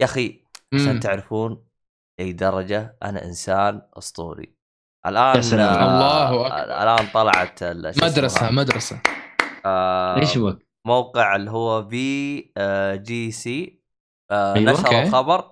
[0.00, 0.44] يا أخي
[0.74, 1.00] عشان.
[1.00, 1.64] تعرفون
[2.20, 4.54] أي درجة أنا إنسان أسطوري
[5.06, 5.82] الآن سلام.
[5.88, 6.64] الله أكبر.
[6.82, 7.64] الآن طلعت؟
[8.04, 9.00] مدرسة مدرسة
[9.66, 13.80] آه إيش بك؟ موقع اللي هو في آه جي سي
[14.30, 14.72] آه أيوة.
[14.72, 15.02] نشر.
[15.02, 15.50] الخبر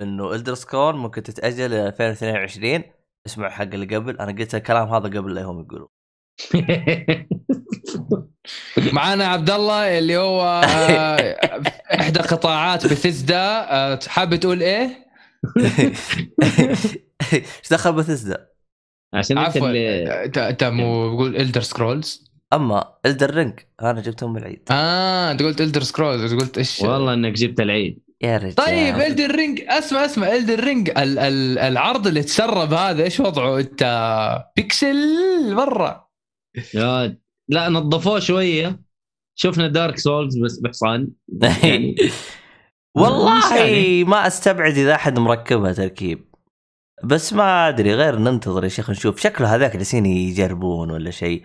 [0.00, 2.82] إنه الدرسكون ممكن تتأجل إلى 2022
[3.26, 5.88] اسمع حق اللي قبل أنا قلت الكلام هذا قبل لا هم يقولوا
[8.92, 11.36] معانا عبد الله اللي هو آه،
[12.00, 13.38] إحدى قطاعات بثزدا
[13.70, 14.88] آه، حابب تقول إيه؟
[17.32, 18.46] إيش دخل بثزدا؟
[19.14, 19.70] عشان أنت عفوا.
[20.50, 24.62] انت مو بقول الدر سكرولز أما الدر رينج أنا جبتهم العيد.
[24.70, 27.98] آه أنت قلت الدر سكرولز قلت إيش؟ والله إنك جبت العيد.
[28.22, 28.54] يا رجال.
[28.54, 30.32] طيب الدر رينج اسمع اسمع.
[30.36, 34.96] الدر رينج ال ال العرض اللي تسرب هذا إيش وضعه؟ أنت بيكسل
[35.54, 36.09] مرة.
[36.74, 37.16] يا
[37.48, 38.80] لا نظفوه شوية.
[39.34, 41.08] شفنا Dark Souls بس بحصان
[41.42, 41.96] يعني
[42.96, 44.04] والله يعني.
[44.04, 46.24] ما أستبعد إذا أحد مركبها تركيب.
[47.04, 49.20] بس ما أدري غير ننتظر يا شيخ نشوف.
[49.20, 51.42] شكله هذاك جالسين يجربون ولا شيء.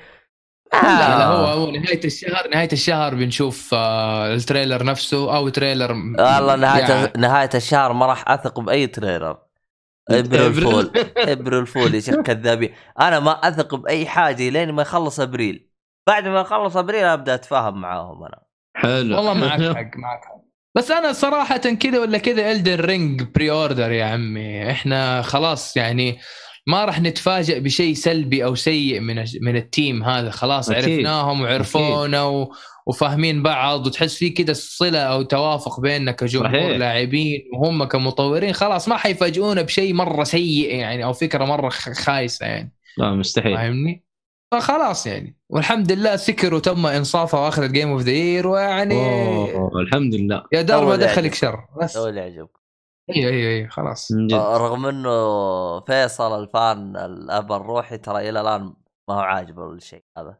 [0.73, 1.53] لا لا آه.
[1.55, 6.83] هو هو نهاية الشهر نهاية الشهر بنشوف آه ال trailer نفسه أو trailer والله نهاية
[6.83, 9.37] يعني- نهاية الشهر ما راح أثق بأي تريلر
[10.09, 12.73] ابن الفول ابن الفول يا شيخ كذابين.
[12.99, 15.69] أنا ما أثق بأي حاجة لين ما يخلص إبريل.
[16.07, 18.41] بعد ما يخلص إبريل أبدأ أتفاهم معاهم أنا.
[18.75, 19.15] حلو.
[19.17, 20.45] والله معك حق معك حق.
[20.75, 24.71] بس أنا صراحة كذا ولا كذا Elden Ring pre-order يا عمي.
[24.71, 26.19] إحنا خلاص يعني
[26.67, 30.29] ما راح نتفاجئ بشيء سلبي أو سيء من من ال team هذا.
[30.29, 30.83] خلاص أكيد.
[30.83, 32.53] عرفناهم وعرفونا و...
[32.87, 36.77] وفاهمين بعض وتحس في كذا صلة أو توافق بيننا كجمهور صحيح.
[36.77, 38.53] لاعبين وهم كمطورين.
[38.53, 42.71] خلاص ما حيفاجئونا بشيء مرة سيء يعني أو فكرة مرة خ- خايسة يعني.
[42.97, 43.55] لا مستحيل.
[43.57, 44.05] فاهمني؟
[44.51, 45.37] فخلاص يعني.
[45.49, 48.95] والحمد لله Sekiro وتم إنصافه واخذ Game of the Year ويعني
[49.81, 50.43] الحمد لله.
[50.53, 51.33] يا دار ما دخلك.
[51.33, 51.97] شر بس.
[51.97, 52.64] هو اللي يعجبك.
[53.09, 58.41] أيوه أيوه أيوه خلاص من جد رغم إنه فيصل ال fan الأب الروحي ترى إلى
[58.41, 58.61] الآن
[59.09, 60.37] ما هو عاجبه الشيء هذا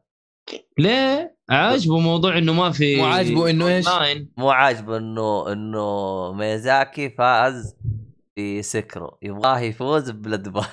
[0.80, 4.32] ليه؟ عاجبه موضوع إنه ما في مو عاجبه إنه إيش؟ أونلاين.
[4.38, 7.76] مو عاجبه إنه إنه ميازاكي فاز
[8.36, 10.68] في Sekiro يبغاه يفوز ب Bloodborne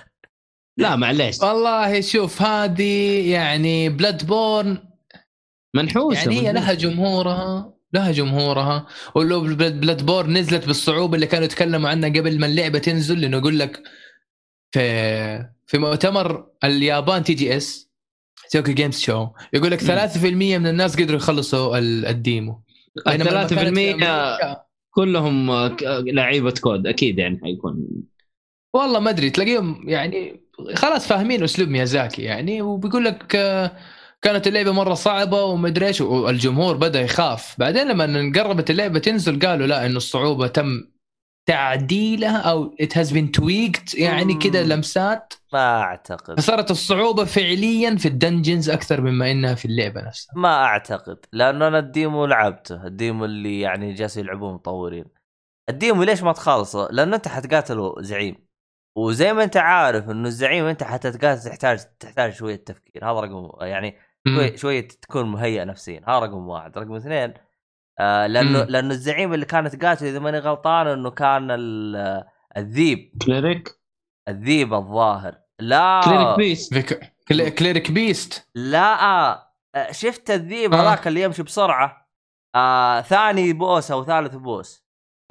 [0.78, 4.78] لا معليش والله شوف هذه يعني Bloodborne
[5.76, 6.52] منحوسة يعني هي منحوسة.
[6.52, 8.86] لها جمهورها لها جمهورها.
[9.14, 13.82] ولو Bloodborne نزلت بالصعوبة اللي كانوا يتكلموا عنها قبل ما اللعبة تنزل لأنه يقول لك
[14.74, 17.90] في في مؤتمر اليابان TGS
[18.50, 20.18] Tokyo Games Show يقول لك 3%
[20.58, 22.62] من الناس قدروا يخلصوا ال- ال demo.
[23.06, 24.56] بينما لما كانت في 3% أمريكا-
[24.90, 25.50] كلهم
[26.06, 27.86] لعيبة COD أكيد يعني حيكون.
[28.74, 30.40] والله ما أدري تلاقيهم يعني
[30.74, 33.70] خلاص فاهمين اسلوب ميازاكي يعني وبيقول لك آه،
[34.22, 37.54] كانت اللعبة مرة صعبة ومدري إيش والجمهور بدأ يخاف.
[37.58, 40.92] بعدين لما قربت اللعبة تنزل قالوا لا إنه الصعوبة تم
[41.46, 44.34] تعديلها أو it has been tweaked يعني.
[44.34, 45.34] كده لمسات.
[45.52, 46.40] ما أعتقد.
[46.40, 50.32] فصارت الصعوبة فعليا في ال dungeons أكثر مما إنها في اللعبة نفسها.
[50.36, 55.04] ما أعتقد لأنه أنا ال demo لعبته ال demo اللي يعني جالسين يلعبوه مطورين.
[55.68, 58.36] ال demo ليش ما تخلصه؟ لأنه أنت حتقاتله زعيم.
[58.96, 63.04] وزي ما أنت عارف إنه الزعيم أنت حتتقاتل تحتاج تحتاج شوية تفكير.
[63.04, 63.96] هذا رقم يعني
[64.28, 66.78] شوي شوية تكون مهيئ نفسيا هذا رقم واحد.
[66.78, 67.34] رقم اثنين
[68.00, 68.66] آه لأنه مم.
[68.68, 72.24] لأنه الزعيم اللي كانت تقاتل إذا ماني غلطان إنه كان ال-
[72.56, 73.12] الذيب.
[73.26, 73.68] Cleric؟
[74.28, 75.34] الذيب الظاهر.
[75.60, 76.00] لا.
[76.04, 76.74] Cleric Beast.
[76.74, 78.48] فيك- Cleric Beast.
[78.54, 79.46] لا آه،
[79.90, 80.82] شفت الذيب آه.
[80.82, 82.08] هذاك اللي يمشي بسرعة.
[82.54, 84.84] آه ثاني boss أو ثالث boss.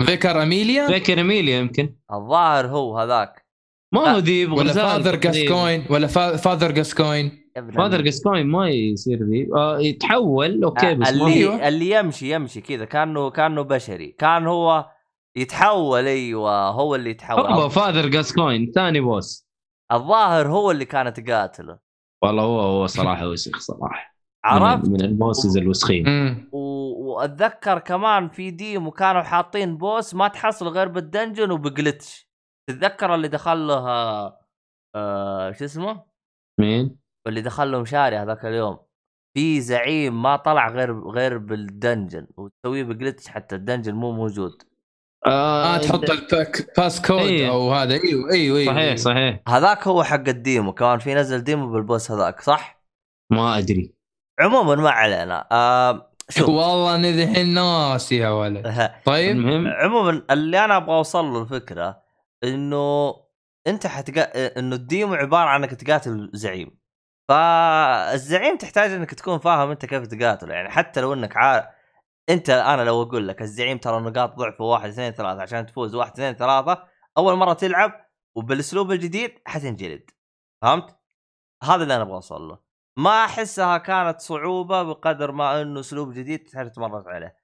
[0.06, 1.96] Vicar Amelia؟ Vicar Amelia يمكن.
[2.14, 3.46] الظاهر هو هذاك.
[3.94, 5.16] ما هو ذيب ولا Father.
[5.16, 7.41] Gascoigne ولا Fa- Father Gascoigne.
[7.56, 9.50] Father Gascoigne ما يصير ذي.
[9.56, 11.68] آه يتحول okay بس ما اللي.
[11.68, 12.86] اللي يمشي يمشي كذا.
[12.86, 14.12] كانه كأنه بشري.
[14.12, 14.90] كان هو
[15.36, 17.52] يتحول أيوه هو اللي يتحول.
[17.52, 19.48] هو Father Gascoigne ثاني boss.
[19.92, 21.80] الظاهر هو اللي كانت تقاتله
[22.24, 24.16] والله هو هو صراحة وسخ صراحة.
[24.46, 26.06] عرفت؟ من, ال bosses الوسخين.
[26.52, 32.30] وأتذكر كمان في demo كانوا حاطين boss ما تحصل غير بال dungeon وب glitch
[32.70, 33.88] تتذكر اللي دخل له
[34.96, 36.04] آه شو اسمه؟
[36.60, 38.80] مين؟ اللي دخل له مشاري هذاك اليوم.
[39.34, 44.12] في زعيم ما طلع غير غير بال dungeon وتسويه ب glitch حتى ال dungeon مو
[44.12, 44.64] موجود.
[45.28, 47.50] آه تحط الباك pass code إيه.
[47.50, 47.94] أو هذا.
[47.94, 48.96] إيوه إيوه إيوه صحيح أيوه.
[48.96, 49.42] صحيح.
[49.48, 50.74] هذاك هو حق ال demo.
[50.74, 52.84] كمان في نزل demo بال boss هذاك صح؟
[53.32, 53.94] ما أدري.
[54.40, 55.48] عموما ما علينا.
[55.52, 56.50] آه شوف.
[56.50, 58.68] والله اني ذحين ناسي يا ولد.
[59.06, 59.36] طيب.
[59.36, 59.68] المهم.
[59.68, 62.02] عموما اللي أنا أبغى أوصل له الفكرة
[62.44, 63.16] إنه
[63.68, 64.22] أنت حتقا...
[64.60, 66.81] إنه ال demo عبارة عن إنك تقاتل زعيم.
[67.32, 71.66] فالزعيم تحتاج إنك تكون فاهم أنت كيف تقاتله يعني حتى لو إنك عارف
[72.30, 76.12] أنت أنا لو أقول لك الزعيم ترى نقاط ضعفه واحد اثنين ثلاثة عشان تفوز واحد
[76.12, 76.84] اثنين ثلاثة
[77.18, 78.06] أول مرة تلعب
[78.36, 80.12] وبالأسلوب الجديد حتنجلد.
[80.62, 80.98] فهمت؟
[81.64, 82.60] هذا اللي أنا أبغى أوصل له.
[82.98, 87.38] ما أحسها كانت صعوبة بقدر ما إنه أسلوب جديد تتمرس عليه.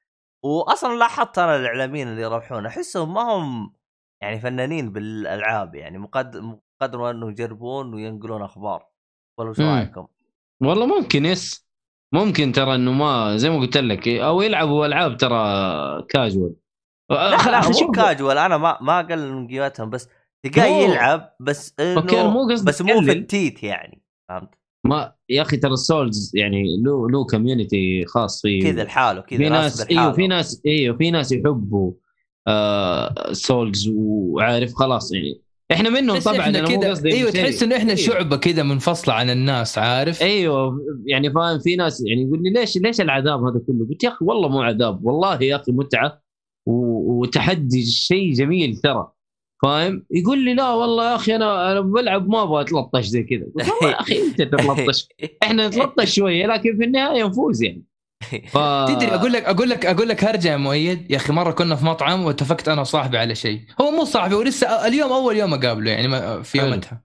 [0.43, 3.75] واصلا لاحظت أنا الإعلاميين اللي يروحون أحسهم ما هم
[4.21, 8.96] يعني فنانين بالألعاب يعني مقدر قدر ما إنه يجربون وينقلون أخبار.
[9.37, 9.63] ولا شو.
[9.63, 10.07] رايكم؟
[10.61, 11.67] والله ممكن yes
[12.13, 15.37] ممكن ترى إنه ما زي ما قلت لك أو يلعبوا ألعاب ترى
[16.09, 16.53] كاجوال
[17.11, 20.09] لا لا مو كاجوال أنا ما ما اقلل من قيمتهم بس
[20.43, 23.11] تلقاه يلعب بس okay انه مو قصدي بس مو في.
[23.11, 24.49] التيت يعني فهمت؟
[24.85, 29.37] ما يا أخي ترى ال Souls يعني له له community خاص فيه كذا لحاله كذا
[29.37, 29.87] في ناس.
[29.91, 31.93] إيوه في ناس إيوه في ناس يحبوا
[32.47, 37.43] آه Souls وعارف خلاص يعني إحنا منهم طبعا كذا قصدي أيوه شيء.
[37.43, 38.01] تحس انه إحنا أيوه.
[38.01, 42.77] شعبة كذا منفصله عن الناس عارف أيوه يعني فاهم في ناس يعني يقول لي ليش
[42.77, 46.21] ليش العذاب هذا كله؟ قلت يا أخي والله مو عذاب والله يا أخي متعة
[46.67, 49.11] وتحدي شيء جميل ترى
[49.63, 53.45] فاهم؟ يقول لي لا والله يا أخي أنا أنا بلعب ما أبغى أتلطش زي كذا
[53.55, 55.07] والله يا أخي أنت تتلطش
[55.43, 57.83] إحنا نتلطش شوية لكن في النهاية نفوز يعني
[58.23, 58.57] ف...
[58.87, 61.11] تدري أقول لك أقول لك أقول لك هرجع يا مؤيد.
[61.11, 63.61] يا أخي مرة كنا في مطعم واتفقت أنا وصاحبي على شيء.
[63.81, 66.57] هو مو صاحبي ولسه اليوم أول يوم أقابله يعني في.
[66.57, 67.01] يومتها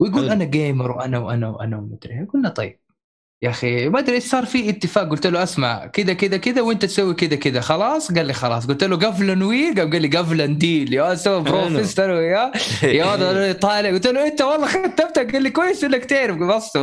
[0.00, 0.28] ويقول.
[0.28, 2.80] أنا جيمر وأنا وأنا وأنا ومدري قلنا طيب.
[3.42, 5.08] يا أخي ما أدري إيش صار في اتفاق.
[5.10, 7.60] قلت له أسمع كذا كذا كذا وأنت تسوي كذا كذا.
[7.60, 8.66] خلاص؟ قال لي خلاص.
[8.66, 10.94] قلت له قفلا ويل قام قال لي قفلا ديل.
[10.94, 11.78] يا سوى برو حلو.
[11.78, 12.12] فيست أنا.
[12.14, 12.52] وياه
[12.82, 13.90] يا طالع.
[13.90, 16.36] قلت له أنت والله ختمتك قال لي كويس إنك تعرف.
[16.36, 16.78] بس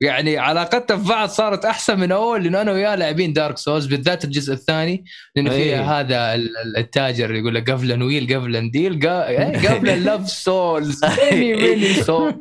[0.00, 4.24] يعني علاقتنا في بعض صارت أحسن من أول لأنه أنا وياه لاعبين دارك سولز بالذات
[4.24, 5.04] الجزء الثاني.
[5.36, 5.50] لأنه.
[5.50, 9.06] فيها هذا ال- ال- التاجر يقول لك قفلا ويل قفلا ديل.
[9.08, 12.34] إيه، قفلا لاف سولز ميني ميني سول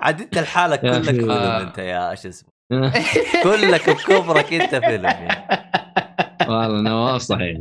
[0.00, 1.02] عاد انت لحالك كلك.
[1.04, 2.50] فيلم انت يا شو اسمه
[3.44, 5.46] كلك بكبرك انت فيلم يعني.
[6.48, 7.58] والله نواف صحيح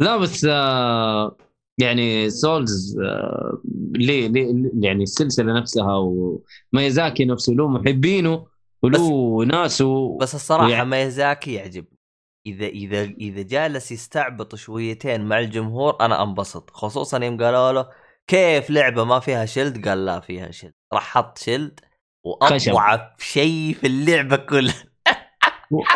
[0.00, 1.36] لا بس آه
[1.78, 3.60] يعني سولز آه
[3.94, 8.46] ليه ليه يعني السلسلة نفسها وميازاكي نفسه له محبينه
[8.82, 11.98] وله ناسه بس الصراحة يعني- ميازاكي يعجبني
[12.46, 17.88] إذا إذا إذا جالس يستعبط شويتين مع الجمهور أنا انبسط خصوصا يوم قالوا له
[18.30, 21.80] كيف لعبة ما فيها شيلد قال لا فيها شيلد راح حط شيلد
[22.42, 22.72] خشب.
[22.72, 24.84] واضعف شيء في اللعبة كلها.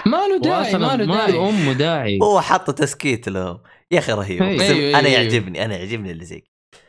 [0.06, 1.38] ما له داعي ما له داعي.
[1.38, 2.18] أمه داعي.
[2.22, 3.58] هو حط تسكيت لهم.
[3.90, 4.42] يا أخي رهيب.
[4.42, 4.62] أيوه.
[4.62, 5.20] أيوه، أنا أيوه.
[5.20, 6.80] يعجبني أنا يعجبني اللي زي كذا.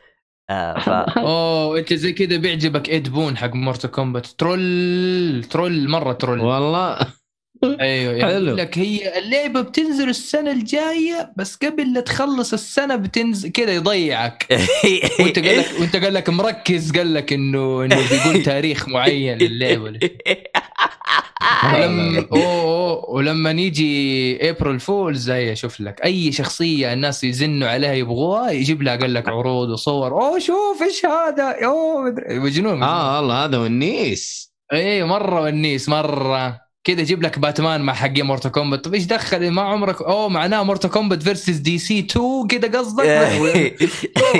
[0.50, 6.12] آه ف أوه إنت زي كذا بيعجبك اد بون حق مورتا كومبات ترول ترول مرة
[6.12, 6.40] ترول.
[6.40, 6.98] والله.
[7.80, 8.54] أيوه يعني حلو.
[8.54, 14.46] لك هي اللعبة بتنزل السنة الجاية بس قبل لا تخلص السنة بتنزل كذا يضيعك.
[15.20, 19.98] وانت قال لك وانت قال لك مركز قال لك إنه إنه بيقول تاريخ معين للعبة.
[21.64, 28.50] ولما أوه ولما نيجي ابريل فولز زي أشوف لك أي شخصية الناس يزنوا عليها يبغوها
[28.50, 30.12] يجيب لها قال لك عروض وصور.
[30.12, 36.65] أوه شوف إيش هذا؟ أوه مجنون آه والله هذا والنيس اي مرة ونيس مرة.
[36.86, 40.62] كذا يجيب لك باتمان مع حقين مورتا كومبات طب إيش دخل؟ ما عمرك أوه معناه
[40.62, 43.76] مورتا كومبات فيرسز دي سي 2 كذا قصدك؟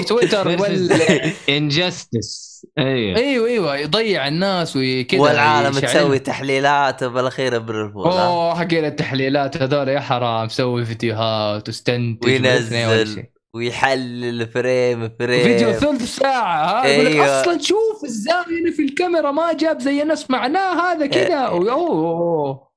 [0.08, 2.46] تويتر ولا انجستس
[2.78, 3.16] أيوه.
[3.16, 3.76] أيوه أيوه.
[3.76, 10.00] يضيع الناس وكذا والعالم تسوي تحليلات وبالأخير بال fool ها؟ أوه حقين التحليلات هذول يا
[10.00, 13.26] حرام سوي فيديوهات وستنتج وينزل.
[13.56, 17.40] ويحلل frame frame فيديو ثلث ساعة ها يقول لك أيوه.
[17.40, 22.68] أصلا شوف الزاوية في الكاميرا ما جاب زي الناس معناه هذا كذا أوه.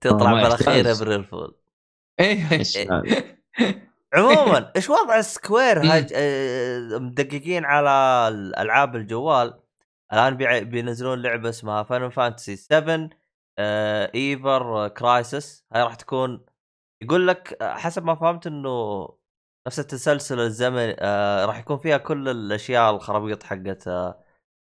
[0.00, 0.92] تطلع بالأخير.
[0.92, 1.56] April fool
[2.20, 3.24] إيه إيش هذا؟
[4.14, 5.90] عموما إيش وضع Square مم.
[5.90, 6.12] هاج...
[6.14, 9.60] آه، مدققين على الألعاب الجوال
[10.12, 10.58] الآن بيع...
[10.58, 13.08] بينزلون لعبة اسمها Final Fantasy 7
[13.58, 14.10] آه...
[14.14, 16.44] Ever Crisis هاي راح تكون
[17.02, 19.08] يقول لك آه، حسب ما فهمت إنه
[19.66, 21.44] نفس التسلسل الزمني آه...
[21.44, 24.22] راح يكون فيها كل الأشياء الخرابيط حقت آه...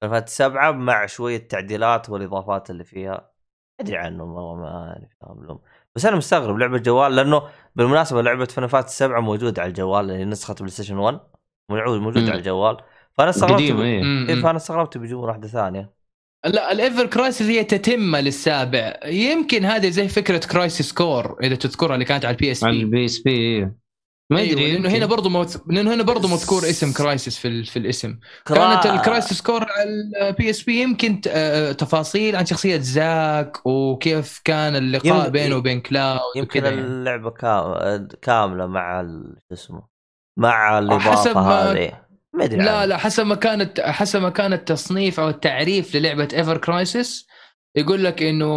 [0.02, 3.34] Fantasy 7 مع شوية تعديلات والإضافات اللي فيها.
[3.80, 5.08] أدري عنهم والله ما
[5.48, 5.60] لهم.
[5.96, 7.44] بس أنا مستغرب لعبة جوال لأنه
[7.76, 11.20] بالمناسبة لعبة Final Fantasy 7 موجودة على الجوال اللي هي نسخة PlayStation 1
[11.72, 12.30] موجود موجود مم.
[12.30, 12.78] على الجوال.
[13.14, 14.04] فأنا استغربت إيه.
[14.30, 15.94] إيه فأنا استغربت بيجيبون واحدة ثانية.
[16.46, 19.00] لا ال Ever Crisis هي تتمه للسابع.
[19.06, 22.84] يمكن هذه زي فكرة Crisis Core إذا تذكرها اللي كانت على ال PS على بي
[22.84, 23.70] البي اس بي
[24.30, 24.96] ما أيوة أدري لأنه يمكن.
[24.96, 25.64] هنا برضه موت...
[25.68, 27.66] لأنه هنا برضه مذكور اسم Crisis في ال...
[27.66, 29.90] في الاسم كانت ال Crisis Core على
[30.30, 35.82] ال PSP يمكن ت- آه، تفاصيل عن شخصية Zack وكيف كان اللقاء يم- بينه وبين
[35.82, 36.82] Cloud يمكن يعني.
[36.82, 38.08] اللعبة كام...
[38.22, 39.88] كاملة مع ال- شو اسمه
[40.38, 42.00] مع حسب الاضافه ما- هذه
[42.34, 42.86] ما أدري لا.
[42.86, 47.28] لا حسب ما كانت حسب ما كان التصنيف أو التعريف للعبة Ever Crisis
[47.76, 48.48] يقول لك إنه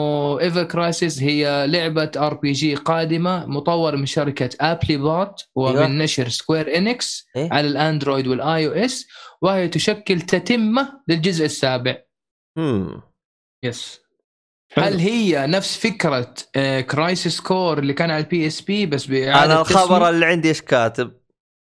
[0.41, 5.89] Ever Crisis هي لعبة RPG قادمة مطوره من شركة Applibot ومن أيوة.
[5.89, 9.07] نشر Square Enix إيه؟ على ال Android وال iOS
[9.43, 11.99] وهي تشكل تتمة للجزء السابع
[12.59, 13.03] مم.
[13.65, 14.01] yes
[14.73, 14.85] حلو.
[14.85, 16.35] هل هي نفس فكرة
[16.81, 21.13] Crisis Core اللي كان على ال PSP بس أنا الخبر؟ اللي عندي إيش كاتب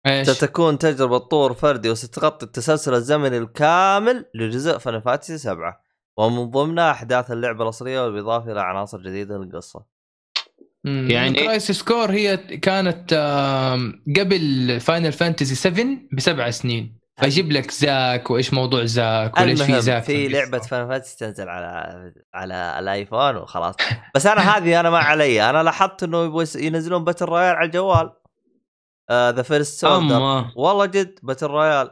[0.07, 5.90] إيش ستكون تجربة طور فردي وستغطي التسلسل الزمني الكامل لجزء Final Fantasy 7
[6.21, 9.85] ومن ضمنها أحداث اللعبة الأصلية بالاضافة إلى عناصر جديدة للقصة.
[10.85, 13.15] يعني Crisis Core هي كانت
[14.19, 17.01] قبل Final Fantasy 7 بسبع سنين.
[17.21, 20.29] فيجيب لك Zack وإيش موضوع Zack وليش في Zack في.
[20.29, 23.75] لعبة Final Fantasy تنزل على على ال iPhone وخلاص.
[24.15, 25.51] بس أنا هذه أنا ما علي.
[25.51, 28.13] أنا لاحظت إنه يبغوا ينزلون battle royale على الجوال.
[29.11, 31.91] The First Soldier والله جد battle royale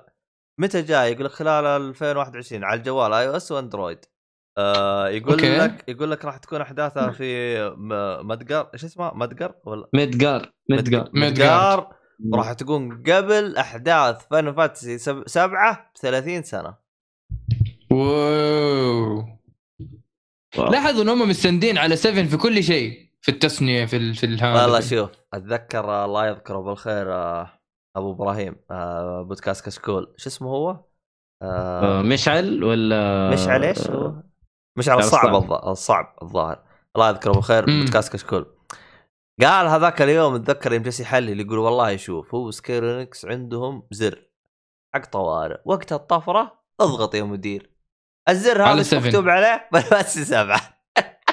[0.59, 3.98] متى جاي؟ يقول لك خلال 2021 على الجوال iOS و Android.
[4.59, 5.56] آه يقول okay.
[5.59, 8.68] لك يقول لك راح تكون أحداثها في م- مدقر.
[8.74, 11.94] إيش اسمه؟ مدقر ولا؟ Midgar Midgar مدقار
[12.35, 16.74] راح تكون قبل أحداث Final Fantasy سب- سبعة ب 30 سنة.
[17.92, 19.24] wow.
[20.59, 23.09] لاحظوا إن هم مستندين على 7 في كل شيء.
[23.20, 27.51] في التصنيع في ال- في الهذا والله شوف أتذكر الله يذكره بالخير آه،
[27.97, 30.14] أبو إبراهيم آه، بودكاست كشكول.
[30.16, 30.85] شو اسمه هو؟
[31.43, 34.22] آه، مشعل ولا؟ مشعل إيش هو؟
[34.76, 35.68] مشعل مشعل الصعب الصعب.
[35.68, 36.62] الصعب الظاهر
[36.96, 37.64] الله يذكره بالخير.
[37.66, 38.46] بودكاست كشكول
[39.42, 44.22] قال هذاك اليوم اتذكر يوم جالس يحلل يقول والله شوف هو Square Enix عندهم زر
[44.94, 47.70] حق طوارئ وقت الطفرة اضغط يا مدير
[48.28, 48.98] الزر على هذا.
[49.06, 50.60] مكتوب عليه بس سبعة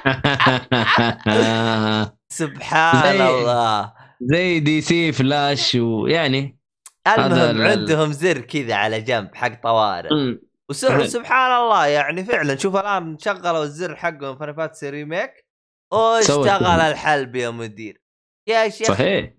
[2.29, 6.59] سبحان زي- الله زي دي سي فلاش ويعني
[7.07, 10.09] المهم ال- عندهم زر كذا على جنب حق طوارئ.
[10.69, 12.55] وسبحان الله يعني فعلا.
[12.57, 15.45] شوف الآن شغلوا الزر حقهم فان فانتسي ريميك
[15.93, 16.65] واشتغل.
[16.65, 18.01] الحلب يا مدير.
[18.49, 18.87] يا شيخ.
[18.87, 19.33] صحيح.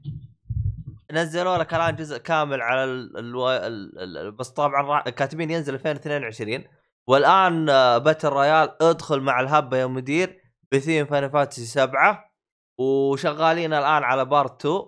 [1.12, 3.16] نزلوا لك الآن جزء كامل على ال...
[3.18, 3.36] ال...
[3.46, 4.18] ال...
[4.18, 4.32] ال...
[4.32, 5.00] بس طبعا.
[5.00, 6.64] كاتبين ينزل 2022
[7.08, 10.42] والآن آه، باتل رويال ادخل مع الهبه يا مدير
[10.72, 12.32] بثيم فان فانتسي 7
[12.80, 14.86] وشغالين الآن على بارت 2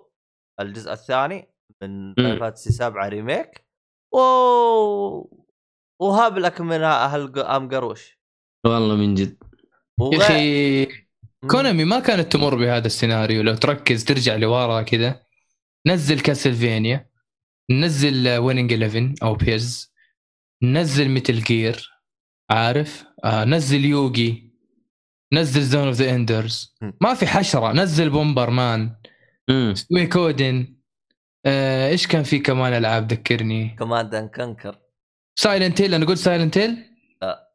[0.59, 2.39] الجزء الثاني من فان.
[2.39, 3.65] فانتسي 7 ريميك
[4.13, 4.19] و
[5.99, 8.19] وهب لك من أهل أم قروش.
[8.65, 9.37] والله من جد.
[10.13, 10.87] يا أخي.
[11.47, 13.41] Konami ما كانت تمر بهذا السيناريو.
[13.41, 15.23] لو تركز ترجع لورا كذا.
[15.87, 17.09] نزل Castlevania.
[17.71, 19.93] نزل Winning 11 أو PES
[20.63, 21.91] نزل Metal Gear.
[22.49, 24.49] عارف؟ آه نزل Yu-Gi.
[25.33, 26.75] نزل Zone of the Enders.
[27.01, 27.71] ما في حشرة.
[27.71, 28.95] نزل Bomberman
[29.49, 29.73] مم.
[29.91, 30.75] Suikoden
[31.45, 34.79] آه إيش كان في كمان ألعاب ذكرني؟ كمان Dance كنكر
[35.41, 36.77] Silent Hill أنا قلت Silent Hill
[37.21, 37.49] لا.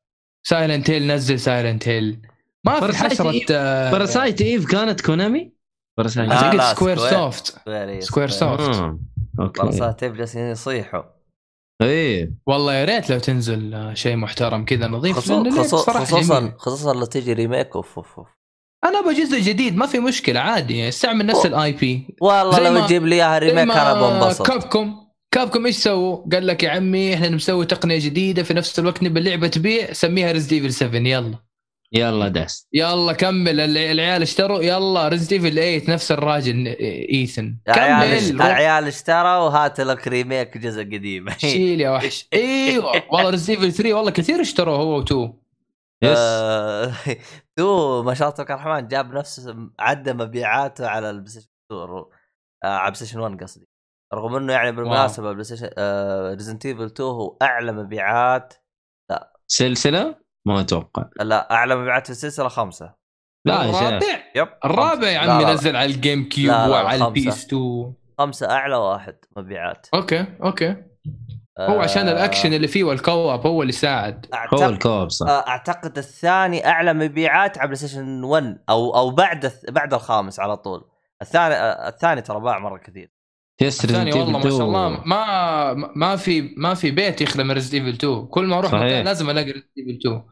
[0.47, 2.19] Silent Hill نزل Silent Hill
[2.67, 3.47] ما في.
[3.51, 5.53] آه، Parasite Eve كانت Konami؟
[5.99, 7.11] Parasite اعتقد Square Square.
[7.13, 8.99] Soft Square SquareSoft.
[9.41, 11.03] okay برصات جالسين يصيحوا
[11.83, 16.53] إيه والله يا ريت لو تنزل آه، شيء محترم كذا نظيف خصو- خصو- خصوصا.
[16.59, 18.29] خصوصا لو تجي remake أوف أوف أوف
[18.85, 21.47] أنا أبغى جزء جديد ما في مشكلة عادي يعني استعمل نفس.
[21.47, 25.04] ال IP والله لو تجيب لي إياها remake أنا بنبسط Capcom
[25.35, 29.21] كابكم إيش سووا؟ قال لك يا عمي إحنا نسوي تقنية جديدة في نفس الوقت نبي
[29.21, 31.39] اللعبه تبيع سميها Resident Evil 7 يلا.
[31.93, 32.69] يلا داس.
[32.73, 33.61] يلا كمل.
[33.61, 34.63] الع- العيال اشتروا.
[34.63, 36.67] يلا Resident Evil 8 نفس الراجل
[37.13, 38.41] Ethan كمل.
[38.41, 41.31] العيال اشتروا وهات لك remake جزء قديم.
[41.39, 42.29] شيل يا وحش.
[42.35, 43.03] إيوه.
[43.13, 45.13] والله Resident Evil 3 والله كثير اشتروه هو و2
[46.03, 46.19] yes.
[46.19, 46.93] آه،
[47.57, 52.07] تو ما شاء الله تبارك الرحمن جاب نفس عدى مبيعاته على ال PlayStation 2 آه،
[52.65, 53.74] على ال PlayStation 1 قصدي.
[54.15, 55.69] رغم إنه يعني بالمناسبة PlayStation
[56.35, 58.55] Resident Evil 2 هو أعلى مبيعات
[59.47, 60.17] سلسلة؟
[60.47, 61.05] ما أتوقع.
[61.21, 62.95] لا أعلى مبيعات في السلسلة خمسة.
[63.47, 63.83] لا يا شيخ.
[63.83, 65.19] الرابع yep الرابع يا.
[65.19, 67.07] عمي لا، لا، نزل على ال GameCube لا، لا، وعلى.
[67.07, 69.87] ال PS 2 خمسة أعلى واحد مبيعات.
[69.95, 70.77] okay okay.
[71.61, 74.27] هو عشان آه، الأكشن اللي فيه وال co-op هو اللي ساعد.
[74.35, 75.27] هو اعتقد ال co-op صح.
[75.29, 80.57] آه، أعتقد الثاني أعلى مبيعات على PlayStation 1 أو أو بعد الث- بعد الخامس على
[80.57, 80.89] طول.
[81.23, 83.11] الثاني آه، الثاني ترى باع مرة كثير.
[83.63, 84.63] الثاني والله ما شاء 2.
[84.63, 88.73] الله ما ما في ما في بيت يخلى من Resident Evil 2 كل ما أروح
[88.73, 88.85] صحيح.
[88.85, 90.23] مكان لازم ألاقي Resident Evil 2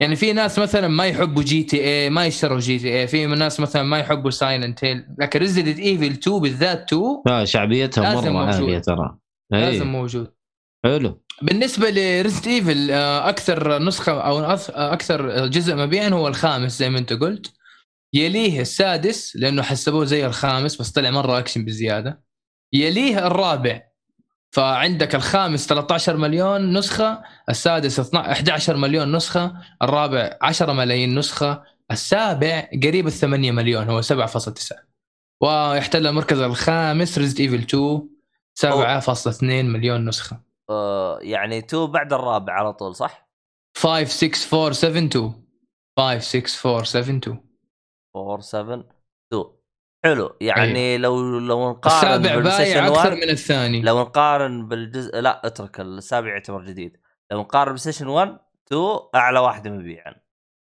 [0.00, 4.30] يعني في ناس مثلا ما يحبوا GTA ما يشتروا GTA في ناس مثلا ما يحبوا
[4.30, 8.44] Silent Hill لكن Resident Evil 2 بالذات 2 لا شعبيتها لازم مرة.
[8.44, 9.18] عاليه ترى.
[9.50, 10.32] لازم اي موجود.
[10.84, 11.22] حلو.
[11.42, 16.98] بالنسبة ل Resident Evil أكثر نسخة أو أث- أكثر جزء مبيعا هو الخامس زي ما
[16.98, 17.52] أنت قلت.
[18.14, 22.22] يليه السادس لأنه حسبوه زي الخامس بس طلع مرة أكشن بزيادة.
[22.72, 23.82] يليه الرابع.
[24.52, 29.52] فعندك الخامس 13 مليون نسخة السادس 12 11 مليون نسخة
[29.82, 34.76] الرابع 10 ملايين نسخة السابع قريب ال 8 مليون هو 7.9
[35.40, 38.08] ويحتل المركز الخامس Resident Evil 2
[38.54, 40.40] 7.2 مليون نسخة.
[40.70, 43.30] آه، يعني 2 بعد الرابع على طول صح؟
[43.76, 44.40] 5 6
[48.16, 48.40] 4
[50.04, 50.36] 7 2 5 6 4 7 2 4 7 2 حلو.
[50.40, 53.82] يعني لو لو نقارن السابع بايع أكثر 1 من الثاني.
[53.82, 56.96] لو نقارن بالجزء لا اترك السابع يعتبر جديد.
[57.32, 58.38] لو نقارن PlayStation 1
[58.72, 60.14] 2 أعلى واحدة مبيعا.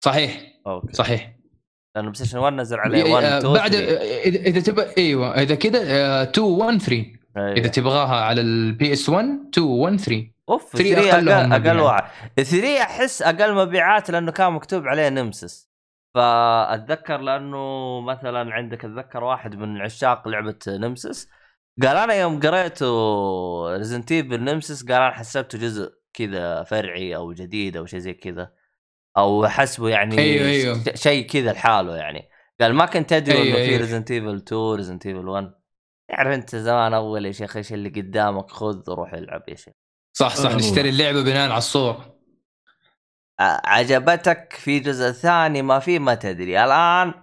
[0.04, 0.40] صحيح.
[0.66, 0.92] okay.
[0.92, 1.36] صحيح.
[1.96, 4.00] لأن PlayStation 1 نزل عليه 1 آه، 2 بعد 3.
[4.22, 7.06] إذا تبغى أيوه إذا كذا آه، 2 1 3
[7.36, 7.52] أيوه.
[7.52, 11.80] إذا تبغاها على ال PS 1 2 1 3 أوف 3 3 أقلهم أقل أقل.
[11.80, 12.10] واحد.
[12.36, 15.71] 3 أحس أقل مبيعات لأنه كان مكتوب عليه Nemesis
[16.14, 21.28] فأتذكر لأنه مثلا عندك أتذكر واحد من عشاق لعبة Nemesis
[21.82, 22.86] قال أنا يوم قريته
[23.76, 28.52] Resident Evil Nemesis قال أنا حسبته جزء كذا فرعي أو جديد أو شيء زي كذا
[29.16, 30.94] أو حسبه يعني أيوه، أيوه.
[30.94, 32.28] شيء كذا لحاله يعني
[32.60, 33.78] قال ما كنت أدري أيوه، إنه في أيوه.
[33.78, 35.52] Resident Evil 2 Resident Evil 1
[36.08, 39.74] تعرف أنت زمان أول يا شيخ إيش اللي قدامك خذ روح العب يا شيخ
[40.12, 40.54] صح صح.
[40.54, 42.21] نشتري اللعبة بناء على الصور
[43.40, 46.64] عجبتك في جزء ثاني ما في؟ ما تدري.
[46.64, 47.14] الآن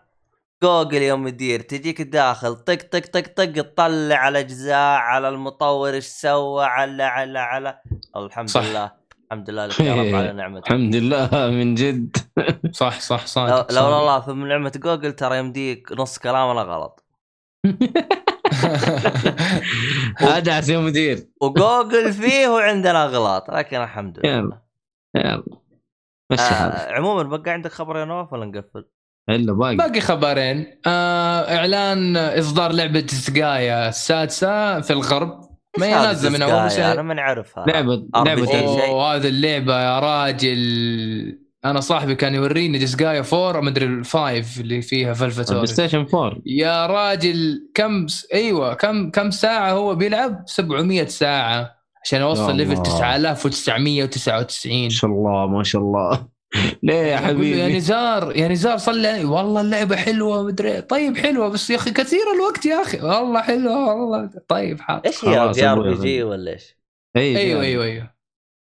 [0.64, 6.06] جوجل يوم يدير تجيك داخل طق طق طق طق تطلع على اجزاء على المطور إيش
[6.06, 7.82] سوى على على على.
[8.16, 8.64] الحمد صح.
[8.64, 8.92] لله
[9.32, 10.68] الحمد لله لك يا رب على نعمتك.
[10.68, 12.18] الحمد لله من جد.
[12.72, 17.06] صح صح لو, صادق لو الله ثم نعمة جوجل ترى يمديك نص كلامنا غلط.
[20.22, 24.30] ادعس يا مدير وجوجل فيه وعندنا اغلاط لكن الحمد لله.
[24.30, 24.62] يلا
[25.16, 25.44] يلا.
[26.38, 28.86] حالك آه عموما بقى عندك خبر يا نواف ولا نقفل؟
[29.30, 29.76] إلا باقي.
[29.76, 30.66] باقي خبرين.
[30.88, 35.50] آه إعلان إصدار لعبة سقايا السادسة في الغرب.
[35.80, 37.66] ما هي نازله من أول؟ سنه أنا ماني عارفها.
[37.66, 38.08] لعبه.
[38.16, 38.86] لعبة شيء.
[38.90, 41.40] أوه هذه اللعبة يا راجل.
[41.66, 46.38] أنا صاحبي كان يوريني Disgaea 4 مدري ال five اللي فيها Play فلفتوري Station 4
[46.46, 48.28] يا راجل كم س...
[48.34, 51.79] أيوه كم كم ساعة هو بيلعب؟ 700 ساعة.
[52.04, 52.84] عشان يوصل يا level الله.
[52.84, 56.28] 9999 ما شاء الله ما شاء الله
[56.84, 59.26] ليه يا حبيبي يا نزار يا نزار صلي علي.
[59.26, 63.94] والله اللعبة حلوة مدري طيب حلوة بس يا أخي كثير الوقت يا أخي والله حلوة
[63.96, 65.38] والله طيب حاضر إيش هي
[65.70, 66.78] RPG ولا إيش؟
[67.16, 68.14] أيوه أيوه أيوه أيوه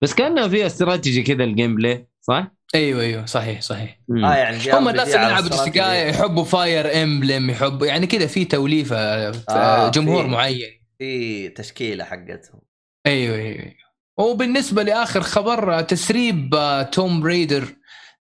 [0.03, 4.25] بس كانها فيها استراتيجي كذا ال gameplay صح؟ أيوه أيوه صحيح صحيح مم.
[4.25, 5.49] آه يعني هم الناس اللي يلعبوا.
[5.49, 8.97] Disgaea يحبوا Fire Emblem يحبوا يعني كذا في توليفة
[9.51, 10.29] آه، جمهور في.
[10.29, 12.61] معين في تشكيلة حقتهم
[13.07, 13.73] أيوه أيوه أيوه.
[14.19, 16.57] وبالنسبة لآخر خبر تسريب
[16.93, 17.65] Tomb Raider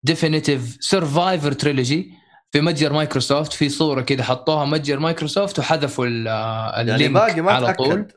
[0.02, 2.10] Definitive Survivor Trilogy
[2.52, 3.52] في متجر مايكروسوفت.
[3.52, 8.08] في صورة كذا حطوها متجر مايكروسوفت وحذفوا آه، يعني ال link باقي ما على طول.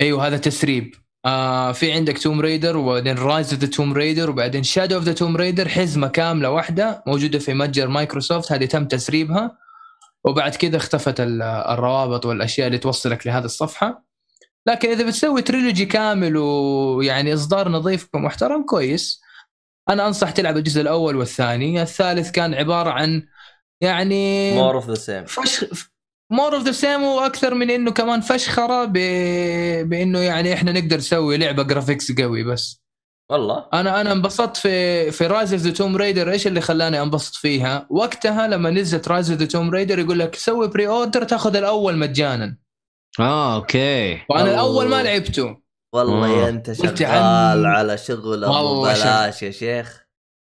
[0.00, 0.94] أيوه هذا تسريب.
[1.26, 5.12] آه في عندك Tomb Raider وبعدين Rise of the Tomb Raider وبعدين Shadow of the
[5.12, 8.52] Tomb Raider حزمة كاملة واحدة موجودة في متجر مايكروسوفت.
[8.52, 9.58] هذه تم تسريبها.
[10.24, 14.03] وبعد كذا اختفت ال- الروابط والأشياء اللي توصلك لهذه الصفحة.
[14.66, 19.20] لكن إذا بتسوي trilogy كامل ويعني إصدار نظيف ومحترم كويس.
[19.88, 21.82] أنا أنصح تلعب الجزء الأول والثاني.
[21.82, 23.22] الثالث كان عبارة عن
[23.80, 25.90] يعني more of the same فشخ
[26.32, 28.92] more of the same وأكثر من إنه كمان فشخرة ب...
[29.88, 32.84] بإنه يعني إحنا نقدر نسوي لعبة graphics قوي بس.
[33.30, 33.66] والله.
[33.72, 37.86] أنا أنا انبسطت في في Rise of the Tomb Raider إيش اللي خلاني انبسط فيها؟
[37.90, 42.56] وقتها لما نزلت Rise of the Tomb Raider يقول لك سوي pre-order تاخذ الأول مجانا.
[43.20, 44.50] آه okay وأنا أوه.
[44.50, 45.56] الأول ما لعبته
[45.92, 46.44] والله آه.
[46.44, 50.04] يا أنت قلت شغال على شغل أبو والله بلاش يا شيخ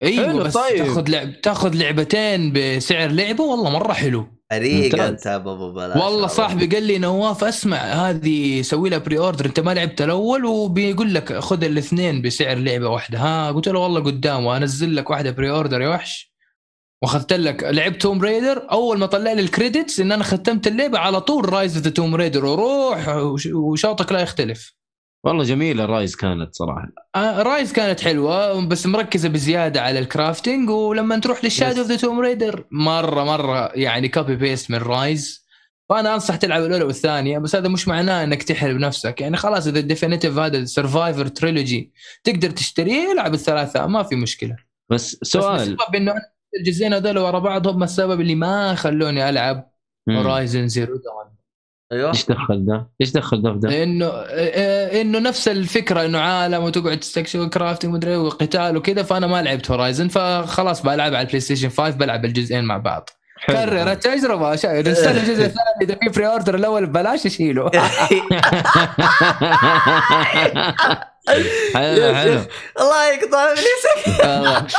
[0.02, 0.76] أيوه حلو، بس طيب.
[0.84, 5.00] تاخذ لعب تاخذ لعبتين بسعر لعبة والله مرة حلو ممتاز.
[5.00, 9.60] أنت يا بابا بلاش والله صاحبي قال لي نواف أسمع هذه سوي لها pre-order أنت
[9.60, 14.46] ما لعبت الأول وبيقول لك خذ الاثنين بسعر لعبة واحدة ها قلت له والله قدام
[14.46, 16.29] وأنزل لك واحدة pre-order يا وحش
[17.02, 20.98] واخذت لك لعبت Tomb Raider أول ما طلع لي ال credits إن أنا ختمت اللعبة
[20.98, 24.74] على طول Rise the Tomb Raider وروح وش- وشوطك لا يختلف.
[25.24, 26.88] والله جميلة ال Rise كانت صراحة.
[27.14, 31.88] آه، Rise كانت حلوة بس مركزة بزيادة على ال crafting ولما تروح لل Shadow of
[31.88, 35.46] the Tomb Raider مره مرة يعني copy paste من Rise
[35.90, 39.20] فانا أنصح تلعب الأولى والثانية بس هذا مش معناه إنك تحرم نفسك.
[39.20, 41.92] يعني خلاص إذا ال Definitive هذا ال Survivor Trilogy
[42.24, 44.56] تقدر تشتريه العب الثلاثة ما في مشكلة.
[44.90, 45.76] بس بس سؤال.
[45.76, 46.14] بسبب إنه
[46.58, 49.70] الجزئين هذول ورا بعض هم السبب اللي ما خلوني ألعب.
[50.10, 51.36] Horizon Zero Dawn
[51.92, 56.18] أيوه إيش دخل ده؟ إيش دخل ده في ده؟ لأنه آه، إنه نفس الفكرة إنه
[56.18, 61.20] عالم وتقعد تستكشف crafting مدري إيه وقتال وكذا فأنا ما لعبت Horizon فخلاص بلعب على
[61.20, 63.56] ال PlayStation 5 بلعب الجزئين مع بعض حلو.
[63.56, 64.78] كرر التجربه نستنى
[65.20, 67.70] الجزء الثاني إذا في بري order الأول ببلاش اشيله
[71.74, 72.40] حلو حلو.
[72.80, 74.20] الله يقطع ابليسك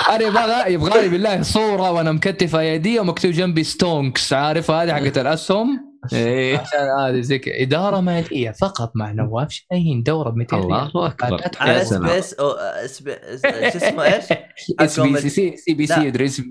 [0.10, 5.18] أنا يبغى يبغى لي بالله صورة وأنا مكتفه يدي ومكتوب جنبي stonks عارف هذه حقت
[5.18, 6.58] الأسهم؟ إيه.
[6.58, 7.54] عشان هذه زي كذا.
[7.62, 10.66] إدارة مالية فقط مع نواف شاهين دورة ب 200 ريال.
[10.68, 11.86] الله اكبر على.
[11.86, 14.24] space أو اسم شو اسمه إيش؟
[14.80, 15.88] SBC سي سي بي.
[15.88, 16.42] سي يدري اس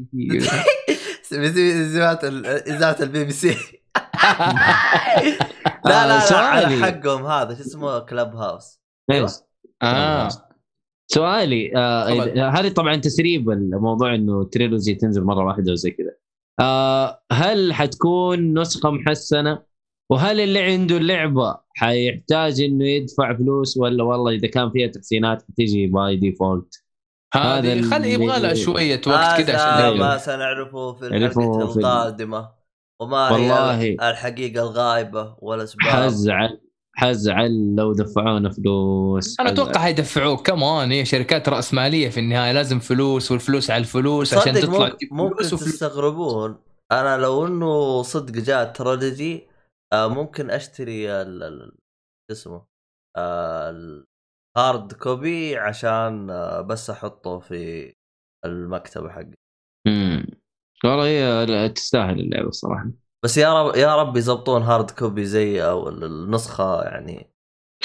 [1.32, 1.72] بي سي.
[1.82, 3.56] اذاعه ال- اذاعه البي بي سي.
[5.84, 6.84] لا لا لا على سؤالي.
[6.84, 8.80] حقهم هذا شو اسمه Clubhouse.
[9.82, 10.28] آه.
[11.06, 16.12] سؤالي آه هذه طبعا تسريب الموضوع إنه trilogy تنزل مرة واحدة وزي كذا.
[16.60, 19.62] آه هل حتكون نسخة محسنة؟
[20.10, 25.86] وهل اللي عنده اللعبة حيحتاج إنه يدفع فلوس؟ ولا والله إذا كان فيها تحسينات حتيجي
[25.86, 26.84] by default
[27.34, 29.96] هذا خلي يبغى لها شوية وقت كذا عشان أيوه.
[29.96, 32.48] ما سنعرفه في الحلقة القادمة.
[33.00, 33.78] وما والله.
[33.78, 36.60] هي الحقيقة الغائبة والاسباب حزعل
[36.96, 39.40] حزعل لو دفعونا فلوس.
[39.40, 39.50] أنا.
[39.50, 42.52] أتوقع حيدفعوك كمان هي شركات راسماليه في النهاية.
[42.52, 45.44] لازم فلوس والفلوس على الفلوس عشان تطلع ممكن, ممكن.
[45.44, 46.58] تستغربون
[46.92, 49.48] أنا لو إنه صدق جاء ترولوجي
[49.92, 51.72] آه ممكن أشتري ال- ال-
[52.30, 52.66] شو اسمه
[53.16, 53.70] آه
[54.56, 57.92] ال hard copy عشان آه بس أحطه في
[58.44, 59.34] المكتبه حقي.
[59.86, 60.26] امم
[60.84, 62.90] والله هي تستاهل اللعبة الصراحة.
[63.24, 67.30] بس يا رب يا رب يزبطون hard copy زي أو ال- النسخة يعني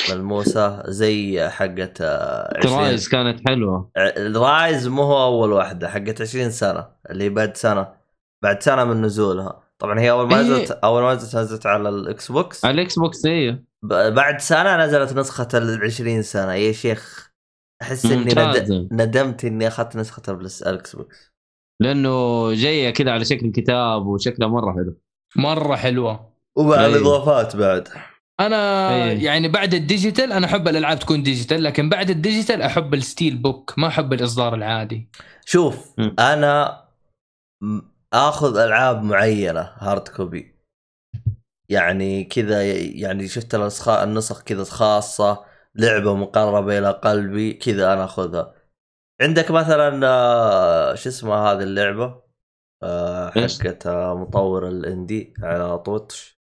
[0.10, 3.92] ملموسة زي حقت آه، 20 Rise كانت حلوة.
[3.98, 7.94] ال Rise مو هو أول واحدة حقت 20 سنة اللي بعد سنة
[8.44, 9.62] بعد سنة من نزولها.
[9.80, 10.42] طبعا هي أول ما إيه.
[10.42, 15.14] نزلت أول ما نزلت نزلت على ال Xbox على ال Xbox ب- بعد سنة نزلت
[15.14, 16.54] نسخة ال 20 سنة.
[16.54, 17.32] يا شيخ
[17.82, 18.88] أحس إني ند...
[18.92, 20.22] ندمت إني أخذت نسخة
[20.68, 21.32] ال Xbox
[21.82, 22.10] لأنه
[22.54, 24.98] جاية كذا على شكل كتاب وشكلها مرة حلو.
[25.36, 26.86] مرة حلوة ومع.
[26.86, 27.88] الاضافات بعد
[28.40, 29.26] أنا إيه.
[29.26, 33.38] يعني بعد ال digital أنا أحب الألعاب تكون digital لكن بعد ال digital أحب ال
[33.38, 35.10] steelbook ما أحب الإصدار العادي
[35.46, 36.16] شوف مم.
[36.20, 36.84] أنا
[37.64, 37.82] م-
[38.14, 40.56] آخذ ألعاب معينة hard copy
[41.70, 45.46] يعني كذا يعني شفت النسخ النسخ كذا خاصة
[45.76, 48.54] لعبة مقربة إلى قلبي كذا أنا أخذها
[49.22, 52.25] عندك مثلا آه، شو اسمها هذه اللعبة؟
[53.36, 56.36] حقت آه، مطور ال indie على Twitch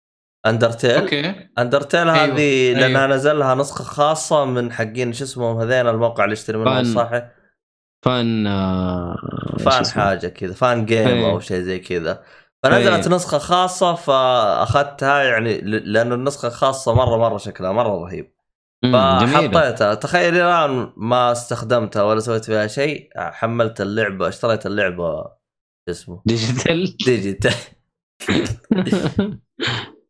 [0.45, 1.49] Undertale okay.
[1.57, 3.15] Undertale أيوه، هذه لانها أيوه.
[3.15, 7.23] نزل لها نسخة خاصة من حقين شو اسمهم هذين الموقع اللي يشتري منهم Fan- الصحي
[8.05, 9.15] Fan آه،
[9.59, 11.31] Fan اسمه؟ حاجة كذا Fan game إيه.
[11.31, 12.23] أو شيء زي كذا.
[12.63, 13.15] فنزلت إيه.
[13.15, 18.35] نسخة خاصة فأخذتها يعني لأنه النسخة الخاصة مرة مرة شكلها مرة رهيب.
[18.93, 19.93] فحطيتها.
[19.93, 25.25] تخيل الآن ما استخدمتها ولا سويت فيها شيء حملت اللعبة اشتريت اللعبة
[25.89, 26.21] اسمه.
[26.25, 26.97] digital.
[27.05, 27.53] digital.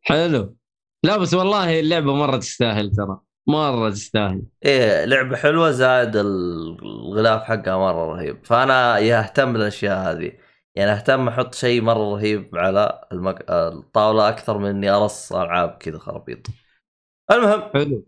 [0.02, 0.56] حلو.
[1.04, 3.20] لا بس والله اللعبة مرة تستاهل ترى.
[3.48, 4.42] مرة تستاهل.
[4.64, 8.46] إيه لعبة حلوة زائد ال- الغلاف حقها مرة رهيب.
[8.46, 10.32] فأنا يا أهتم بالأشياء هذه.
[10.74, 13.44] يعني أهتم أحط شيء مرة رهيب على المك...
[13.50, 16.46] الطاولة أكثر من إني أرص ألعاب كذا خرابيط.
[17.32, 17.62] المهم.
[17.74, 18.06] حلو.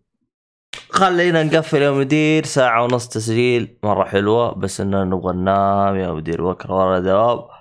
[0.90, 3.78] خلينا نقفل يا مدير ساعة ونص تسجيل.
[3.82, 4.54] مرة حلوة.
[4.54, 5.96] بس إننا نبغى ننام.
[5.96, 7.57] يا مدير بكرة ورا دوام.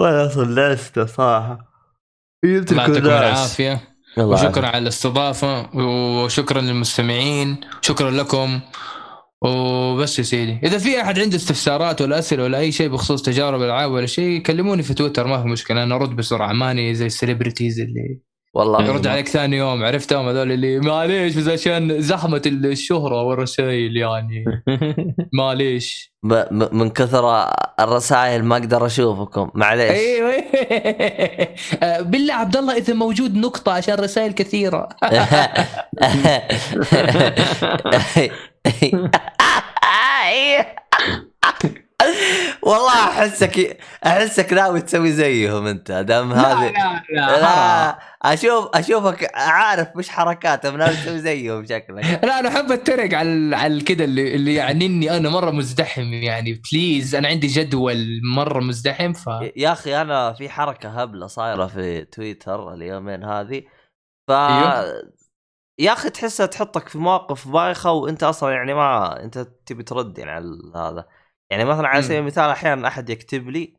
[0.00, 1.58] ولا صليت صراحة.
[2.44, 3.80] الله يعطيكم العافية.
[4.18, 4.66] وشكرا.
[4.66, 8.60] على الاستضافة وشكرا للمستمعين شكرا لكم.
[9.42, 10.60] وبس يا سيدي.
[10.64, 14.42] إذا في أحد عنده استفسارات ولا أسئلة ولا أي شيء بخصوص تجارب الألعاب ولا شيء
[14.42, 18.20] كلموني في تويتر ما في مشكلة أنا أرد بسرعة ماني زي ال celebrities اللي
[18.54, 18.84] والله.
[18.84, 24.44] يرد عليك ثاني يوم عرفتهم هذول اللي معليش بس عشان زحمه الشهره والرسائل يعني
[25.38, 26.12] معليش
[26.72, 30.44] من كثر الرسائل ما أقدر اشوفكم معليش أيوه
[31.82, 34.88] آه، بالله عبد الله اذا موجود نقطه عشان رسائل كثيره
[42.62, 49.30] والله أحسك أحسك ناوي تسوي زيهم أنت دام لا هذه لا لا لا أشوف أشوفك
[49.34, 52.04] عارف مش حركاتهم ناوي تسوي زيهم شكلك.
[52.24, 56.62] لا أنا أحب أتريق على على كذا اللي اللي يعني اني أنا مرة مزدحم يعني
[56.72, 62.04] بليز أنا عندي جدول مرة مزدحم ف يا أخي أنا في حركة هبلة صايرة في
[62.04, 63.62] تويتر اليومين هذه
[64.28, 65.02] ف أيوه.
[65.78, 70.30] يا أخي تحسها تحطك في مواقف بايخة وأنت أصلا يعني ما أنت تبي ترد يعني
[70.30, 71.06] على هذا.
[71.50, 72.02] يعني مثلا على.
[72.02, 73.74] سبيل المثال أحيانا أحد يكتب لي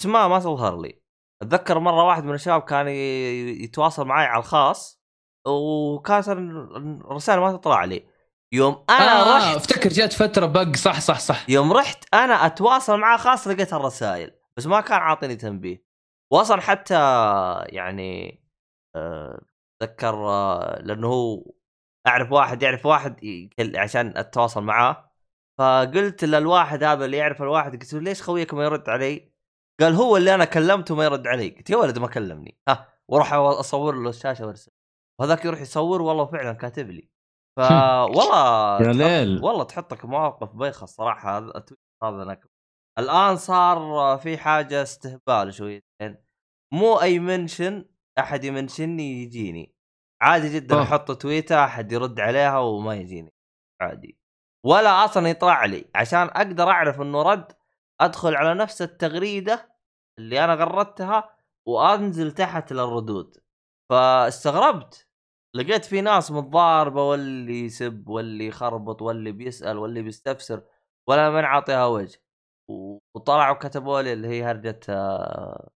[0.00, 1.02] بس ما ما تظهر لي.
[1.42, 5.02] أتذكر مرة واحد من الشباب كان يتواصل معي على الخاص
[5.48, 8.06] وكانت الرسائل ما تطلع لي.
[8.52, 10.76] يوم أنا آه رحت أفتكر جات فترة بق.
[10.76, 11.50] صح صح صح.
[11.50, 15.84] يوم رحت أنا أتواصل معاه خاص لقيت الرسائل بس ما كان عاطيني تنبيه.
[16.32, 16.94] واصلا حتى
[17.68, 18.42] يعني
[18.96, 19.40] آه،
[19.82, 21.44] أتذكر آه، لأنه هو
[22.06, 23.20] أعرف واحد يعرف واحد
[23.76, 25.05] عشان أتواصل معاه.
[25.58, 29.32] فقلت للواحد هذا اللي يعرف الواحد قلت له ليش خويك ما يرد علي؟
[29.80, 32.58] قال هو اللي أنا كلمته ما يرد علي قلت يا ولد ما كلمني.
[32.68, 34.72] ها وأروح أصور له الشاشة وأرسل.
[35.20, 37.10] وهذاك يروح يصور والله فعلا كاتب لي.
[37.56, 37.60] ف
[38.16, 39.44] والله يا ليل.
[39.44, 41.64] والله تحطك مواقف بايخه الصراحة هذا
[42.02, 42.40] هذا
[42.98, 46.16] الآن صار في حاجة استهبال شويتين
[46.74, 47.84] مو أي منشن
[48.18, 49.74] أحد يمنشني يجيني.
[50.22, 50.82] عادي جدا.
[50.82, 53.32] أحط تويتة أحد يرد عليها وما يجيني.
[53.80, 54.18] عادي.
[54.66, 55.90] ولا أصلا يطلع لي.
[55.94, 57.52] عشان أقدر أعرف إنه رد
[58.00, 59.76] أدخل على نفس التغريدة
[60.18, 61.36] اللي أنا غردتها
[61.68, 63.36] وأنزل تحت للردود.
[63.90, 65.08] فاستغربت.
[65.56, 70.62] لقيت في ناس متضاربة واللي يسب واللي يخربط واللي بيسأل واللي بيستفسر
[71.08, 72.22] ولا من عاطيها وجه.
[73.14, 75.70] وطلعوا كتبوا لي اللي هي هرجة آه،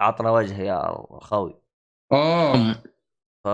[0.00, 1.62] عطنا وجه يا خوي.
[2.12, 2.74] اوه
[3.44, 3.48] ف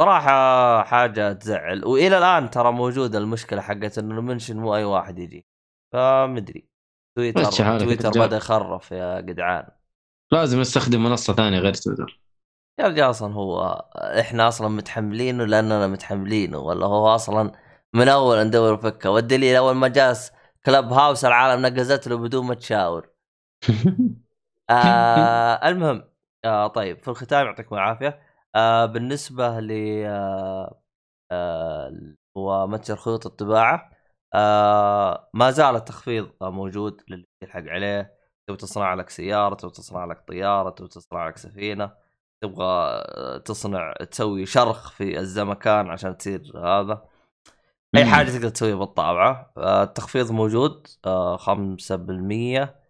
[0.00, 1.84] صراحة حاجة تزعل.
[1.84, 5.46] وإلى الآن ترى موجودة المشكلة حقت إنه المنشن مو أي واحد يجي.
[5.92, 6.68] فمدري.
[7.16, 8.10] تويتر تويتر.
[8.10, 9.68] بدأ يخرف يا جدعان.
[10.32, 12.20] لازم استخدم منصة ثانية غير تويتر.
[12.78, 17.52] يا رجال أصلا هو إحنا أصلا متحملينه لاننا متحملينه ولا هو أصلا
[17.94, 19.10] من أول ندور فكة.
[19.10, 20.32] والدليل أول ما جاس
[20.66, 23.10] كلب هاوس العالم نقزت له بدون ما تشاور.
[24.70, 26.04] آه المهم
[26.44, 28.29] آه طيب في الختام يعطيكم العافية.
[28.54, 29.72] آه بالنسبة ل
[30.06, 30.82] آه
[31.32, 33.90] آه هو متجر خيوط الطباعة
[34.34, 38.20] آه ما زال التخفيض موجود للي يلحق عليه.
[38.46, 41.92] تبغى تصنع لك سيارة تبغى تصنع لك طيارة تبغى تصنع لك سفينة
[42.42, 47.08] تبغى آه، تصنع تسوي شرخ في الزمكان عشان تصير هذا.
[47.96, 48.04] أي.
[48.04, 49.52] حاجة تقدر تسويها بالطابعة.
[49.56, 52.80] آه، التخفيض موجود آه، 5%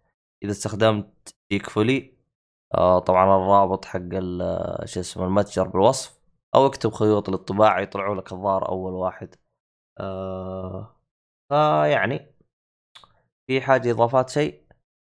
[0.43, 2.17] إذا استخدمت Geekfully
[2.99, 3.99] طبعا الرابط حق
[4.41, 6.19] آه، شو اسمه المتجر بالوصف
[6.55, 9.35] أو اكتب خيوط للطباعه يطلعوا لك الظاهر أول واحد.
[9.99, 10.95] آه،
[11.49, 12.35] فيعني
[13.47, 14.61] في حاجة إضافات شيء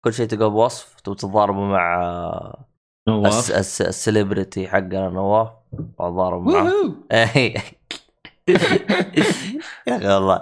[0.05, 2.65] كل شيء تلقاه بوصف تتضاربوا مع آه،
[3.07, 3.51] نواف.
[3.51, 5.49] الس- ال celebrity حقنا نواف
[5.99, 6.71] تضارب معه.
[9.87, 10.41] يا أخي والله.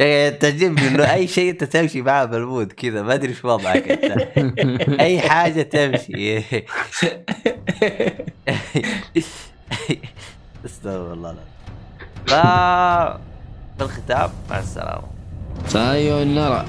[0.00, 3.88] يا أخي تعجبني إنه أي شيء أنت تمشي معاه بالمود كذا ما أدري إيش وضعك
[3.88, 4.28] أنت.
[5.00, 6.42] أي حاجة تمشي.
[10.64, 11.42] استغفر الله لا
[12.26, 12.34] ف
[13.78, 15.08] في الختام مع السلامة.
[15.68, 16.66] سايونارا